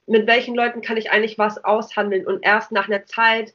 [0.08, 2.28] mit welchen Leuten kann ich eigentlich was aushandeln.
[2.28, 3.54] Und erst nach einer Zeit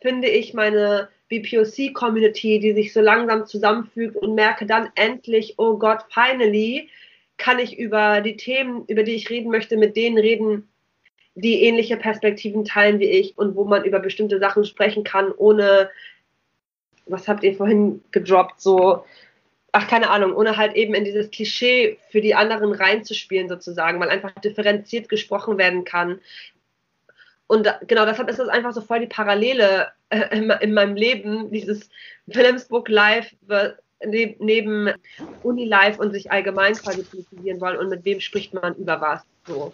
[0.00, 6.04] finde ich meine BPOC-Community, die sich so langsam zusammenfügt und merke dann endlich, oh Gott,
[6.10, 6.88] finally
[7.38, 10.68] kann ich über die Themen, über die ich reden möchte, mit denen reden,
[11.34, 15.90] die ähnliche Perspektiven teilen wie ich und wo man über bestimmte Sachen sprechen kann, ohne
[17.06, 19.04] was habt ihr vorhin gedroppt, so,
[19.72, 24.10] ach, keine Ahnung, ohne halt eben in dieses Klischee für die anderen reinzuspielen sozusagen, weil
[24.10, 26.20] einfach differenziert gesprochen werden kann.
[27.46, 31.50] Und genau deshalb ist das einfach so voll die Parallele äh, in, in, meinem Leben,
[31.50, 31.88] dieses
[32.26, 33.34] Wilhelmsburg Live
[34.04, 34.90] neben, neben
[35.42, 39.22] Uni Live und sich allgemein quasi politisieren wollen und mit wem spricht man über was.
[39.46, 39.72] So.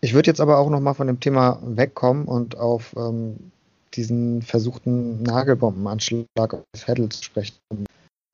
[0.00, 3.52] Ich würde jetzt aber auch nochmal von dem Thema wegkommen und auf ähm,
[3.94, 7.56] diesen versuchten Nagelbombenanschlag auf Vettel zu sprechen.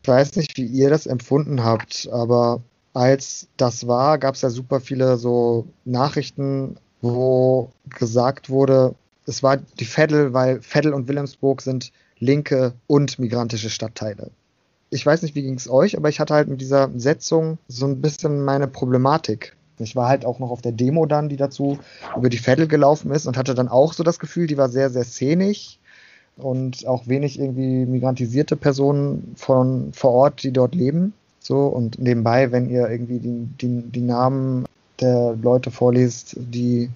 [0.03, 2.63] Ich weiß nicht, wie ihr das empfunden habt, aber
[2.95, 8.95] als das war, gab es ja super viele so Nachrichten, wo gesagt wurde,
[9.27, 14.31] es war die Veddel, weil Veddel und Wilhelmsburg sind linke und migrantische Stadtteile.
[14.91, 17.87] Ich weiß nicht, wie ging es euch, aber ich hatte halt mit dieser Setzung so
[17.87, 19.55] ein bisschen meine Problematik.
[19.81, 21.79] Ich war halt auch noch auf der Demo dann, die dazu
[22.17, 24.91] über die Vettel gelaufen ist und hatte dann auch so das Gefühl, die war sehr,
[24.91, 25.79] sehr szenig
[26.37, 31.13] und auch wenig irgendwie migrantisierte Personen von vor Ort, die dort leben.
[31.41, 34.67] So und nebenbei, wenn ihr irgendwie die, die, die Namen
[35.01, 36.91] der Leute vorliest, die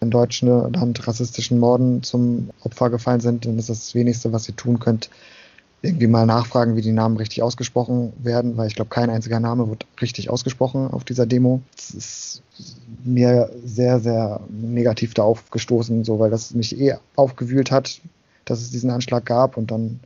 [0.00, 4.56] in Deutschland rassistischen Morden zum Opfer gefallen sind, dann ist das, das Wenigste, was ihr
[4.56, 5.10] tun könnt,
[5.86, 9.68] irgendwie mal nachfragen, wie die Namen richtig ausgesprochen werden, weil ich glaube, kein einziger Name
[9.68, 11.62] wird richtig ausgesprochen auf dieser Demo.
[11.74, 12.42] Das ist
[13.04, 18.00] mir sehr, sehr negativ da aufgestoßen, so weil das mich eh aufgewühlt hat,
[18.44, 20.00] dass es diesen Anschlag gab und dann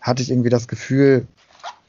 [0.00, 1.26] hatte ich irgendwie das Gefühl,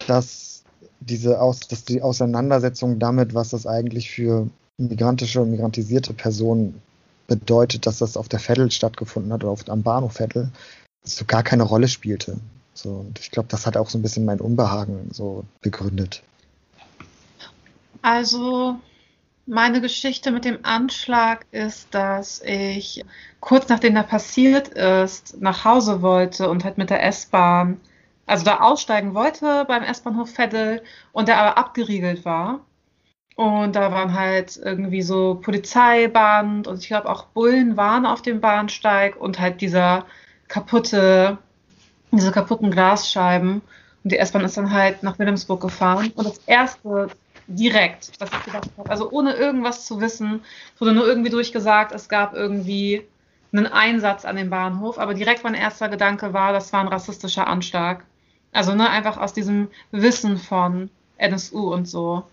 [0.07, 0.63] dass
[0.99, 6.81] diese Aus, dass die Auseinandersetzung damit, was das eigentlich für migrantische und migrantisierte Personen
[7.27, 10.49] bedeutet, dass das auf der Veddel stattgefunden hat oder auf, am Bahnhof Veddel,
[11.03, 12.37] so gar keine Rolle spielte.
[12.77, 16.21] So, und ich glaube, das hat auch so ein bisschen mein Unbehagen so begründet.
[18.03, 18.75] Also,
[19.47, 23.03] meine Geschichte mit dem Anschlag ist, dass ich
[23.39, 27.79] kurz nachdem er passiert ist, nach Hause wollte und halt mit der S-Bahn,
[28.27, 30.83] also da aussteigen wollte beim S-Bahnhof Veddel
[31.13, 32.59] und der aber abgeriegelt war.
[33.35, 38.39] Und da waren halt irgendwie so Polizeiband und ich glaube auch Bullen waren auf dem
[38.39, 40.05] Bahnsteig und halt dieser
[40.47, 41.39] kaputte
[42.11, 43.61] diese kaputten Glasscheiben.
[44.03, 46.11] Und die S-Bahn ist dann halt nach Wilhelmsburg gefahren.
[46.15, 47.09] Und das erste
[47.47, 50.41] direkt, was ich gedacht habe, also ohne irgendwas zu wissen,
[50.79, 53.07] wurde nur irgendwie durchgesagt, es gab irgendwie
[53.53, 57.47] einen Einsatz an dem Bahnhof, aber direkt mein erster Gedanke war, das war ein rassistischer
[57.47, 58.03] Anschlag.
[58.51, 62.23] Also ne, einfach aus diesem Wissen von NSU und so.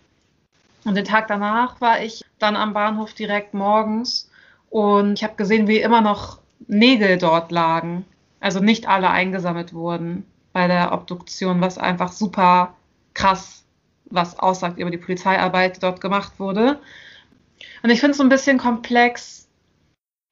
[0.84, 4.30] Und den Tag danach war ich dann am Bahnhof direkt morgens
[4.70, 8.04] und ich habe gesehen, wie immer noch Nägel dort lagen
[8.44, 12.76] also nicht alle eingesammelt wurden bei der Obduktion, was einfach super
[13.14, 13.64] krass
[14.10, 16.78] was aussagt über die Polizeiarbeit, die dort gemacht wurde.
[17.82, 19.48] Und ich finde es so ein bisschen komplex,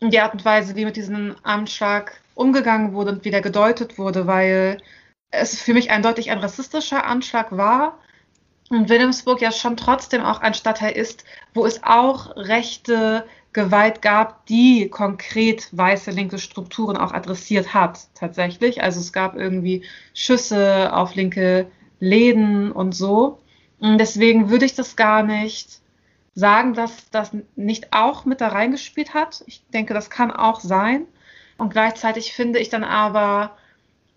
[0.03, 4.27] die Art und Weise, wie mit diesem Anschlag umgegangen wurde und wie der gedeutet wurde,
[4.27, 4.83] weil
[5.31, 7.99] es für mich eindeutig ein rassistischer Anschlag war
[8.69, 11.25] und Wilhelmsburg ja schon trotzdem auch ein Stadtteil ist,
[11.55, 18.83] wo es auch rechte Gewalt gab, die konkret weiße linke Strukturen auch adressiert hat, tatsächlich.
[18.83, 19.85] Also es gab irgendwie
[20.15, 21.67] Schüsse auf linke
[22.01, 23.39] Läden und so.
[23.81, 25.81] Deswegen würde ich das gar nicht
[26.35, 29.43] sagen, dass das nicht auch mit da reingespielt hat.
[29.47, 31.07] Ich denke, das kann auch sein.
[31.59, 33.57] Und gleichzeitig finde ich dann aber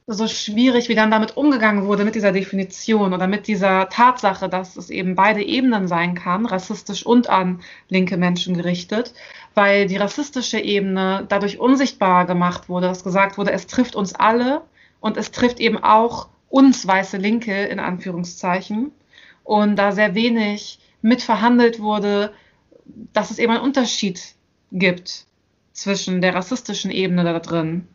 [0.08, 4.78] so schwierig, wie dann damit umgegangen wurde mit dieser Definition oder mit dieser Tatsache, dass
[4.78, 9.14] es eben beide Ebenen sein kann, rassistisch und an linke Menschen gerichtet,
[9.56, 14.62] weil die rassistische Ebene dadurch unsichtbar gemacht wurde, dass gesagt wurde, es trifft uns alle
[15.00, 18.92] und es trifft eben auch uns weiße Linke in Anführungszeichen.
[19.44, 22.32] Und da sehr wenig mitverhandelt wurde,
[23.14, 24.36] dass es eben einen Unterschied
[24.72, 25.26] gibt
[25.74, 27.88] zwischen der rassistischen Ebene da drin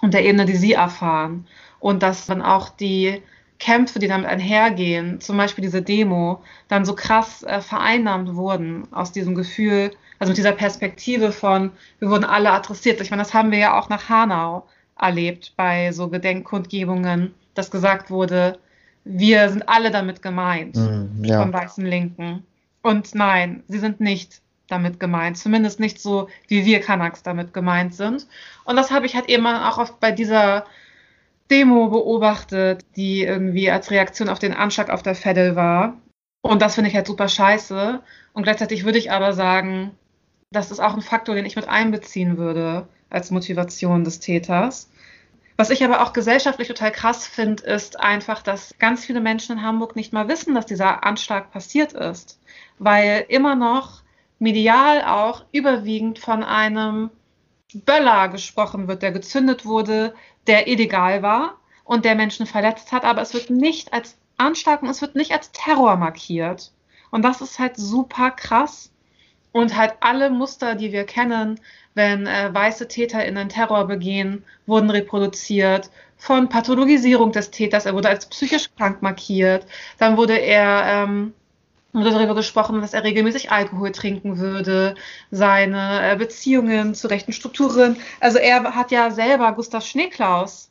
[0.00, 1.46] und der Ebene, die sie erfahren.
[1.78, 3.22] Und dass dann auch die
[3.58, 9.12] Kämpfe, die damit einhergehen, zum Beispiel diese Demo, dann so krass äh, vereinnahmt wurden aus
[9.12, 13.00] diesem Gefühl, also mit dieser Perspektive von, wir wurden alle adressiert.
[13.00, 14.66] Ich meine, das haben wir ja auch nach Hanau
[14.98, 18.58] erlebt bei so Gedenkkundgebungen, dass gesagt wurde,
[19.04, 21.40] wir sind alle damit gemeint mm, ja.
[21.40, 22.44] von weißen Linken.
[22.82, 24.40] Und nein, sie sind nicht
[24.70, 25.38] damit gemeint.
[25.38, 28.26] Zumindest nicht so, wie wir Kanaks damit gemeint sind.
[28.64, 30.64] Und das habe ich halt eben auch oft bei dieser
[31.50, 35.96] Demo beobachtet, die irgendwie als Reaktion auf den Anschlag auf der Veddel war.
[36.42, 38.00] Und das finde ich halt super scheiße.
[38.32, 39.90] Und gleichzeitig würde ich aber sagen,
[40.50, 44.90] das ist auch ein Faktor, den ich mit einbeziehen würde als Motivation des Täters.
[45.56, 49.62] Was ich aber auch gesellschaftlich total krass finde, ist einfach, dass ganz viele Menschen in
[49.62, 52.40] Hamburg nicht mal wissen, dass dieser Anschlag passiert ist.
[52.78, 54.00] Weil immer noch
[54.40, 57.10] medial auch überwiegend von einem
[57.72, 60.14] Böller gesprochen wird, der gezündet wurde,
[60.48, 64.88] der illegal war und der Menschen verletzt hat, aber es wird nicht als Anschlag und
[64.88, 66.72] es wird nicht als Terror markiert.
[67.10, 68.92] Und das ist halt super krass.
[69.52, 71.58] Und halt alle Muster, die wir kennen,
[71.94, 75.90] wenn äh, weiße TäterInnen Terror begehen, wurden reproduziert.
[76.16, 79.66] Von Pathologisierung des Täters, er wurde als psychisch krank markiert.
[79.98, 81.34] Dann wurde er ähm,
[81.92, 84.94] wurde darüber gesprochen, dass er regelmäßig Alkohol trinken würde,
[85.30, 87.96] seine äh, Beziehungen zu rechten Strukturen.
[88.20, 90.70] Also er hat ja selber Gustav Schneeklaus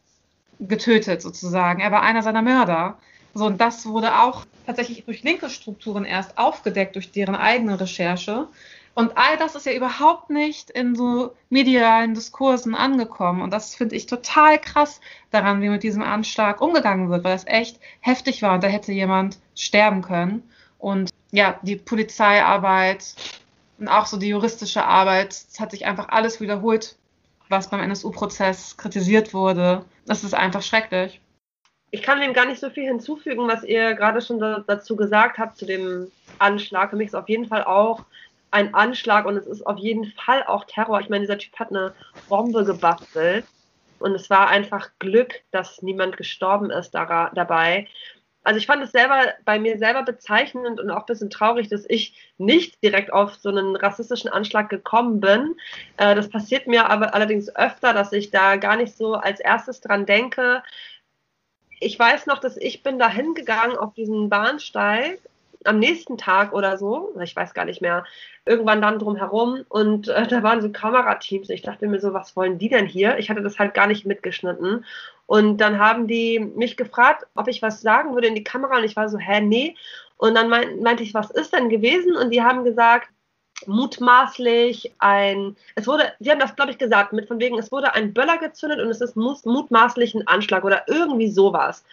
[0.60, 1.82] getötet sozusagen.
[1.82, 2.98] Er war einer seiner Mörder.
[3.34, 8.48] So, und das wurde auch tatsächlich durch linke Strukturen erst aufgedeckt, durch deren eigene Recherche.
[8.96, 13.42] Und all das ist ja überhaupt nicht in so medialen Diskursen angekommen.
[13.42, 15.00] Und das finde ich total krass
[15.32, 18.92] daran, wie mit diesem Anschlag umgegangen wird, weil das echt heftig war und da hätte
[18.92, 20.44] jemand sterben können.
[20.80, 23.16] Und ja, die Polizeiarbeit
[23.78, 26.96] und auch so die juristische Arbeit, es hat sich einfach alles wiederholt,
[27.48, 29.86] was beim NSU-Prozess kritisiert wurde.
[30.06, 31.22] Das ist einfach schrecklich.
[31.92, 35.58] Ich kann dem gar nicht so viel hinzufügen, was ihr gerade schon dazu gesagt habt,
[35.58, 36.92] zu dem Anschlag.
[36.92, 38.06] Für mich ist auf jeden Fall auch
[38.52, 41.00] ein Anschlag und es ist auf jeden Fall auch Terror.
[41.00, 41.94] Ich meine, dieser Typ hat eine
[42.28, 43.46] Bombe gebastelt
[43.98, 47.88] und es war einfach Glück, dass niemand gestorben ist dabei
[48.44, 51.86] also ich fand es selber bei mir selber bezeichnend und auch ein bisschen traurig, dass
[51.88, 55.56] ich nicht direkt auf so einen rassistischen Anschlag gekommen bin.
[55.98, 59.82] Äh, das passiert mir aber allerdings öfter, dass ich da gar nicht so als erstes
[59.82, 60.64] dran denke.
[61.80, 65.20] Ich weiß noch, dass ich bin da hingegangen auf diesen Bahnsteig
[65.66, 68.06] am nächsten Tag oder so, ich weiß gar nicht mehr,
[68.46, 71.50] irgendwann dann drumherum und äh, da waren so Kamerateams.
[71.50, 73.18] Ich dachte mir so, was wollen die denn hier?
[73.18, 74.86] Ich hatte das halt gar nicht mitgeschnitten.
[75.30, 78.84] Und dann haben die mich gefragt, ob ich was sagen würde in die Kamera und
[78.84, 79.76] ich war so, hä, nee.
[80.18, 82.16] Und dann mein, meinte ich, was ist denn gewesen?
[82.16, 83.10] Und die haben gesagt,
[83.68, 87.94] mutmaßlich ein, es wurde, sie haben das, glaube ich, gesagt, mit von wegen, es wurde
[87.94, 91.86] ein Böller gezündet und es ist mutmaßlich ein Anschlag oder irgendwie sowas.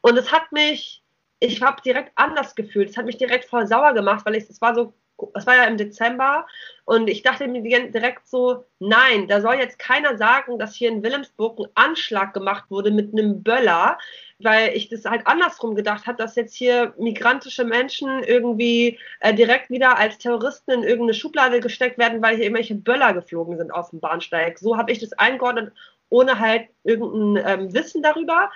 [0.00, 1.00] Und es hat mich
[1.40, 2.90] ich habe direkt anders gefühlt.
[2.90, 4.92] Es hat mich direkt voll sauer gemacht, weil es war so,
[5.34, 6.46] es war ja im Dezember
[6.84, 11.02] und ich dachte mir direkt so, nein, da soll jetzt keiner sagen, dass hier in
[11.02, 13.98] Wilhelmsburg ein Anschlag gemacht wurde mit einem Böller,
[14.38, 19.70] weil ich das halt andersrum gedacht habe, dass jetzt hier migrantische Menschen irgendwie äh, direkt
[19.70, 23.90] wieder als Terroristen in irgendeine Schublade gesteckt werden, weil hier irgendwelche Böller geflogen sind auf
[23.90, 24.58] dem Bahnsteig.
[24.58, 25.72] So habe ich das eingeordnet,
[26.08, 28.50] ohne halt irgendein ähm, Wissen darüber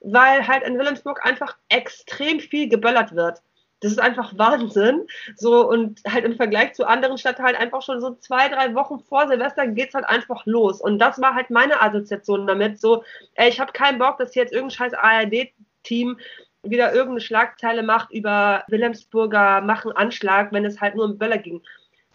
[0.00, 3.42] weil halt in Wilhelmsburg einfach extrem viel geböllert wird.
[3.80, 5.06] Das ist einfach Wahnsinn.
[5.36, 9.26] So, und halt im Vergleich zu anderen Stadtteilen einfach schon so zwei, drei Wochen vor
[9.26, 10.80] Silvester geht's halt einfach los.
[10.80, 12.80] Und das war halt meine Assoziation damit.
[12.80, 13.02] So,
[13.34, 16.18] ey, ich habe keinen Bock, dass jetzt irgendein scheiß ARD-Team
[16.62, 21.62] wieder irgendeine Schlagzeile macht über Wilhelmsburger machen Anschlag, wenn es halt nur um Böller ging.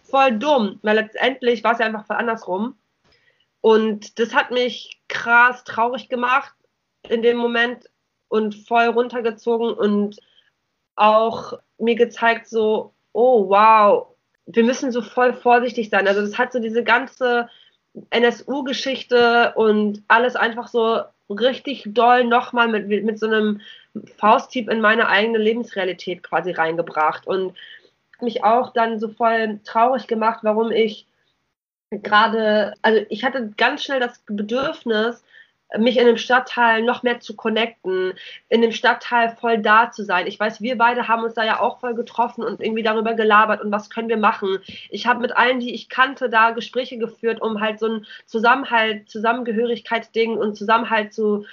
[0.04, 2.78] Voll dumm, weil letztendlich war es ja einfach voll andersrum.
[3.62, 6.54] Und das hat mich krass traurig gemacht
[7.10, 7.90] in dem Moment
[8.28, 10.20] und voll runtergezogen und
[10.96, 14.08] auch mir gezeigt, so, oh wow,
[14.46, 16.08] wir müssen so voll vorsichtig sein.
[16.08, 17.50] Also das hat so diese ganze
[18.10, 23.62] NSU-Geschichte und alles einfach so richtig doll nochmal mit, mit so einem
[24.18, 27.56] Fausthieb in meine eigene Lebensrealität quasi reingebracht und
[28.22, 31.08] mich auch dann so voll traurig gemacht, warum ich
[31.92, 35.24] gerade, also ich hatte ganz schnell das Bedürfnis,
[35.78, 38.14] mich in dem Stadtteil noch mehr zu connecten,
[38.50, 40.28] in dem Stadtteil voll da zu sein.
[40.28, 43.62] Ich weiß, wir beide haben uns da ja auch voll getroffen und irgendwie darüber gelabert
[43.62, 44.60] und was können wir machen.
[44.90, 49.10] Ich habe mit allen, die ich kannte, da Gespräche geführt, um halt so ein Zusammenhalt,
[49.10, 51.46] Zusammengehörigkeitsding und Zusammenhalt zu,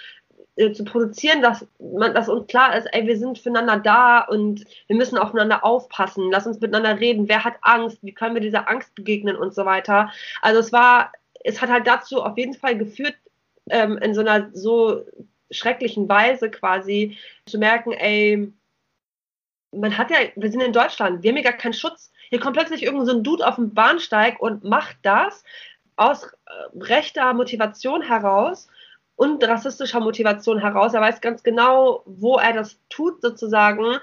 [0.57, 4.65] äh, zu produzieren, dass, man, dass uns klar ist, ey, wir sind füreinander da und
[4.87, 8.69] wir müssen aufeinander aufpassen, lass uns miteinander reden, wer hat Angst, wie können wir dieser
[8.69, 10.11] Angst begegnen und so weiter.
[10.43, 11.13] Also es war,
[11.45, 13.15] es hat halt dazu auf jeden Fall geführt,
[13.71, 15.05] ähm, in so einer so
[15.51, 17.17] schrecklichen Weise quasi
[17.47, 18.53] zu merken, ey,
[19.73, 22.13] man hat ja, wir sind in Deutschland, wir haben hier gar keinen Schutz.
[22.31, 25.45] Hier kommt plötzlich irgend so ein Dude auf den Bahnsteig und macht das
[25.97, 28.69] aus äh, rechter Motivation heraus
[29.17, 30.95] und rassistischer Motivation heraus.
[30.95, 33.99] Er weiß ganz genau, wo er das tut, sozusagen.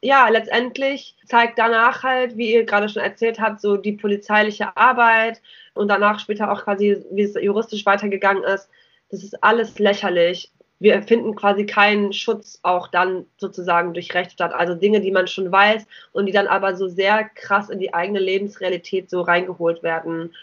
[0.00, 5.42] Ja, letztendlich zeigt danach halt, wie ihr gerade schon erzählt habt, so die polizeiliche Arbeit
[5.74, 8.68] und danach später auch quasi, wie es juristisch weitergegangen ist.
[9.10, 10.52] Das ist alles lächerlich.
[10.78, 14.54] Wir finden quasi keinen Schutz auch dann sozusagen durch Rechtsstaat.
[14.54, 17.92] Also Dinge, die man schon weiß und die dann aber so sehr krass in die
[17.92, 20.34] eigene Lebensrealität so reingeholt werden.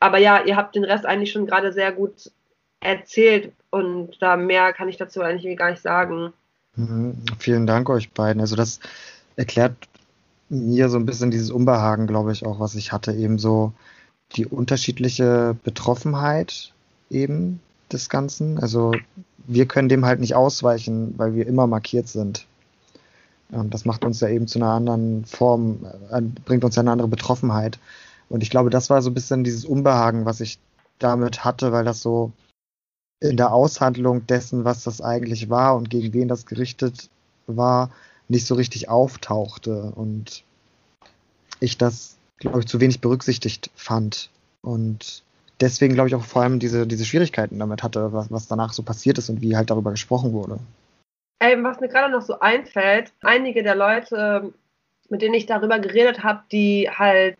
[0.00, 2.30] Aber ja, ihr habt den Rest eigentlich schon gerade sehr gut
[2.80, 6.34] erzählt und da mehr kann ich dazu eigentlich gar nicht sagen.
[6.76, 7.16] Mhm.
[7.38, 8.40] Vielen Dank euch beiden.
[8.40, 8.80] Also das
[9.36, 9.74] erklärt
[10.48, 13.72] mir so ein bisschen dieses Unbehagen, glaube ich, auch, was ich hatte, eben so
[14.36, 16.72] die unterschiedliche Betroffenheit
[17.10, 17.60] eben
[17.92, 18.58] des Ganzen.
[18.58, 18.92] Also
[19.46, 22.46] wir können dem halt nicht ausweichen, weil wir immer markiert sind.
[23.50, 26.90] Und das macht uns ja eben zu einer anderen Form, äh, bringt uns ja eine
[26.90, 27.78] andere Betroffenheit.
[28.28, 30.58] Und ich glaube, das war so ein bisschen dieses Unbehagen, was ich
[30.98, 32.32] damit hatte, weil das so
[33.20, 37.08] in der Aushandlung dessen, was das eigentlich war und gegen wen das gerichtet
[37.46, 37.90] war,
[38.28, 40.44] nicht so richtig auftauchte und
[41.60, 44.30] ich das, glaube ich, zu wenig berücksichtigt fand
[44.62, 45.22] und
[45.60, 48.82] deswegen, glaube ich, auch vor allem diese, diese Schwierigkeiten damit hatte, was, was danach so
[48.82, 50.58] passiert ist und wie halt darüber gesprochen wurde.
[51.38, 54.52] Ey, was mir gerade noch so einfällt, einige der Leute,
[55.08, 57.36] mit denen ich darüber geredet habe, die halt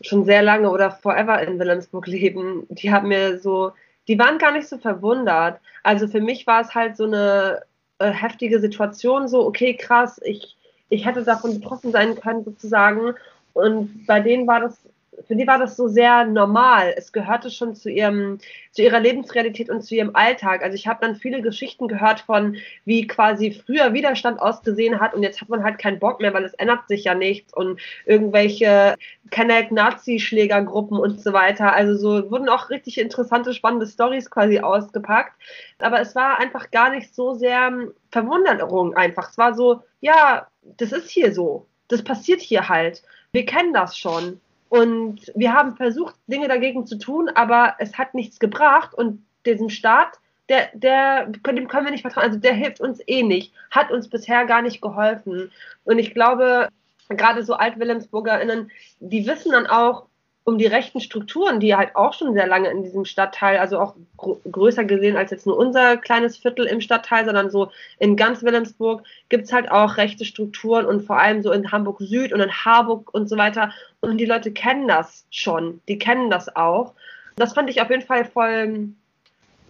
[0.00, 3.72] schon sehr lange oder forever in Wilhelmsburg leben, die haben mir so
[4.08, 5.60] die waren gar nicht so verwundert.
[5.82, 7.62] Also für mich war es halt so eine
[7.98, 10.56] äh, heftige Situation, so, okay, krass, ich,
[10.88, 13.14] ich hätte davon betroffen sein können, sozusagen.
[13.52, 14.88] Und bei denen war das
[15.26, 16.94] für die war das so sehr normal.
[16.96, 18.38] Es gehörte schon zu ihrem,
[18.70, 20.62] zu ihrer Lebensrealität und zu ihrem Alltag.
[20.62, 25.22] Also ich habe dann viele Geschichten gehört von, wie quasi früher Widerstand ausgesehen hat und
[25.22, 28.96] jetzt hat man halt keinen Bock mehr, weil es ändert sich ja nichts und irgendwelche
[29.30, 31.74] Kenneck-Nazi-Schlägergruppen und so weiter.
[31.74, 35.34] Also so wurden auch richtig interessante, spannende Stories quasi ausgepackt.
[35.78, 37.70] Aber es war einfach gar nicht so sehr
[38.10, 39.30] Verwunderung einfach.
[39.30, 40.46] Es war so, ja,
[40.78, 41.66] das ist hier so.
[41.88, 43.02] Das passiert hier halt.
[43.32, 44.40] Wir kennen das schon.
[44.72, 48.94] Und wir haben versucht, Dinge dagegen zu tun, aber es hat nichts gebracht.
[48.94, 50.18] Und diesem Staat,
[50.48, 52.24] der, der, dem können wir nicht vertrauen.
[52.24, 55.52] Also der hilft uns eh nicht, hat uns bisher gar nicht geholfen.
[55.84, 56.68] Und ich glaube,
[57.10, 58.70] gerade so Alt-WilhelmsburgerInnen,
[59.00, 60.06] die wissen dann auch,
[60.44, 63.94] um die rechten Strukturen, die halt auch schon sehr lange in diesem Stadtteil, also auch
[64.16, 68.42] gr größer gesehen als jetzt nur unser kleines Viertel im Stadtteil, sondern so in ganz
[68.42, 72.40] Wilhelmsburg gibt es halt auch rechte Strukturen und vor allem so in Hamburg Süd und
[72.40, 73.72] in Harburg und so weiter.
[74.00, 76.94] Und die Leute kennen das schon, die kennen das auch.
[77.36, 78.88] Das fand ich auf jeden Fall voll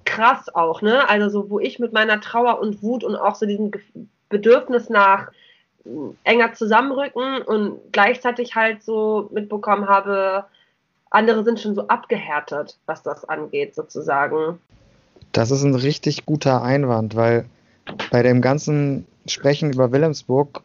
[0.05, 1.09] krass auch, ne?
[1.09, 3.71] Also so, wo ich mit meiner Trauer und Wut und auch so diesem
[4.31, 5.31] Bedürfnis nach
[6.25, 10.47] enger zusammenrücken und gleichzeitig halt so mitbekommen habe,
[11.13, 14.59] andere sind schon so abgehärtet, was das angeht, sozusagen.
[15.33, 17.47] Das ist ein richtig guter Einwand, weil
[18.11, 20.63] bei dem ganzen Sprechen über Wilhelmsburg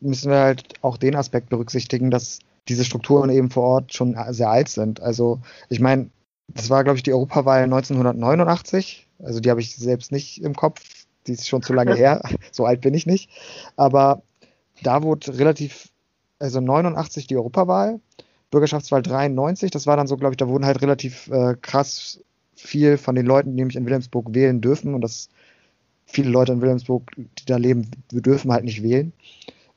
[0.00, 4.50] müssen wir halt auch den Aspekt berücksichtigen, dass diese Strukturen eben vor Ort schon sehr
[4.50, 5.00] alt sind.
[5.00, 6.10] Also ich meine,
[6.48, 9.06] das war, glaube ich, die Europawahl 1989.
[9.22, 10.80] Also die habe ich selbst nicht im Kopf.
[11.26, 12.22] Die ist schon zu lange her.
[12.52, 13.30] So alt bin ich nicht.
[13.76, 14.22] Aber
[14.82, 15.88] da wurde relativ,
[16.38, 18.00] also 89 die Europawahl
[18.50, 22.20] Bürgerschaftswahl 93, das war dann so, glaube ich, da wurden halt relativ äh, krass
[22.54, 25.28] viel von den Leuten, die nämlich in Wilhelmsburg wählen dürfen und das
[26.06, 29.12] viele Leute in Wilhelmsburg, die da leben, dürfen halt nicht wählen,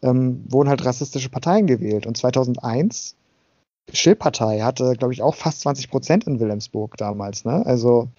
[0.01, 2.05] ähm, wurden halt rassistische Parteien gewählt.
[2.05, 3.15] Und 2001,
[3.91, 7.45] Schill-Partei hatte, glaube ich, auch fast 20 Prozent in Wilhelmsburg damals.
[7.45, 7.65] Ne?
[7.65, 8.09] Also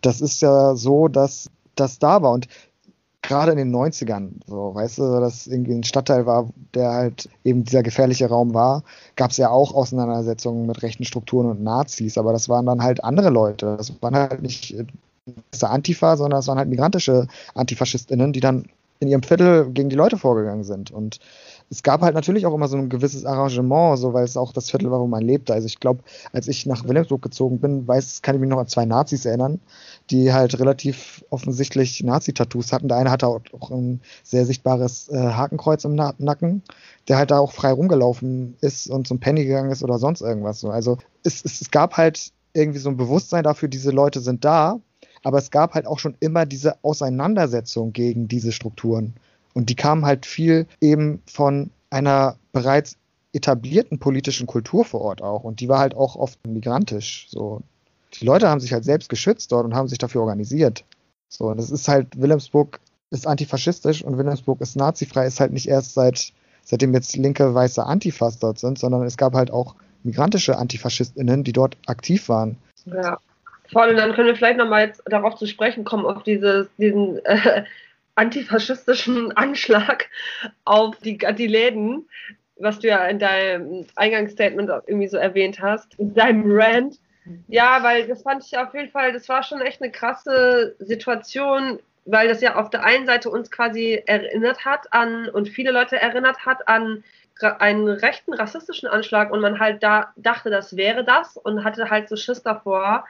[0.00, 2.32] das ist ja so, dass das da war.
[2.32, 2.48] Und
[3.26, 7.64] gerade in den 90ern, so, weißt du, dass irgendwie ein Stadtteil war, der halt eben
[7.64, 8.82] dieser gefährliche Raum war,
[9.16, 13.02] gab es ja auch Auseinandersetzungen mit rechten Strukturen und Nazis, aber das waren dann halt
[13.02, 13.76] andere Leute.
[13.76, 14.76] Das waren halt nicht
[15.60, 18.66] Antifa, sondern das waren halt migrantische AntifaschistInnen, die dann
[19.00, 20.90] in ihrem Viertel gegen die Leute vorgegangen sind.
[20.90, 21.18] Und
[21.70, 24.70] es gab halt natürlich auch immer so ein gewisses Arrangement, so weil es auch das
[24.70, 25.52] Viertel war, wo man lebte.
[25.52, 26.00] Also ich glaube,
[26.32, 29.60] als ich nach Wilhelmsburg gezogen bin, weiß, kann ich mich noch an zwei Nazis erinnern,
[30.10, 32.88] die halt relativ offensichtlich Nazi-Tattoos hatten.
[32.88, 36.62] Der eine hatte auch, ein sehr sichtbares äh, Hakenkreuz im Na Nacken,
[37.08, 40.60] der halt da auch frei rumgelaufen ist und zum Penny gegangen ist oder sonst irgendwas.
[40.60, 40.70] So.
[40.70, 44.80] Also es, es, es gab halt irgendwie so ein Bewusstsein dafür, diese Leute sind da,
[45.22, 49.14] aber es gab halt auch schon immer diese Auseinandersetzung gegen diese Strukturen.
[49.54, 52.96] Und die kamen halt viel eben von einer bereits
[53.32, 55.44] etablierten politischen Kultur vor Ort auch.
[55.44, 57.26] Und die war halt auch oft migrantisch.
[57.30, 57.62] So.
[58.20, 60.84] Die Leute haben sich halt selbst geschützt dort und haben sich dafür organisiert.
[61.28, 62.80] So, und das ist halt, Wilhelmsburg
[63.10, 66.32] ist antifaschistisch und Wilhelmsburg ist nazifrei, ist halt nicht erst seit,
[66.62, 71.52] seitdem jetzt linke weiße Antifas dort sind, sondern es gab halt auch migrantische AntifaschistInnen, die
[71.52, 72.56] dort aktiv waren.
[72.84, 73.18] Ja.
[73.72, 77.24] Vor allem dann können wir vielleicht nochmal jetzt darauf zu sprechen kommen, auf dieses, diesen
[77.24, 77.64] äh,
[78.14, 80.08] antifaschistischen Anschlag
[80.64, 82.06] auf die, die Läden,
[82.56, 86.98] was du ja in deinem Eingangsstatement irgendwie so erwähnt hast, in deinem Rant.
[87.48, 91.80] Ja, weil das fand ich auf jeden Fall, das war schon echt eine krasse Situation,
[92.04, 96.00] weil das ja auf der einen Seite uns quasi erinnert hat an und viele Leute
[96.00, 97.02] erinnert hat an
[97.58, 102.08] einen rechten rassistischen Anschlag und man halt da dachte, das wäre das und hatte halt
[102.08, 103.06] so Schiss davor.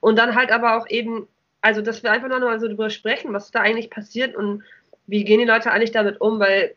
[0.00, 1.28] Und dann halt aber auch eben
[1.60, 4.62] also dass wir einfach noch mal so drüber sprechen, was da eigentlich passiert und
[5.06, 6.74] wie gehen die Leute eigentlich damit um, weil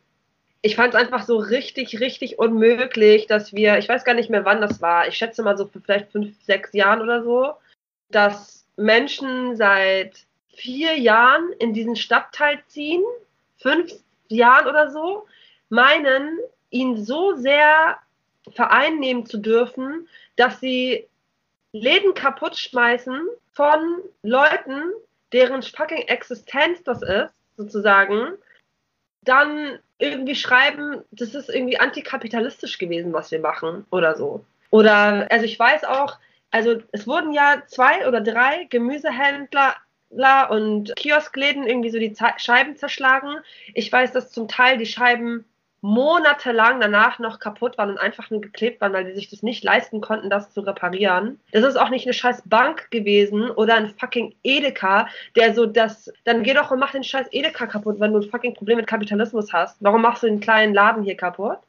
[0.61, 4.45] ich fand es einfach so richtig, richtig unmöglich, dass wir, ich weiß gar nicht mehr,
[4.45, 7.53] wann das war, ich schätze mal so vielleicht fünf, sechs Jahren oder so,
[8.09, 10.25] dass Menschen seit
[10.55, 13.01] vier Jahren in diesen Stadtteil ziehen,
[13.57, 13.91] fünf
[14.27, 15.25] Jahren oder so,
[15.69, 16.39] meinen,
[16.69, 17.97] ihn so sehr
[18.53, 21.07] vereinnehmen zu dürfen, dass sie
[21.73, 24.91] Läden kaputt schmeißen von Leuten,
[25.31, 28.33] deren fucking Existenz das ist, sozusagen,
[29.23, 34.43] dann irgendwie schreiben, das ist irgendwie antikapitalistisch gewesen, was wir machen oder so.
[34.69, 36.17] Oder, also ich weiß auch,
[36.49, 39.75] also es wurden ja zwei oder drei Gemüsehändler
[40.49, 43.37] und Kioskläden irgendwie so die Scheiben zerschlagen.
[43.73, 45.45] Ich weiß, dass zum Teil die Scheiben
[45.81, 49.63] monatelang danach noch kaputt waren und einfach nur geklebt waren, weil die sich das nicht
[49.63, 51.39] leisten konnten, das zu reparieren.
[51.51, 56.13] Das ist auch nicht eine scheiß Bank gewesen oder ein fucking Edeka, der so das,
[56.23, 58.87] dann geh doch und mach den scheiß Edeka kaputt, wenn du ein fucking Problem mit
[58.87, 59.77] Kapitalismus hast.
[59.79, 61.59] Warum machst du den kleinen Laden hier kaputt?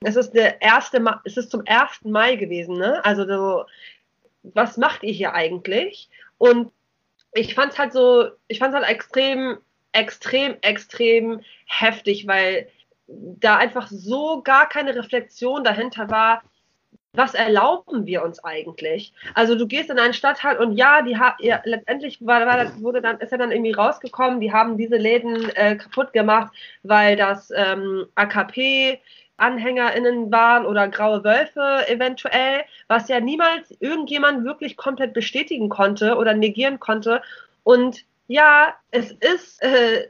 [0.00, 2.04] Es ist der erste, Ma es ist zum 1.
[2.04, 3.04] Mai gewesen, ne?
[3.04, 3.66] Also so,
[4.42, 6.08] was macht ihr hier eigentlich?
[6.38, 6.72] Und
[7.34, 9.58] ich fand's halt so, ich fand's halt extrem,
[9.92, 12.68] extrem, extrem heftig, weil
[13.40, 16.42] da einfach so gar keine Reflexion dahinter war,
[17.12, 19.12] was erlauben wir uns eigentlich?
[19.34, 23.02] Also du gehst in einen Stadtteil und ja, die haben ja, letztendlich war, war, wurde
[23.02, 26.52] dann ist ja dann irgendwie rausgekommen, die haben diese Läden äh, kaputt gemacht,
[26.84, 29.00] weil das ähm, AKP
[29.38, 36.34] AnhängerInnen waren oder graue Wölfe eventuell, was ja niemals irgendjemand wirklich komplett bestätigen konnte oder
[36.34, 37.22] negieren konnte.
[37.64, 40.08] Und ja, es ist äh,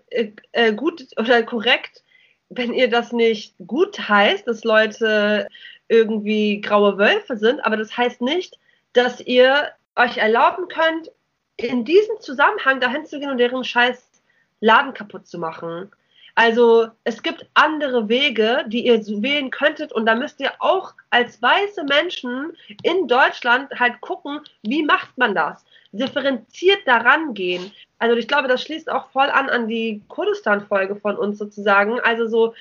[0.53, 2.03] äh, gut oder korrekt,
[2.51, 5.49] wenn ihr das nicht gut heißt, dass Leute
[5.89, 8.59] irgendwie graue Wölfe sind, aber das heißt nicht,
[8.93, 11.11] dass ihr euch erlauben könnt,
[11.57, 14.23] in diesem Zusammenhang dahin zu gehen und deren scheiß
[14.61, 15.91] Laden kaputt zu machen.
[16.35, 21.43] Also es gibt andere Wege, die ihr wählen könntet und da müsst ihr auch als
[21.43, 25.65] weiße Menschen in Deutschland halt gucken, wie macht man das?
[25.93, 27.73] Differenziert daran gehen.
[27.99, 32.01] Also ich glaube, das schließt auch voll an an die Kurdistan-Folge von uns sozusagen.
[32.01, 32.55] Also so,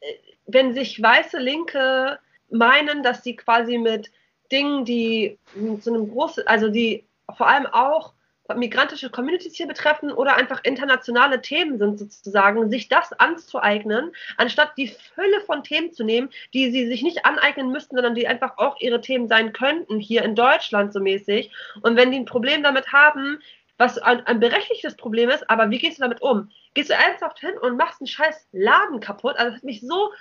[0.00, 0.14] äh,
[0.46, 2.18] wenn sich weiße Linke
[2.50, 4.10] meinen, dass sie quasi mit
[4.50, 5.38] Dingen, die
[5.80, 7.04] zu einem großen, also die
[7.36, 8.14] vor allem auch
[8.54, 14.88] migrantische Communities hier betreffen oder einfach internationale Themen sind sozusagen, sich das anzueignen, anstatt die
[14.88, 18.76] Fülle von Themen zu nehmen, die sie sich nicht aneignen müssten, sondern die einfach auch
[18.80, 21.50] ihre Themen sein könnten, hier in Deutschland so mäßig.
[21.82, 23.38] Und wenn die ein Problem damit haben,
[23.80, 26.50] was ein, ein berechtigtes Problem ist, aber wie gehst du damit um?
[26.74, 29.36] Gehst du ernsthaft hin und machst einen scheiß Laden kaputt?
[29.38, 30.12] Also das hat mich so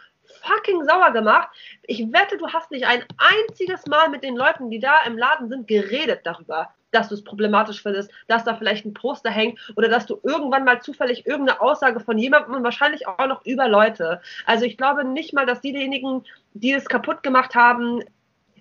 [0.42, 1.50] fucking sauer gemacht.
[1.84, 5.50] Ich wette, du hast nicht ein einziges Mal mit den Leuten, die da im Laden
[5.50, 9.90] sind, geredet darüber dass du es problematisch findest, dass da vielleicht ein Poster hängt oder
[9.90, 14.22] dass du irgendwann mal zufällig irgendeine Aussage von jemandem und wahrscheinlich auch noch über Leute.
[14.46, 16.24] Also ich glaube nicht mal, dass diejenigen,
[16.54, 18.04] die es kaputt gemacht haben,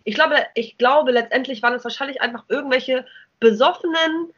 [0.04, 3.04] ich glaube, ich glaube letztendlich waren es wahrscheinlich einfach irgendwelche
[3.40, 4.32] besoffenen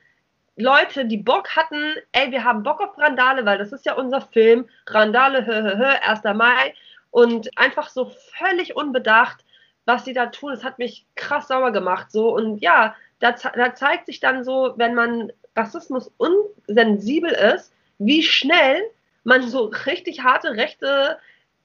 [0.56, 4.20] Leute, die Bock hatten, ey, wir haben Bock auf Randale, weil das ist ja unser
[4.20, 6.22] Film, Randale, hö, hö, hö, 1.
[6.34, 6.74] Mai
[7.10, 9.44] und einfach so völlig unbedacht,
[9.84, 13.74] was sie da tun, das hat mich krass sauer gemacht, so und ja, da, da
[13.74, 18.82] zeigt sich dann so, wenn man Rassismus unsensibel ist, wie schnell
[19.24, 21.18] man so richtig harte rechte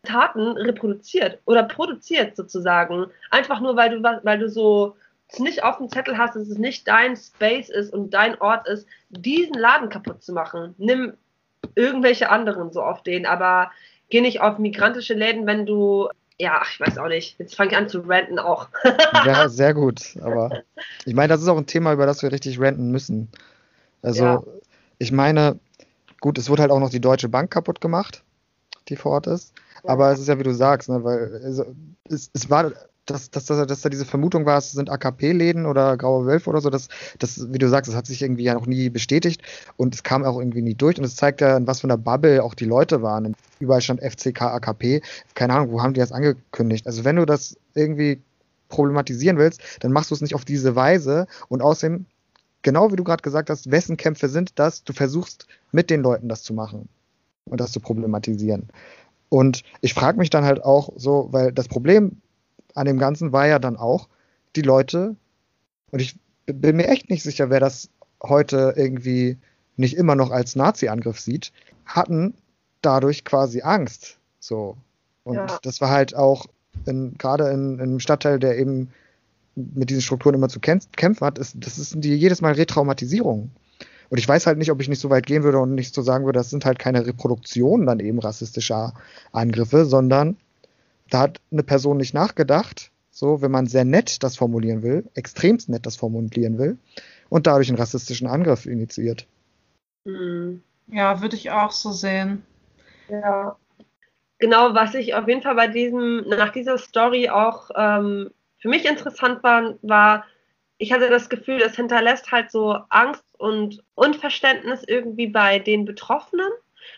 [0.04, 3.08] Taten reproduziert oder produziert sozusagen.
[3.32, 4.96] Einfach nur, weil du, weil du so
[5.28, 8.68] es nicht auf dem Zettel hast, dass es nicht dein Space ist und dein Ort
[8.68, 10.76] ist, diesen Laden kaputt zu machen.
[10.78, 11.14] Nimm
[11.74, 13.72] irgendwelche anderen so auf den, aber
[14.16, 17.38] geh nicht auf migrantische Läden, wenn du ja, ich weiß auch nicht.
[17.38, 18.70] Jetzt fange ich an zu ranten auch.
[19.26, 20.18] ja, sehr gut.
[20.22, 20.64] Aber
[21.06, 23.30] ich meine, das ist auch ein Thema, über das wir richtig ranten müssen.
[24.02, 24.44] Also, ja.
[25.00, 25.60] ich meine,
[26.22, 28.24] gut, es wurde halt auch noch die Deutsche Bank kaputt gemacht,
[28.88, 29.54] die vor Ort ist.
[29.84, 29.90] Ja.
[29.90, 31.20] Aber es ist ja, wie du sagst, ne, weil
[32.10, 32.72] es, es war
[33.06, 36.62] dass, dass, dass, dass da diese Vermutung war, es sind AKP-Läden oder Graue Wölfe oder
[36.62, 36.88] so, das,
[37.20, 39.42] das, wie du sagst, das hat sich irgendwie ja noch nie bestätigt
[39.78, 41.98] und es kam auch irgendwie nie durch und es zeigt ja, in was für einer
[41.98, 43.36] Bubble auch die Leute waren.
[43.60, 45.02] Überall stand FCK, AKP,
[45.36, 46.88] keine Ahnung, wo haben die das angekündigt?
[46.88, 48.22] Also wenn du das irgendwie
[48.70, 52.06] problematisieren willst, dann machst du es nicht auf diese Weise und außerdem,
[52.64, 56.28] genau wie du gerade gesagt hast, wessen Kämpfe sind das, du versuchst mit den Leuten
[56.28, 56.90] das zu machen
[57.46, 58.70] und das zu problematisieren.
[59.30, 62.22] Und ich frage mich dann halt auch so, weil das Problem
[62.76, 64.08] an dem Ganzen war ja dann auch,
[64.56, 65.16] die Leute,
[65.92, 67.90] und ich bin mir echt nicht sicher, wer das
[68.22, 69.38] heute irgendwie
[69.78, 71.52] nicht immer noch als Nazi-Angriff sieht,
[71.86, 72.36] hatten
[72.82, 74.18] dadurch quasi Angst.
[74.40, 74.78] So.
[75.24, 75.60] Und ja.
[75.64, 76.46] das war halt auch
[76.86, 78.90] gerade in, in, einem Stadtteil, der eben
[79.56, 83.52] mit diesen Strukturen immer zu kämpfen hat, ist, das ist die jedes Mal Retraumatisierung.
[84.10, 86.02] Und ich weiß halt nicht, ob ich nicht so weit gehen würde und nicht so
[86.02, 88.94] sagen würde, das sind halt keine Reproduktionen dann eben rassistischer
[89.32, 90.38] Angriffe, sondern
[91.10, 95.70] da hat eine Person nicht nachgedacht, so, wenn man sehr nett das formulieren will, extremst
[95.70, 96.78] nett das formulieren will,
[97.30, 99.28] und dadurch einen rassistischen Angriff initiiert.
[100.04, 100.62] Mhm.
[100.88, 102.44] Ja, würde ich auch so sehen.
[103.10, 103.58] Ja.
[104.38, 108.86] Genau, was ich auf jeden Fall bei diesem, nach dieser Story auch ähm, für mich
[108.86, 110.26] interessant war, war,
[110.78, 116.50] ich hatte das Gefühl, es hinterlässt halt so Angst und Unverständnis irgendwie bei den Betroffenen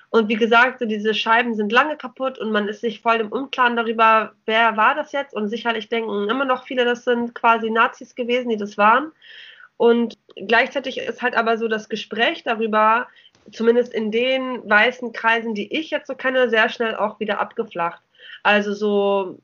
[0.09, 3.31] und wie gesagt, so diese Scheiben sind lange kaputt und man ist sich voll im
[3.31, 5.33] Unklaren darüber, wer war das jetzt.
[5.33, 9.11] Und sicherlich denken immer noch viele, das sind quasi Nazis gewesen, die das waren.
[9.75, 13.07] Und gleichzeitig ist halt aber so das Gespräch darüber,
[13.51, 18.01] zumindest in den weißen Kreisen, die ich jetzt so kenne, sehr schnell auch wieder abgeflacht.
[18.43, 19.39] Also so,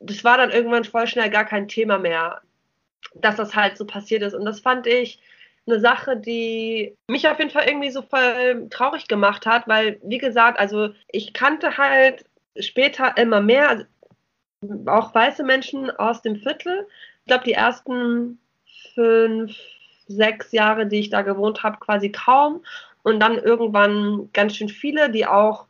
[0.00, 2.42] das war dann irgendwann voll schnell gar kein Thema mehr,
[3.14, 4.34] dass das halt so passiert ist.
[4.34, 5.18] Und das fand ich
[5.66, 10.18] eine Sache, die mich auf jeden Fall irgendwie so voll traurig gemacht hat, weil, wie
[10.18, 12.24] gesagt, also ich kannte halt
[12.58, 13.84] später immer mehr, also
[14.86, 16.86] auch weiße Menschen aus dem Viertel.
[17.20, 18.38] Ich glaube, die ersten
[18.94, 19.56] fünf,
[20.06, 22.62] sechs Jahre, die ich da gewohnt habe, quasi kaum.
[23.02, 25.66] Und dann irgendwann ganz schön viele, die auch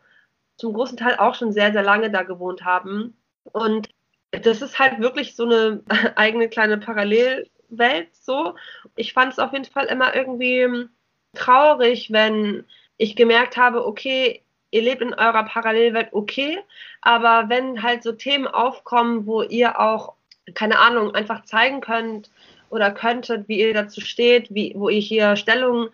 [0.56, 3.16] zum großen Teil auch schon sehr, sehr lange da gewohnt haben.
[3.44, 3.88] Und
[4.30, 5.82] das ist halt wirklich so eine
[6.16, 7.48] eigene kleine Parallel
[7.78, 8.54] Welt so.
[8.96, 10.88] Ich fand es auf jeden Fall immer irgendwie
[11.34, 12.64] traurig, wenn
[12.96, 16.58] ich gemerkt habe, okay, ihr lebt in eurer Parallelwelt, okay,
[17.00, 20.14] aber wenn halt so Themen aufkommen, wo ihr auch,
[20.54, 22.30] keine Ahnung, einfach zeigen könnt
[22.70, 25.90] oder könntet, wie ihr dazu steht, wie, wo ihr hier Stellung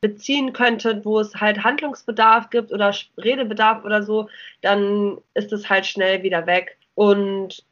[0.00, 4.28] beziehen könntet, wo es halt Handlungsbedarf gibt oder Redebedarf oder so,
[4.60, 6.76] dann ist es halt schnell wieder weg.
[6.94, 7.64] Und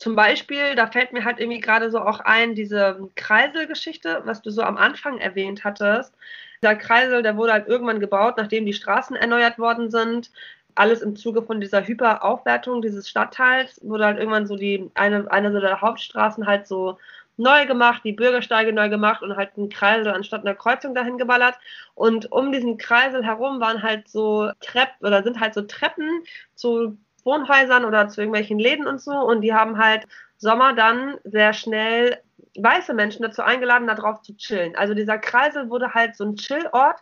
[0.00, 4.50] zum Beispiel, da fällt mir halt irgendwie gerade so auch ein, diese Kreiselgeschichte, was du
[4.50, 6.14] so am Anfang erwähnt hattest.
[6.62, 10.30] Dieser Kreisel, der wurde halt irgendwann gebaut, nachdem die Straßen erneuert worden sind.
[10.74, 15.52] Alles im Zuge von dieser Hyperaufwertung dieses Stadtteils wurde halt irgendwann so die eine, eine
[15.52, 16.96] so der Hauptstraßen halt so
[17.36, 21.56] neu gemacht, die Bürgersteige neu gemacht und halt einen Kreisel anstatt einer Kreuzung dahin geballert.
[21.94, 26.22] Und um diesen Kreisel herum waren halt so Treppen oder sind halt so Treppen
[26.54, 29.12] zu Wohnhäusern oder zu irgendwelchen Läden und so.
[29.12, 30.06] Und die haben halt
[30.38, 32.18] Sommer dann sehr schnell
[32.56, 34.74] weiße Menschen dazu eingeladen, da drauf zu chillen.
[34.76, 37.00] Also dieser Kreisel wurde halt so ein Chillort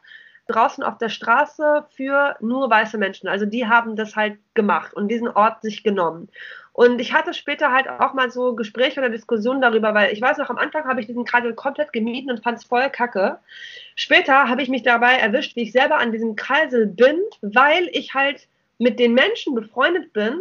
[0.49, 3.29] draußen auf der Straße für nur weiße Menschen.
[3.29, 6.29] Also die haben das halt gemacht und diesen Ort sich genommen.
[6.73, 10.39] Und ich hatte später halt auch mal so Gespräche oder Diskussionen darüber, weil ich weiß
[10.39, 13.39] noch, am Anfang habe ich diesen Kreisel komplett gemieden und fand es voll kacke.
[13.97, 18.15] Später habe ich mich dabei erwischt, wie ich selber an diesem Kreisel bin, weil ich
[18.15, 18.47] halt
[18.79, 20.41] mit den Menschen befreundet bin,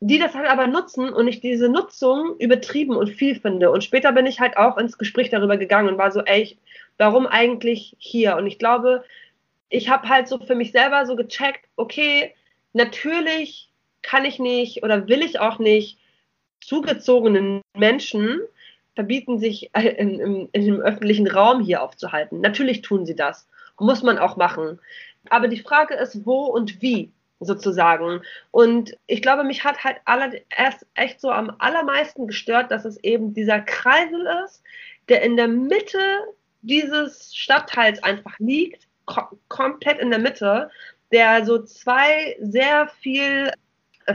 [0.00, 3.70] die das halt aber nutzen und ich diese Nutzung übertrieben und viel finde.
[3.70, 6.56] Und später bin ich halt auch ins Gespräch darüber gegangen und war so, ey,
[6.96, 8.36] warum eigentlich hier?
[8.36, 9.04] Und ich glaube,
[9.68, 12.34] ich habe halt so für mich selber so gecheckt, okay,
[12.72, 13.68] natürlich
[14.02, 15.98] kann ich nicht oder will ich auch nicht
[16.62, 18.40] zugezogenen Menschen
[18.94, 22.40] verbieten, sich in, in, in dem öffentlichen Raum hier aufzuhalten.
[22.40, 23.46] Natürlich tun sie das.
[23.78, 24.78] Muss man auch machen.
[25.28, 27.10] Aber die Frage ist, wo und wie
[27.40, 28.20] sozusagen.
[28.50, 33.02] Und ich glaube, mich hat halt alle, erst echt so am allermeisten gestört, dass es
[33.02, 34.62] eben dieser Kreisel ist,
[35.08, 35.98] der in der Mitte
[36.62, 40.70] dieses Stadtteils einfach liegt, kom komplett in der Mitte,
[41.10, 43.50] der so zwei sehr viel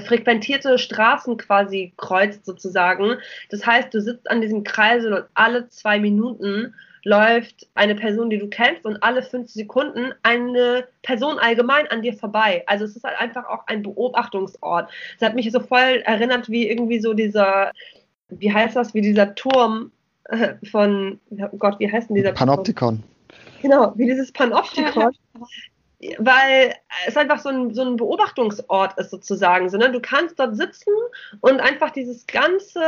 [0.07, 3.17] frequentierte Straßen quasi kreuzt sozusagen.
[3.49, 8.39] Das heißt, du sitzt an diesem Kreisel und alle zwei Minuten läuft eine Person, die
[8.39, 12.63] du kennst, und alle fünf Sekunden eine Person allgemein an dir vorbei.
[12.65, 14.91] Also es ist halt einfach auch ein Beobachtungsort.
[15.15, 17.71] Es hat mich so voll erinnert, wie irgendwie so dieser,
[18.29, 19.91] wie heißt das, wie dieser Turm
[20.25, 22.97] äh, von, oh Gott, wie heißt denn dieser Panoptikon.
[22.97, 23.03] Turm?
[23.61, 25.15] Genau, wie dieses Panoptikon.
[26.17, 26.75] Weil
[27.07, 29.69] es einfach so ein, so ein Beobachtungsort ist sozusagen.
[29.69, 29.91] So, ne?
[29.91, 30.93] Du kannst dort sitzen
[31.41, 32.81] und einfach dieses ganze,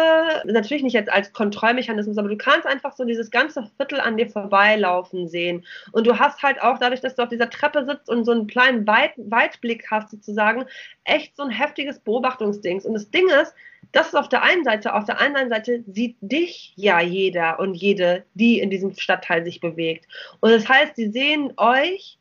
[0.45, 4.29] natürlich nicht jetzt als Kontrollmechanismus, aber du kannst einfach so dieses ganze Viertel an dir
[4.29, 5.65] vorbeilaufen sehen.
[5.91, 8.47] Und du hast halt auch dadurch, dass du auf dieser Treppe sitzt und so einen
[8.47, 10.65] kleinen Weit Weitblick hast sozusagen,
[11.03, 12.81] echt so ein heftiges Beobachtungsding.
[12.81, 13.53] Und das Ding ist,
[13.93, 17.73] das ist auf der einen Seite, auf der anderen Seite sieht dich ja jeder und
[17.73, 20.07] jede, die in diesem Stadtteil sich bewegt.
[20.41, 22.17] Und das heißt, sie sehen euch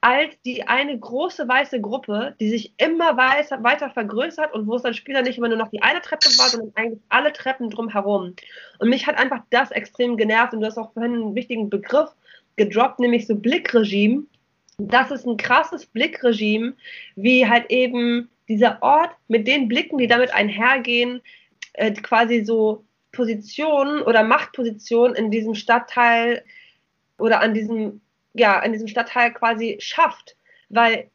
[0.00, 4.82] als die eine große weiße Gruppe, die sich immer weiter, weiter vergrößert und wo es
[4.82, 8.34] dann später nicht immer nur noch die eine Treppe war, sondern eigentlich alle Treppen drumherum.
[8.78, 12.10] Und mich hat einfach das extrem genervt und du hast auch vorhin einen wichtigen Begriff
[12.56, 14.24] gedroppt, nämlich so Blickregime.
[14.78, 16.74] Das ist ein krasses Blickregime,
[17.16, 21.22] wie halt eben dieser Ort mit den Blicken, die damit einhergehen,
[21.72, 26.44] äh, quasi so Positionen oder Machtpositionen in diesem Stadtteil
[27.18, 28.02] oder an diesem
[28.38, 30.36] ja, in diesem Stadtteil quasi schafft.
[30.68, 31.10] Weil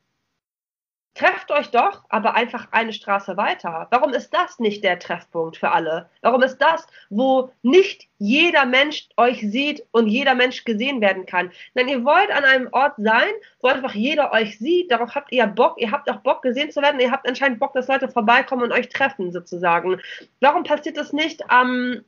[1.13, 3.87] trefft euch doch, aber einfach eine Straße weiter.
[3.91, 6.09] Warum ist das nicht der Treffpunkt für alle?
[6.21, 11.51] Warum ist das, wo nicht jeder Mensch euch sieht und jeder Mensch gesehen werden kann?
[11.75, 15.45] Denn ihr wollt an einem Ort sein, wo einfach jeder euch sieht, darauf habt ihr
[15.47, 18.63] Bock, ihr habt auch Bock gesehen zu werden, ihr habt anscheinend Bock, dass Leute vorbeikommen
[18.63, 19.99] und euch treffen sozusagen.
[20.39, 22.03] Warum passiert das nicht am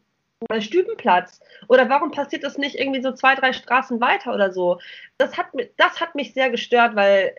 [0.60, 1.40] Stübenplatz?
[1.68, 4.80] Oder warum passiert das nicht irgendwie so zwei, drei Straßen weiter oder so?
[5.18, 5.48] Das hat,
[5.78, 7.36] das hat mich sehr gestört, weil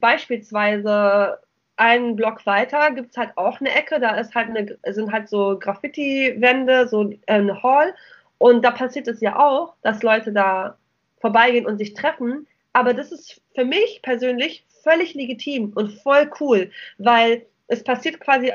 [0.00, 1.38] beispielsweise
[1.76, 5.28] einen Block weiter gibt es halt auch eine Ecke, da ist halt eine, sind halt
[5.28, 7.94] so Graffiti-Wände, so äh, eine Hall.
[8.38, 10.76] Und da passiert es ja auch, dass Leute da
[11.20, 12.46] vorbeigehen und sich treffen.
[12.72, 18.52] Aber das ist für mich persönlich völlig legitim und voll cool, weil es passiert quasi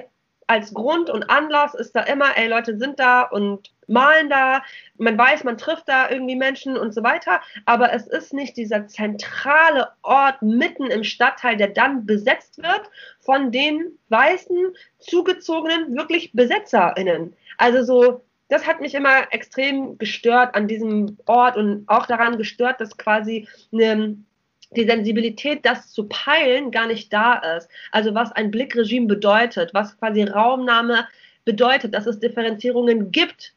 [0.48, 4.64] als Grund und Anlass ist da immer, ey, Leute sind da und malen da,
[4.98, 8.88] man weiß, man trifft da irgendwie Menschen und so weiter, aber es ist nicht dieser
[8.88, 12.90] zentrale Ort mitten im Stadtteil, der dann besetzt wird
[13.20, 17.36] von den weißen, zugezogenen, wirklich BesetzerInnen.
[17.58, 22.80] Also so, das hat mich immer extrem gestört an diesem Ort und auch daran gestört,
[22.80, 24.18] dass quasi eine
[24.76, 27.70] die Sensibilität, das zu peilen, gar nicht da ist.
[27.92, 31.08] Also was ein Blickregime bedeutet, was quasi Raumnahme
[31.46, 33.54] bedeutet, dass es Differenzierungen gibt.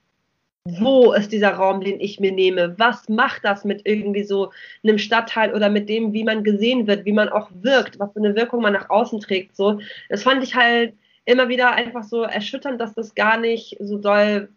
[0.68, 2.76] Wo ist dieser Raum, den ich mir nehme?
[2.76, 4.50] Was macht das mit irgendwie so
[4.82, 8.18] einem Stadtteil oder mit dem, wie man gesehen wird, wie man auch wirkt, was für
[8.18, 9.54] eine Wirkung man nach außen trägt?
[9.54, 9.78] So,
[10.08, 10.94] das fand ich halt
[11.24, 14.48] immer wieder einfach so erschütternd, dass das gar nicht so doll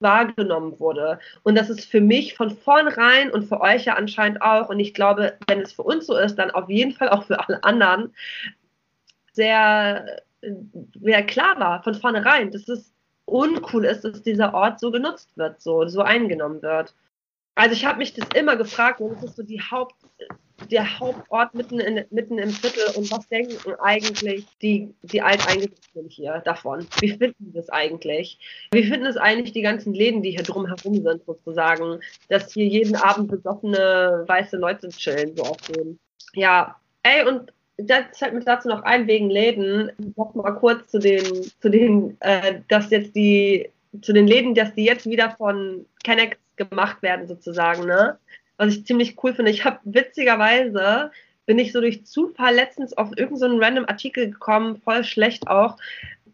[0.00, 1.18] wahrgenommen wurde.
[1.42, 4.94] Und das ist für mich von vornherein und für euch ja anscheinend auch, und ich
[4.94, 8.14] glaube, wenn es für uns so ist, dann auf jeden Fall auch für alle anderen,
[9.32, 10.22] sehr,
[11.00, 12.92] sehr klar war von vornherein, dass es
[13.26, 16.94] uncool ist, dass dieser Ort so genutzt wird, so, so eingenommen wird.
[17.54, 19.94] Also ich habe mich das immer gefragt, und das ist so die Haupt,
[20.70, 26.42] der Hauptort mitten, in, mitten im Viertel und was denken eigentlich die, die Alteingesetzten hier
[26.44, 26.86] davon?
[27.00, 28.38] Wie finden das eigentlich?
[28.72, 32.96] Wie finden es eigentlich die ganzen Läden, die hier drumherum sind, sozusagen, dass hier jeden
[32.96, 35.58] Abend besoffene weiße Leute chillen, so auf.
[36.34, 40.98] Ja, ey, und das fällt mir dazu noch ein, wegen Läden, noch mal kurz zu
[40.98, 41.22] den,
[41.60, 43.70] zu den, äh, dass jetzt die,
[44.00, 48.18] zu den Läden, dass die jetzt wieder von Kennex gemacht werden, sozusagen, ne?
[48.56, 49.50] Was ich ziemlich cool finde.
[49.50, 51.10] Ich habe witzigerweise
[51.46, 55.76] bin ich so durch Zufall letztens auf irgendeinen so random Artikel gekommen, voll schlecht auch,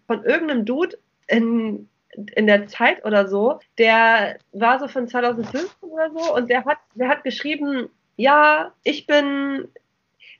[0.06, 1.88] von irgendeinem Dude in,
[2.34, 6.78] in der Zeit oder so, der war so von 2015 oder so und der hat,
[6.94, 9.68] der hat geschrieben, ja, ich bin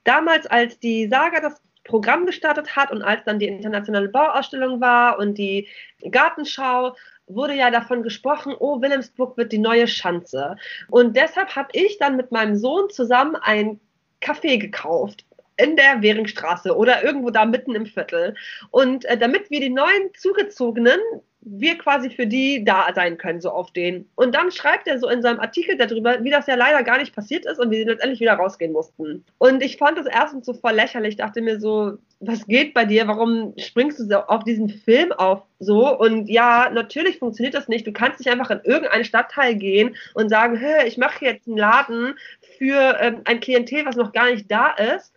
[0.05, 5.19] damals, als die Saga das Programm gestartet hat und als dann die internationale Bauausstellung war
[5.19, 5.69] und die
[6.11, 6.95] Gartenschau,
[7.27, 10.57] wurde ja davon gesprochen, oh, Wilhelmsburg wird die neue Schanze.
[10.89, 13.81] Und deshalb habe ich dann mit meinem Sohn zusammen ein
[14.21, 15.25] Café gekauft
[15.57, 18.35] in der Währingstraße oder irgendwo da mitten im Viertel.
[18.71, 20.99] Und äh, damit wir die neuen Zugezogenen
[21.45, 24.09] wir quasi für die da sein können, so auf den.
[24.15, 27.15] Und dann schreibt er so in seinem Artikel darüber, wie das ja leider gar nicht
[27.15, 29.25] passiert ist und wie sie letztendlich wieder rausgehen mussten.
[29.39, 33.09] Und ich fand das erstens so voll lächerlich, dachte mir so, was geht bei dir?
[33.09, 35.99] Warum springst du so auf diesen Film auf so?
[35.99, 37.87] Und ja, natürlich funktioniert das nicht.
[37.87, 41.57] Du kannst nicht einfach in irgendeinen Stadtteil gehen und sagen, hey, ich mache jetzt einen
[41.57, 42.15] Laden
[42.59, 45.13] für ähm, ein Klientel, was noch gar nicht da ist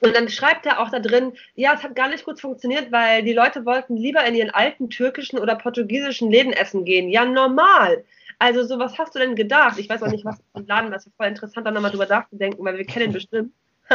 [0.00, 3.22] und dann schreibt er auch da drin, ja, es hat gar nicht gut funktioniert, weil
[3.22, 7.08] die Leute wollten lieber in ihren alten türkischen oder portugiesischen Läden essen gehen.
[7.10, 8.04] Ja, normal.
[8.38, 9.78] Also, so was hast du denn gedacht?
[9.78, 12.78] Ich weiß auch nicht, was im Laden ist voll interessant, da nochmal drüber nachzudenken, weil
[12.78, 13.52] wir kennen bestimmt.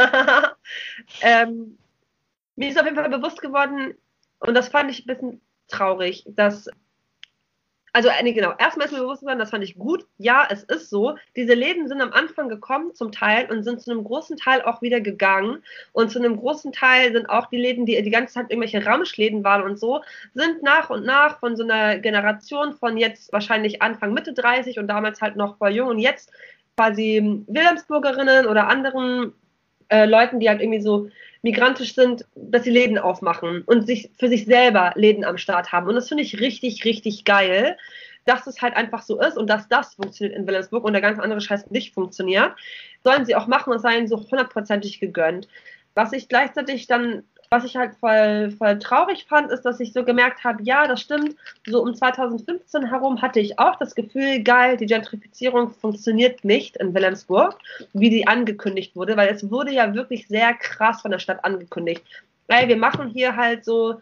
[1.22, 1.78] ähm,
[2.54, 3.94] mir ist auf jeden Fall bewusst geworden,
[4.38, 6.68] und das fand ich ein bisschen traurig, dass
[7.96, 10.06] also nee, genau, erstmal ist mir bewusst geworden, das fand ich gut.
[10.18, 11.16] Ja, es ist so.
[11.34, 14.82] Diese Läden sind am Anfang gekommen zum Teil und sind zu einem großen Teil auch
[14.82, 15.62] wieder gegangen.
[15.92, 19.44] Und zu einem großen Teil sind auch die Läden, die die ganze Zeit irgendwelche Ramschläden
[19.44, 20.02] waren und so,
[20.34, 24.88] sind nach und nach von so einer Generation von jetzt wahrscheinlich Anfang Mitte 30 und
[24.88, 26.30] damals halt noch voll jung und jetzt
[26.76, 29.32] quasi Wilhelmsburgerinnen oder anderen
[29.88, 31.08] äh, Leuten, die halt irgendwie so
[31.46, 35.86] migrantisch sind, dass sie Läden aufmachen und sich für sich selber Läden am Start haben.
[35.86, 37.76] Und das finde ich richtig, richtig geil,
[38.24, 41.20] dass es halt einfach so ist und dass das funktioniert in Wilhelmsburg und der ganz
[41.20, 42.50] andere Scheiß nicht funktioniert.
[43.04, 45.46] Sollen sie auch machen und seien so hundertprozentig gegönnt.
[45.94, 50.04] Was ich gleichzeitig dann was ich halt voll, voll traurig fand, ist, dass ich so
[50.04, 51.36] gemerkt habe, ja, das stimmt,
[51.66, 56.94] so um 2015 herum hatte ich auch das Gefühl, geil, die Gentrifizierung funktioniert nicht in
[56.94, 57.58] Wilhelmsburg,
[57.92, 62.04] wie die angekündigt wurde, weil es wurde ja wirklich sehr krass von der Stadt angekündigt.
[62.48, 64.00] Weil wir machen hier halt so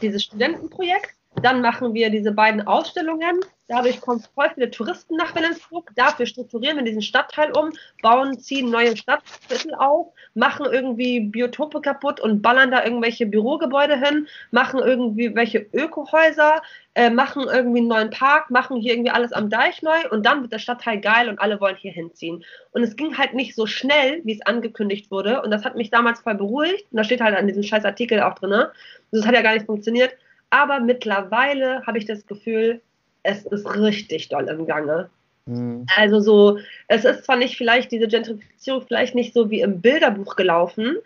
[0.00, 3.40] dieses Studentenprojekt dann machen wir diese beiden Ausstellungen.
[3.68, 5.90] Dadurch kommen voll viele Touristen nach Willensburg.
[5.96, 12.20] Dafür strukturieren wir diesen Stadtteil um, bauen, ziehen neue Stadtviertel auf, machen irgendwie Biotope kaputt
[12.20, 16.62] und ballern da irgendwelche Bürogebäude hin, machen irgendwie welche Ökohäuser,
[16.94, 20.42] äh, machen irgendwie einen neuen Park, machen hier irgendwie alles am Deich neu und dann
[20.42, 22.44] wird der Stadtteil geil und alle wollen hier hinziehen.
[22.70, 25.42] Und es ging halt nicht so schnell, wie es angekündigt wurde.
[25.42, 26.86] Und das hat mich damals voll beruhigt.
[26.92, 28.66] Und da steht halt an diesem scheiß Artikel auch drin.
[29.10, 30.14] Das hat ja gar nicht funktioniert.
[30.50, 32.80] Aber mittlerweile habe ich das Gefühl,
[33.22, 35.10] es ist richtig doll im Gange.
[35.46, 35.86] Mhm.
[35.96, 36.58] Also so,
[36.88, 40.96] es ist zwar nicht vielleicht diese Gentrifizierung vielleicht nicht so wie im Bilderbuch gelaufen.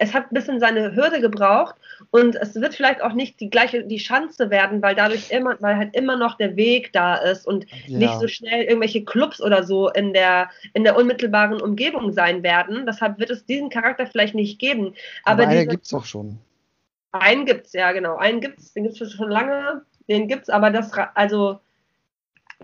[0.00, 1.74] Es hat ein bisschen seine Hürde gebraucht
[2.12, 5.76] und es wird vielleicht auch nicht die gleiche die Chance werden, weil dadurch immer, weil
[5.76, 7.98] halt immer noch der Weg da ist und ja.
[7.98, 12.86] nicht so schnell irgendwelche Clubs oder so in der in der unmittelbaren Umgebung sein werden.
[12.86, 14.94] Deshalb wird es diesen Charakter vielleicht nicht geben.
[15.24, 16.38] Aber, Aber gibt es auch schon.
[17.18, 18.16] Einen gibt's, ja, genau.
[18.16, 21.60] Einen gibt's, den gibt's schon lange, den gibt's, aber das, also,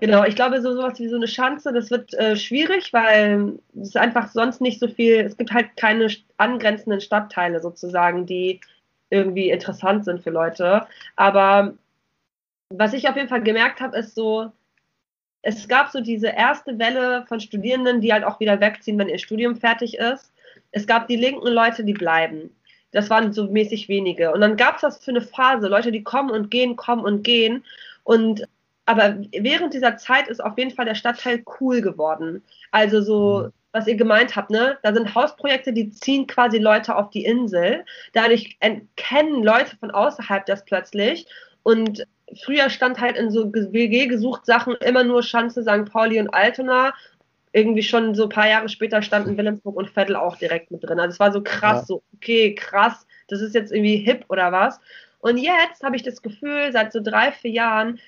[0.01, 3.97] genau, ich glaube, so sowas wie so eine Schanze, das wird äh, schwierig, weil es
[3.97, 8.61] einfach sonst nicht so viel, es gibt halt keine angrenzenden Stadtteile sozusagen, die
[9.11, 10.87] irgendwie interessant sind für Leute.
[11.17, 11.75] Aber
[12.71, 14.51] was ich auf jeden Fall gemerkt habe, ist so,
[15.43, 19.19] es gab so diese erste Welle von Studierenden, die halt auch wieder wegziehen, wenn ihr
[19.19, 20.33] Studium fertig ist.
[20.73, 22.51] Es gab die linken Leute, die bleiben.
[22.95, 24.33] Das waren so mäßig wenige.
[24.33, 27.23] Und dann gab es das für eine Phase, Leute, die kommen und gehen, kommen und
[27.23, 27.65] gehen.
[28.05, 28.47] Und
[28.87, 32.43] aber während dieser Zeit ist auf jeden Fall der Stadtteil cool geworden.
[32.71, 33.53] Also so, mhm.
[33.73, 34.79] was ihr gemeint habt, ne?
[34.83, 37.85] Da sind Hausprojekte, die ziehen quasi Leute auf die Insel.
[38.12, 38.59] Dadurch
[38.97, 41.27] kennen Leute von außerhalb das plötzlich.
[41.62, 42.07] Und
[42.45, 45.91] früher stand halt in so WG gesucht Sachen immer nur Schanze, St.
[45.91, 46.95] Pauli und Altona
[47.55, 50.99] irgendwie schon so ein paar Jahre später standen Wilhelmsburg und Vettel auch direkt mit drin.
[50.99, 51.87] Also es war so krass, ja.
[51.87, 54.81] so, okay, krass, das ist jetzt irgendwie hip oder was.
[55.21, 58.01] Und jetzt habe ich das Gefühl, seit so drei, vier Jahren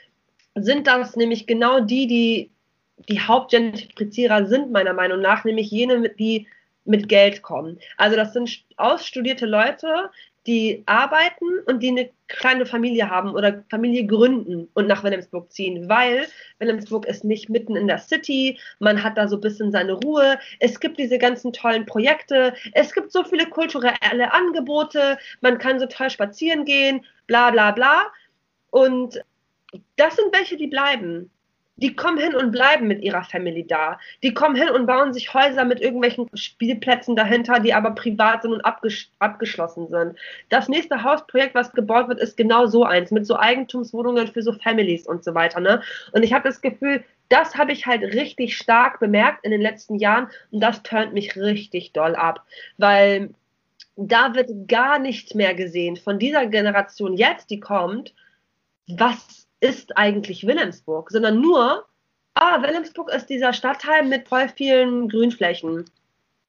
[0.57, 2.51] sind das nämlich genau die, die
[3.09, 6.49] die Hauptgentrifizierer sind, meiner Meinung nach, nämlich jene, die
[6.85, 7.79] mit Geld kommen.
[7.97, 10.11] Also das sind ausstudierte Leute,
[10.47, 15.89] die arbeiten und die eine kleine Familie haben oder Familie gründen und nach Wilhelmsburg ziehen,
[15.89, 16.27] weil
[16.59, 20.39] Wilhelmsburg ist nicht mitten in der City, man hat da so ein bisschen seine Ruhe,
[20.61, 25.87] es gibt diese ganzen tollen Projekte, es gibt so viele kulturelle Angebote, man kann so
[25.87, 28.07] toll spazieren gehen, bla bla bla.
[28.71, 29.21] Und
[29.97, 31.31] das sind welche, die bleiben
[31.77, 33.99] die kommen hin und bleiben mit ihrer Family da.
[34.23, 38.53] Die kommen hin und bauen sich Häuser mit irgendwelchen Spielplätzen dahinter, die aber privat sind
[38.53, 40.17] und abges abgeschlossen sind.
[40.49, 44.53] Das nächste Hausprojekt, was gebaut wird, ist genau so eins, mit so Eigentumswohnungen für so
[44.53, 45.61] Families und so weiter.
[45.61, 45.83] Ne?
[46.13, 49.97] Und ich habe das Gefühl, das habe ich halt richtig stark bemerkt in den letzten
[49.97, 52.45] Jahren und das turnt mich richtig doll ab,
[52.79, 53.31] weil
[53.97, 58.15] da wird gar nichts mehr gesehen von dieser Generation jetzt, die kommt,
[58.87, 61.87] was ist eigentlich Wilhelmsburg, sondern nur,
[62.35, 65.85] ah, Wilhelmsburg ist dieser Stadtteil mit voll vielen Grünflächen.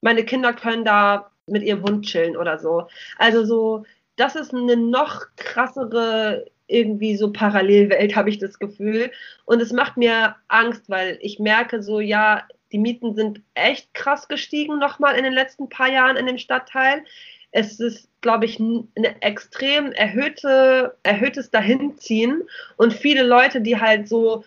[0.00, 2.86] Meine Kinder können da mit ihrem Hund chillen oder so.
[3.16, 3.84] Also so,
[4.16, 9.10] das ist eine noch krassere irgendwie so Parallelwelt, habe ich das Gefühl.
[9.46, 14.28] Und es macht mir Angst, weil ich merke so, ja, die Mieten sind echt krass
[14.28, 17.04] gestiegen nochmal in den letzten paar Jahren in dem Stadtteil.
[17.50, 18.88] Es ist, glaube ich, ein
[19.20, 22.42] extrem erhöhte, erhöhtes Dahinziehen
[22.76, 24.44] und viele Leute, die halt so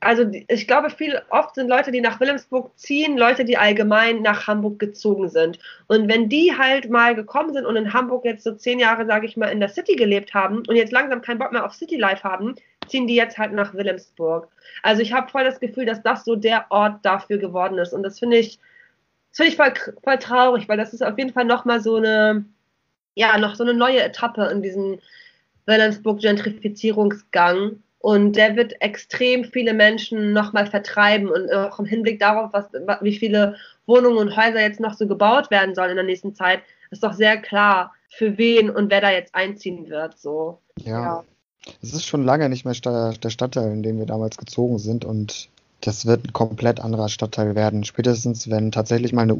[0.00, 4.46] also ich glaube, viel oft sind Leute, die nach Wilhelmsburg ziehen, Leute, die allgemein nach
[4.46, 5.58] Hamburg gezogen sind.
[5.86, 9.26] Und wenn die halt mal gekommen sind und in Hamburg jetzt so zehn Jahre, sage
[9.26, 11.96] ich mal, in der City gelebt haben und jetzt langsam keinen Bock mehr auf City
[11.96, 12.54] Life haben,
[12.88, 14.48] ziehen die jetzt halt nach Wilhelmsburg.
[14.82, 17.92] Also ich habe voll das Gefühl, dass das so der Ort dafür geworden ist.
[17.92, 18.58] Und das finde ich,
[19.30, 22.46] das finde ich voll, voll traurig, weil das ist auf jeden Fall nochmal so eine,
[23.16, 25.00] ja, noch so eine neue Etappe in diesem
[25.66, 32.66] Wilhelmsburg-Gentrifizierungsgang und der wird extrem viele Menschen nochmal vertreiben und auch im Hinblick darauf, was,
[33.00, 33.56] wie viele
[33.86, 36.60] Wohnungen und Häuser jetzt noch so gebaut werden sollen in der nächsten Zeit,
[36.92, 40.16] ist doch sehr klar, für wen und wer da jetzt einziehen wird.
[40.18, 40.60] So.
[40.84, 41.24] Ja.
[41.82, 45.48] Es ist schon lange nicht mehr der Stadtteil, in dem wir damals gezogen sind und
[45.80, 47.84] das wird ein komplett anderer Stadtteil werden.
[47.84, 49.34] Spätestens, wenn tatsächlich mal eine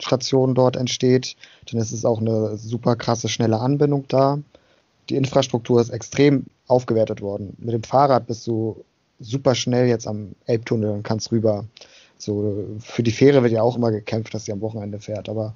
[0.00, 1.36] U-Bahn-Station dort entsteht,
[1.70, 4.38] dann ist es auch eine super krasse, schnelle Anbindung da.
[5.08, 7.56] Die Infrastruktur ist extrem aufgewertet worden.
[7.58, 8.84] Mit dem Fahrrad bist du
[9.18, 11.64] super schnell jetzt am Elbtunnel und kannst rüber.
[12.16, 15.54] So, für die Fähre wird ja auch immer gekämpft, dass sie am Wochenende fährt, aber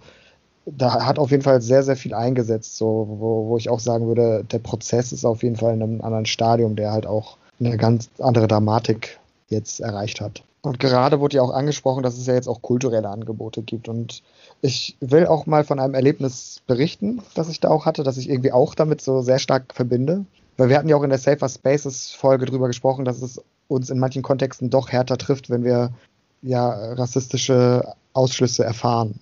[0.67, 4.07] da hat auf jeden Fall sehr, sehr viel eingesetzt, so, wo, wo ich auch sagen
[4.07, 7.77] würde, der Prozess ist auf jeden Fall in einem anderen Stadium, der halt auch eine
[7.77, 10.43] ganz andere Dramatik jetzt erreicht hat.
[10.65, 13.87] Und gerade wurde ja auch angesprochen, dass es ja jetzt auch kulturelle Angebote gibt.
[13.87, 14.23] Und
[14.63, 18.31] ich will auch mal von einem Erlebnis berichten, das ich da auch hatte, das ich
[18.31, 20.25] irgendwie auch damit so sehr stark verbinde.
[20.57, 23.91] Weil wir hatten ja auch in der Safer Spaces Folge drüber gesprochen, dass es uns
[23.91, 25.91] in manchen Kontexten doch härter trifft, wenn wir
[26.41, 29.21] ja rassistische Ausschlüsse erfahren.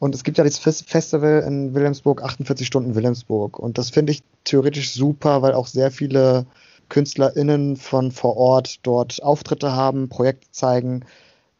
[0.00, 3.58] Und es gibt ja dieses Festival in Wilhelmsburg, 48 Stunden Wilhelmsburg.
[3.58, 6.44] Und das finde ich theoretisch super, weil auch sehr viele
[6.88, 11.04] KünstlerInnen von vor Ort dort Auftritte haben, Projekte zeigen.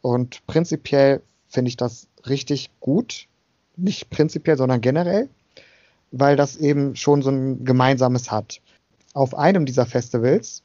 [0.01, 3.27] Und prinzipiell finde ich das richtig gut.
[3.75, 5.29] Nicht prinzipiell, sondern generell,
[6.11, 8.61] weil das eben schon so ein Gemeinsames hat
[9.15, 10.61] auf einem dieser Festivals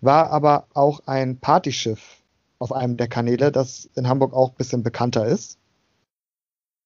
[0.00, 2.22] war aber auch ein Partyschiff
[2.60, 5.58] auf einem der Kanäle, das in Hamburg auch ein bisschen bekannter ist.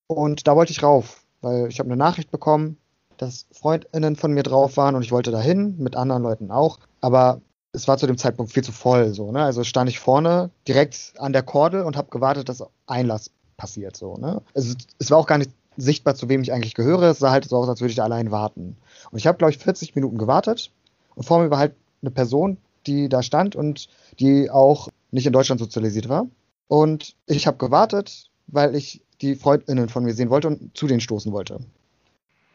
[0.07, 2.78] Und da wollte ich rauf, weil ich habe eine Nachricht bekommen,
[3.23, 6.81] dass Freundinnen von mir drauf waren und ich wollte dahin, mit anderen Leuten auch.
[7.01, 7.40] Aber
[7.73, 9.15] es war zu dem Zeitpunkt viel zu voll.
[9.15, 9.44] So, ne?
[9.44, 13.97] Also stand ich vorne direkt an der Kordel und habe gewartet, dass Einlass passiert.
[13.97, 14.43] So, ne?
[14.55, 17.05] also, es war auch gar nicht sichtbar, zu wem ich eigentlich gehöre.
[17.05, 18.77] Es sah halt so aus, als würde ich da allein warten.
[19.11, 20.73] Und ich habe, glaube ich, 40 Minuten gewartet
[21.15, 23.89] und vor mir war halt eine Person, die da stand und
[24.19, 26.27] die auch nicht in Deutschland sozialisiert war.
[26.66, 31.01] Und ich habe gewartet, weil ich die Freundinnen von mir sehen wollte und zu denen
[31.01, 31.61] stoßen wollte.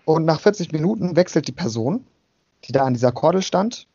[0.07, 2.05] Und nach 40 Minuten wechselt die Person,
[2.63, 3.87] die da an dieser Kordel stand,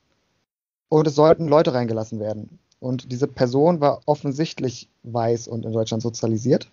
[0.91, 2.59] und es sollten Leute reingelassen werden.
[2.81, 6.71] Und diese Person war offensichtlich weiß und in Deutschland sozialisiert.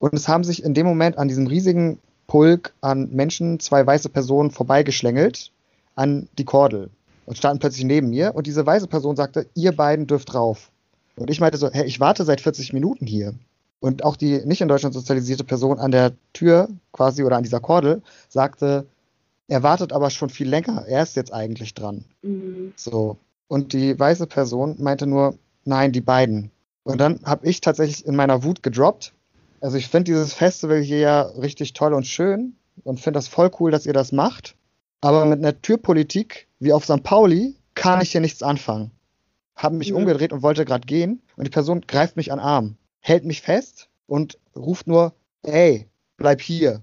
[0.00, 4.08] Und es haben sich in dem Moment an diesem riesigen Pulk an Menschen zwei weiße
[4.08, 5.52] Personen vorbeigeschlängelt
[5.94, 6.90] an die Kordel
[7.24, 10.72] und standen plötzlich neben mir und diese weise Person sagte, ihr beiden dürft rauf.
[11.14, 13.32] Und ich meinte so, hey, ich warte seit 40 Minuten hier.
[13.80, 17.60] Und auch die nicht in Deutschland sozialisierte Person an der Tür quasi oder an dieser
[17.60, 18.86] Kordel sagte,
[19.48, 22.04] er wartet aber schon viel länger, er ist jetzt eigentlich dran.
[22.22, 22.72] Mhm.
[22.76, 23.18] So.
[23.48, 26.50] Und die weiße Person meinte nur, nein, die beiden.
[26.82, 29.12] Und dann habe ich tatsächlich in meiner Wut gedroppt.
[29.60, 33.50] Also ich finde dieses Festival hier ja richtig toll und schön und finde das voll
[33.60, 34.56] cool, dass ihr das macht.
[35.00, 37.02] Aber mit einer Türpolitik wie auf St.
[37.02, 38.90] Pauli kann ich hier nichts anfangen.
[39.54, 39.94] Habe mich ja.
[39.94, 43.42] umgedreht und wollte gerade gehen und die Person greift mich an den Arm, hält mich
[43.42, 45.86] fest und ruft nur, ey,
[46.16, 46.82] bleib hier.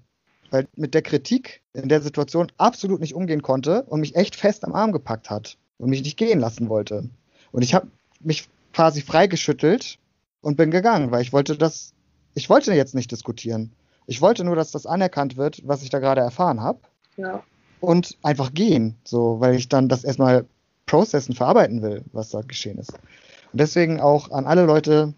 [0.52, 4.64] Weil mit der Kritik in der Situation absolut nicht umgehen konnte und mich echt fest
[4.64, 7.10] am Arm gepackt hat und mich nicht gehen lassen wollte.
[7.52, 7.88] Und ich habe
[8.20, 9.98] mich quasi freigeschüttelt
[10.42, 11.94] und bin gegangen, weil ich wollte das,
[12.36, 13.72] ich wollte jetzt nicht diskutieren.
[14.06, 16.80] Ich wollte nur, dass das anerkannt wird, was ich da gerade erfahren habe.
[17.18, 17.44] Ja
[17.84, 20.46] und einfach gehen, so, weil ich dann das erstmal
[20.86, 22.94] processen, verarbeiten will, was da geschehen ist.
[22.94, 25.14] Und deswegen auch an alle Leute,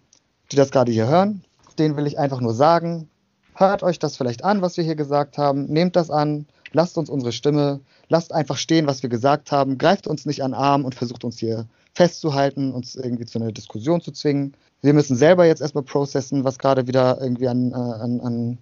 [0.50, 1.44] die das gerade hier hören,
[1.78, 3.08] denen will ich einfach nur sagen,
[3.54, 7.10] hört euch das vielleicht an, was wir hier gesagt haben, nehmt das an, lasst uns
[7.10, 10.94] unsere Stimme, lasst einfach stehen, was wir gesagt haben, greift uns nicht an Arm und
[10.94, 14.54] versucht uns hier festzuhalten, uns irgendwie zu einer Diskussion zu zwingen.
[14.82, 18.58] Wir müssen selber jetzt erstmal processen, was gerade wieder irgendwie an, äh, an, an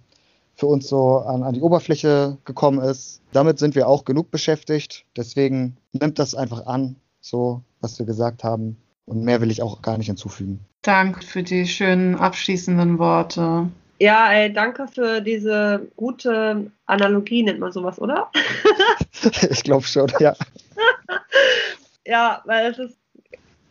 [0.55, 3.21] für uns so an, an die Oberfläche gekommen ist.
[3.33, 5.05] Damit sind wir auch genug beschäftigt.
[5.17, 8.77] Deswegen nimmt das einfach an, so was wir gesagt haben.
[9.05, 10.61] Und mehr will ich auch gar nicht hinzufügen.
[10.85, 13.71] Danke für die schönen abschließenden Worte.
[13.99, 18.29] Ja, ey, danke für diese gute Analogie, nennt man sowas, oder?
[19.49, 20.35] ich glaube schon, ja.
[22.05, 22.99] Ja, weil es ist,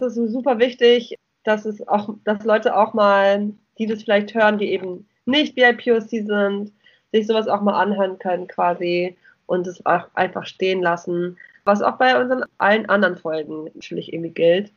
[0.01, 1.15] es ist super wichtig,
[1.45, 6.09] dass es auch, dass Leute auch mal, die das vielleicht hören, die eben nicht BIPOC
[6.09, 6.73] sind,
[7.13, 9.17] sich sowas auch mal anhören können quasi
[9.47, 14.35] und es auch einfach stehen lassen, was auch bei unseren allen anderen Folgen natürlich irgendwie
[14.35, 14.73] gilt.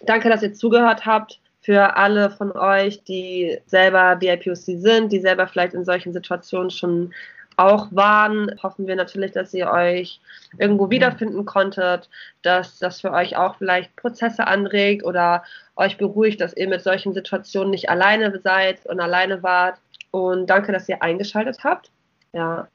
[0.00, 1.40] Danke, dass ihr zugehört habt.
[1.62, 7.12] Für alle von euch, die selber BIPOC sind, die selber vielleicht in solchen Situationen schon
[7.56, 10.20] auch waren, hoffen wir natürlich, dass ihr euch
[10.58, 12.08] irgendwo wiederfinden konntet,
[12.42, 15.44] dass das für euch auch vielleicht Prozesse anregt oder
[15.76, 19.78] euch beruhigt, dass ihr mit solchen Situationen nicht alleine seid und alleine wart.
[20.10, 21.90] Und danke, dass ihr eingeschaltet habt.
[22.32, 22.68] Ja.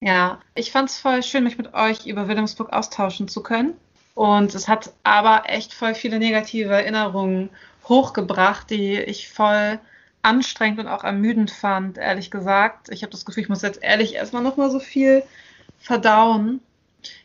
[0.00, 3.74] Ja, ich fand es voll schön, mich mit euch über Wilhelmsburg austauschen zu können.
[4.14, 7.50] Und es hat aber echt voll viele negative Erinnerungen
[7.88, 9.78] hochgebracht, die ich voll
[10.22, 12.88] anstrengend und auch ermüdend fand, ehrlich gesagt.
[12.90, 15.22] Ich habe das Gefühl, ich muss jetzt ehrlich erstmal nochmal so viel
[15.78, 16.60] verdauen.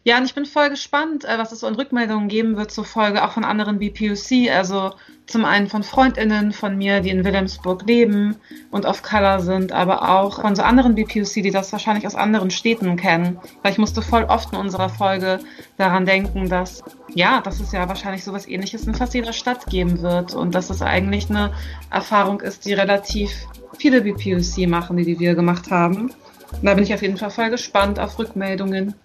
[0.03, 3.23] Ja, und ich bin voll gespannt, äh, was es an Rückmeldungen geben wird zur Folge,
[3.23, 4.49] auch von anderen BPUC.
[4.51, 4.91] Also
[5.27, 8.35] zum einen von FreundInnen von mir, die in Wilhelmsburg leben
[8.71, 12.51] und auf Color sind, aber auch von so anderen BPUC, die das wahrscheinlich aus anderen
[12.51, 13.39] Städten kennen.
[13.61, 15.39] Weil ich musste voll oft in unserer Folge
[15.77, 16.83] daran denken, dass,
[17.13, 20.69] ja, dass es ja wahrscheinlich sowas ähnliches in fast jeder Stadt geben wird und dass
[20.69, 21.53] es eigentlich eine
[21.91, 23.31] Erfahrung ist, die relativ
[23.77, 26.11] viele BPUC machen, die, die wir gemacht haben.
[26.51, 28.95] Und da bin ich auf jeden Fall voll gespannt auf Rückmeldungen.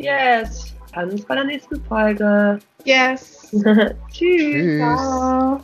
[0.00, 0.74] Yes.
[0.94, 2.58] Dann bis bei der nächsten Folge.
[2.84, 3.48] Yes.
[3.52, 3.96] Tschüss.
[4.10, 4.78] Tschüss.
[4.78, 5.60] Ciao.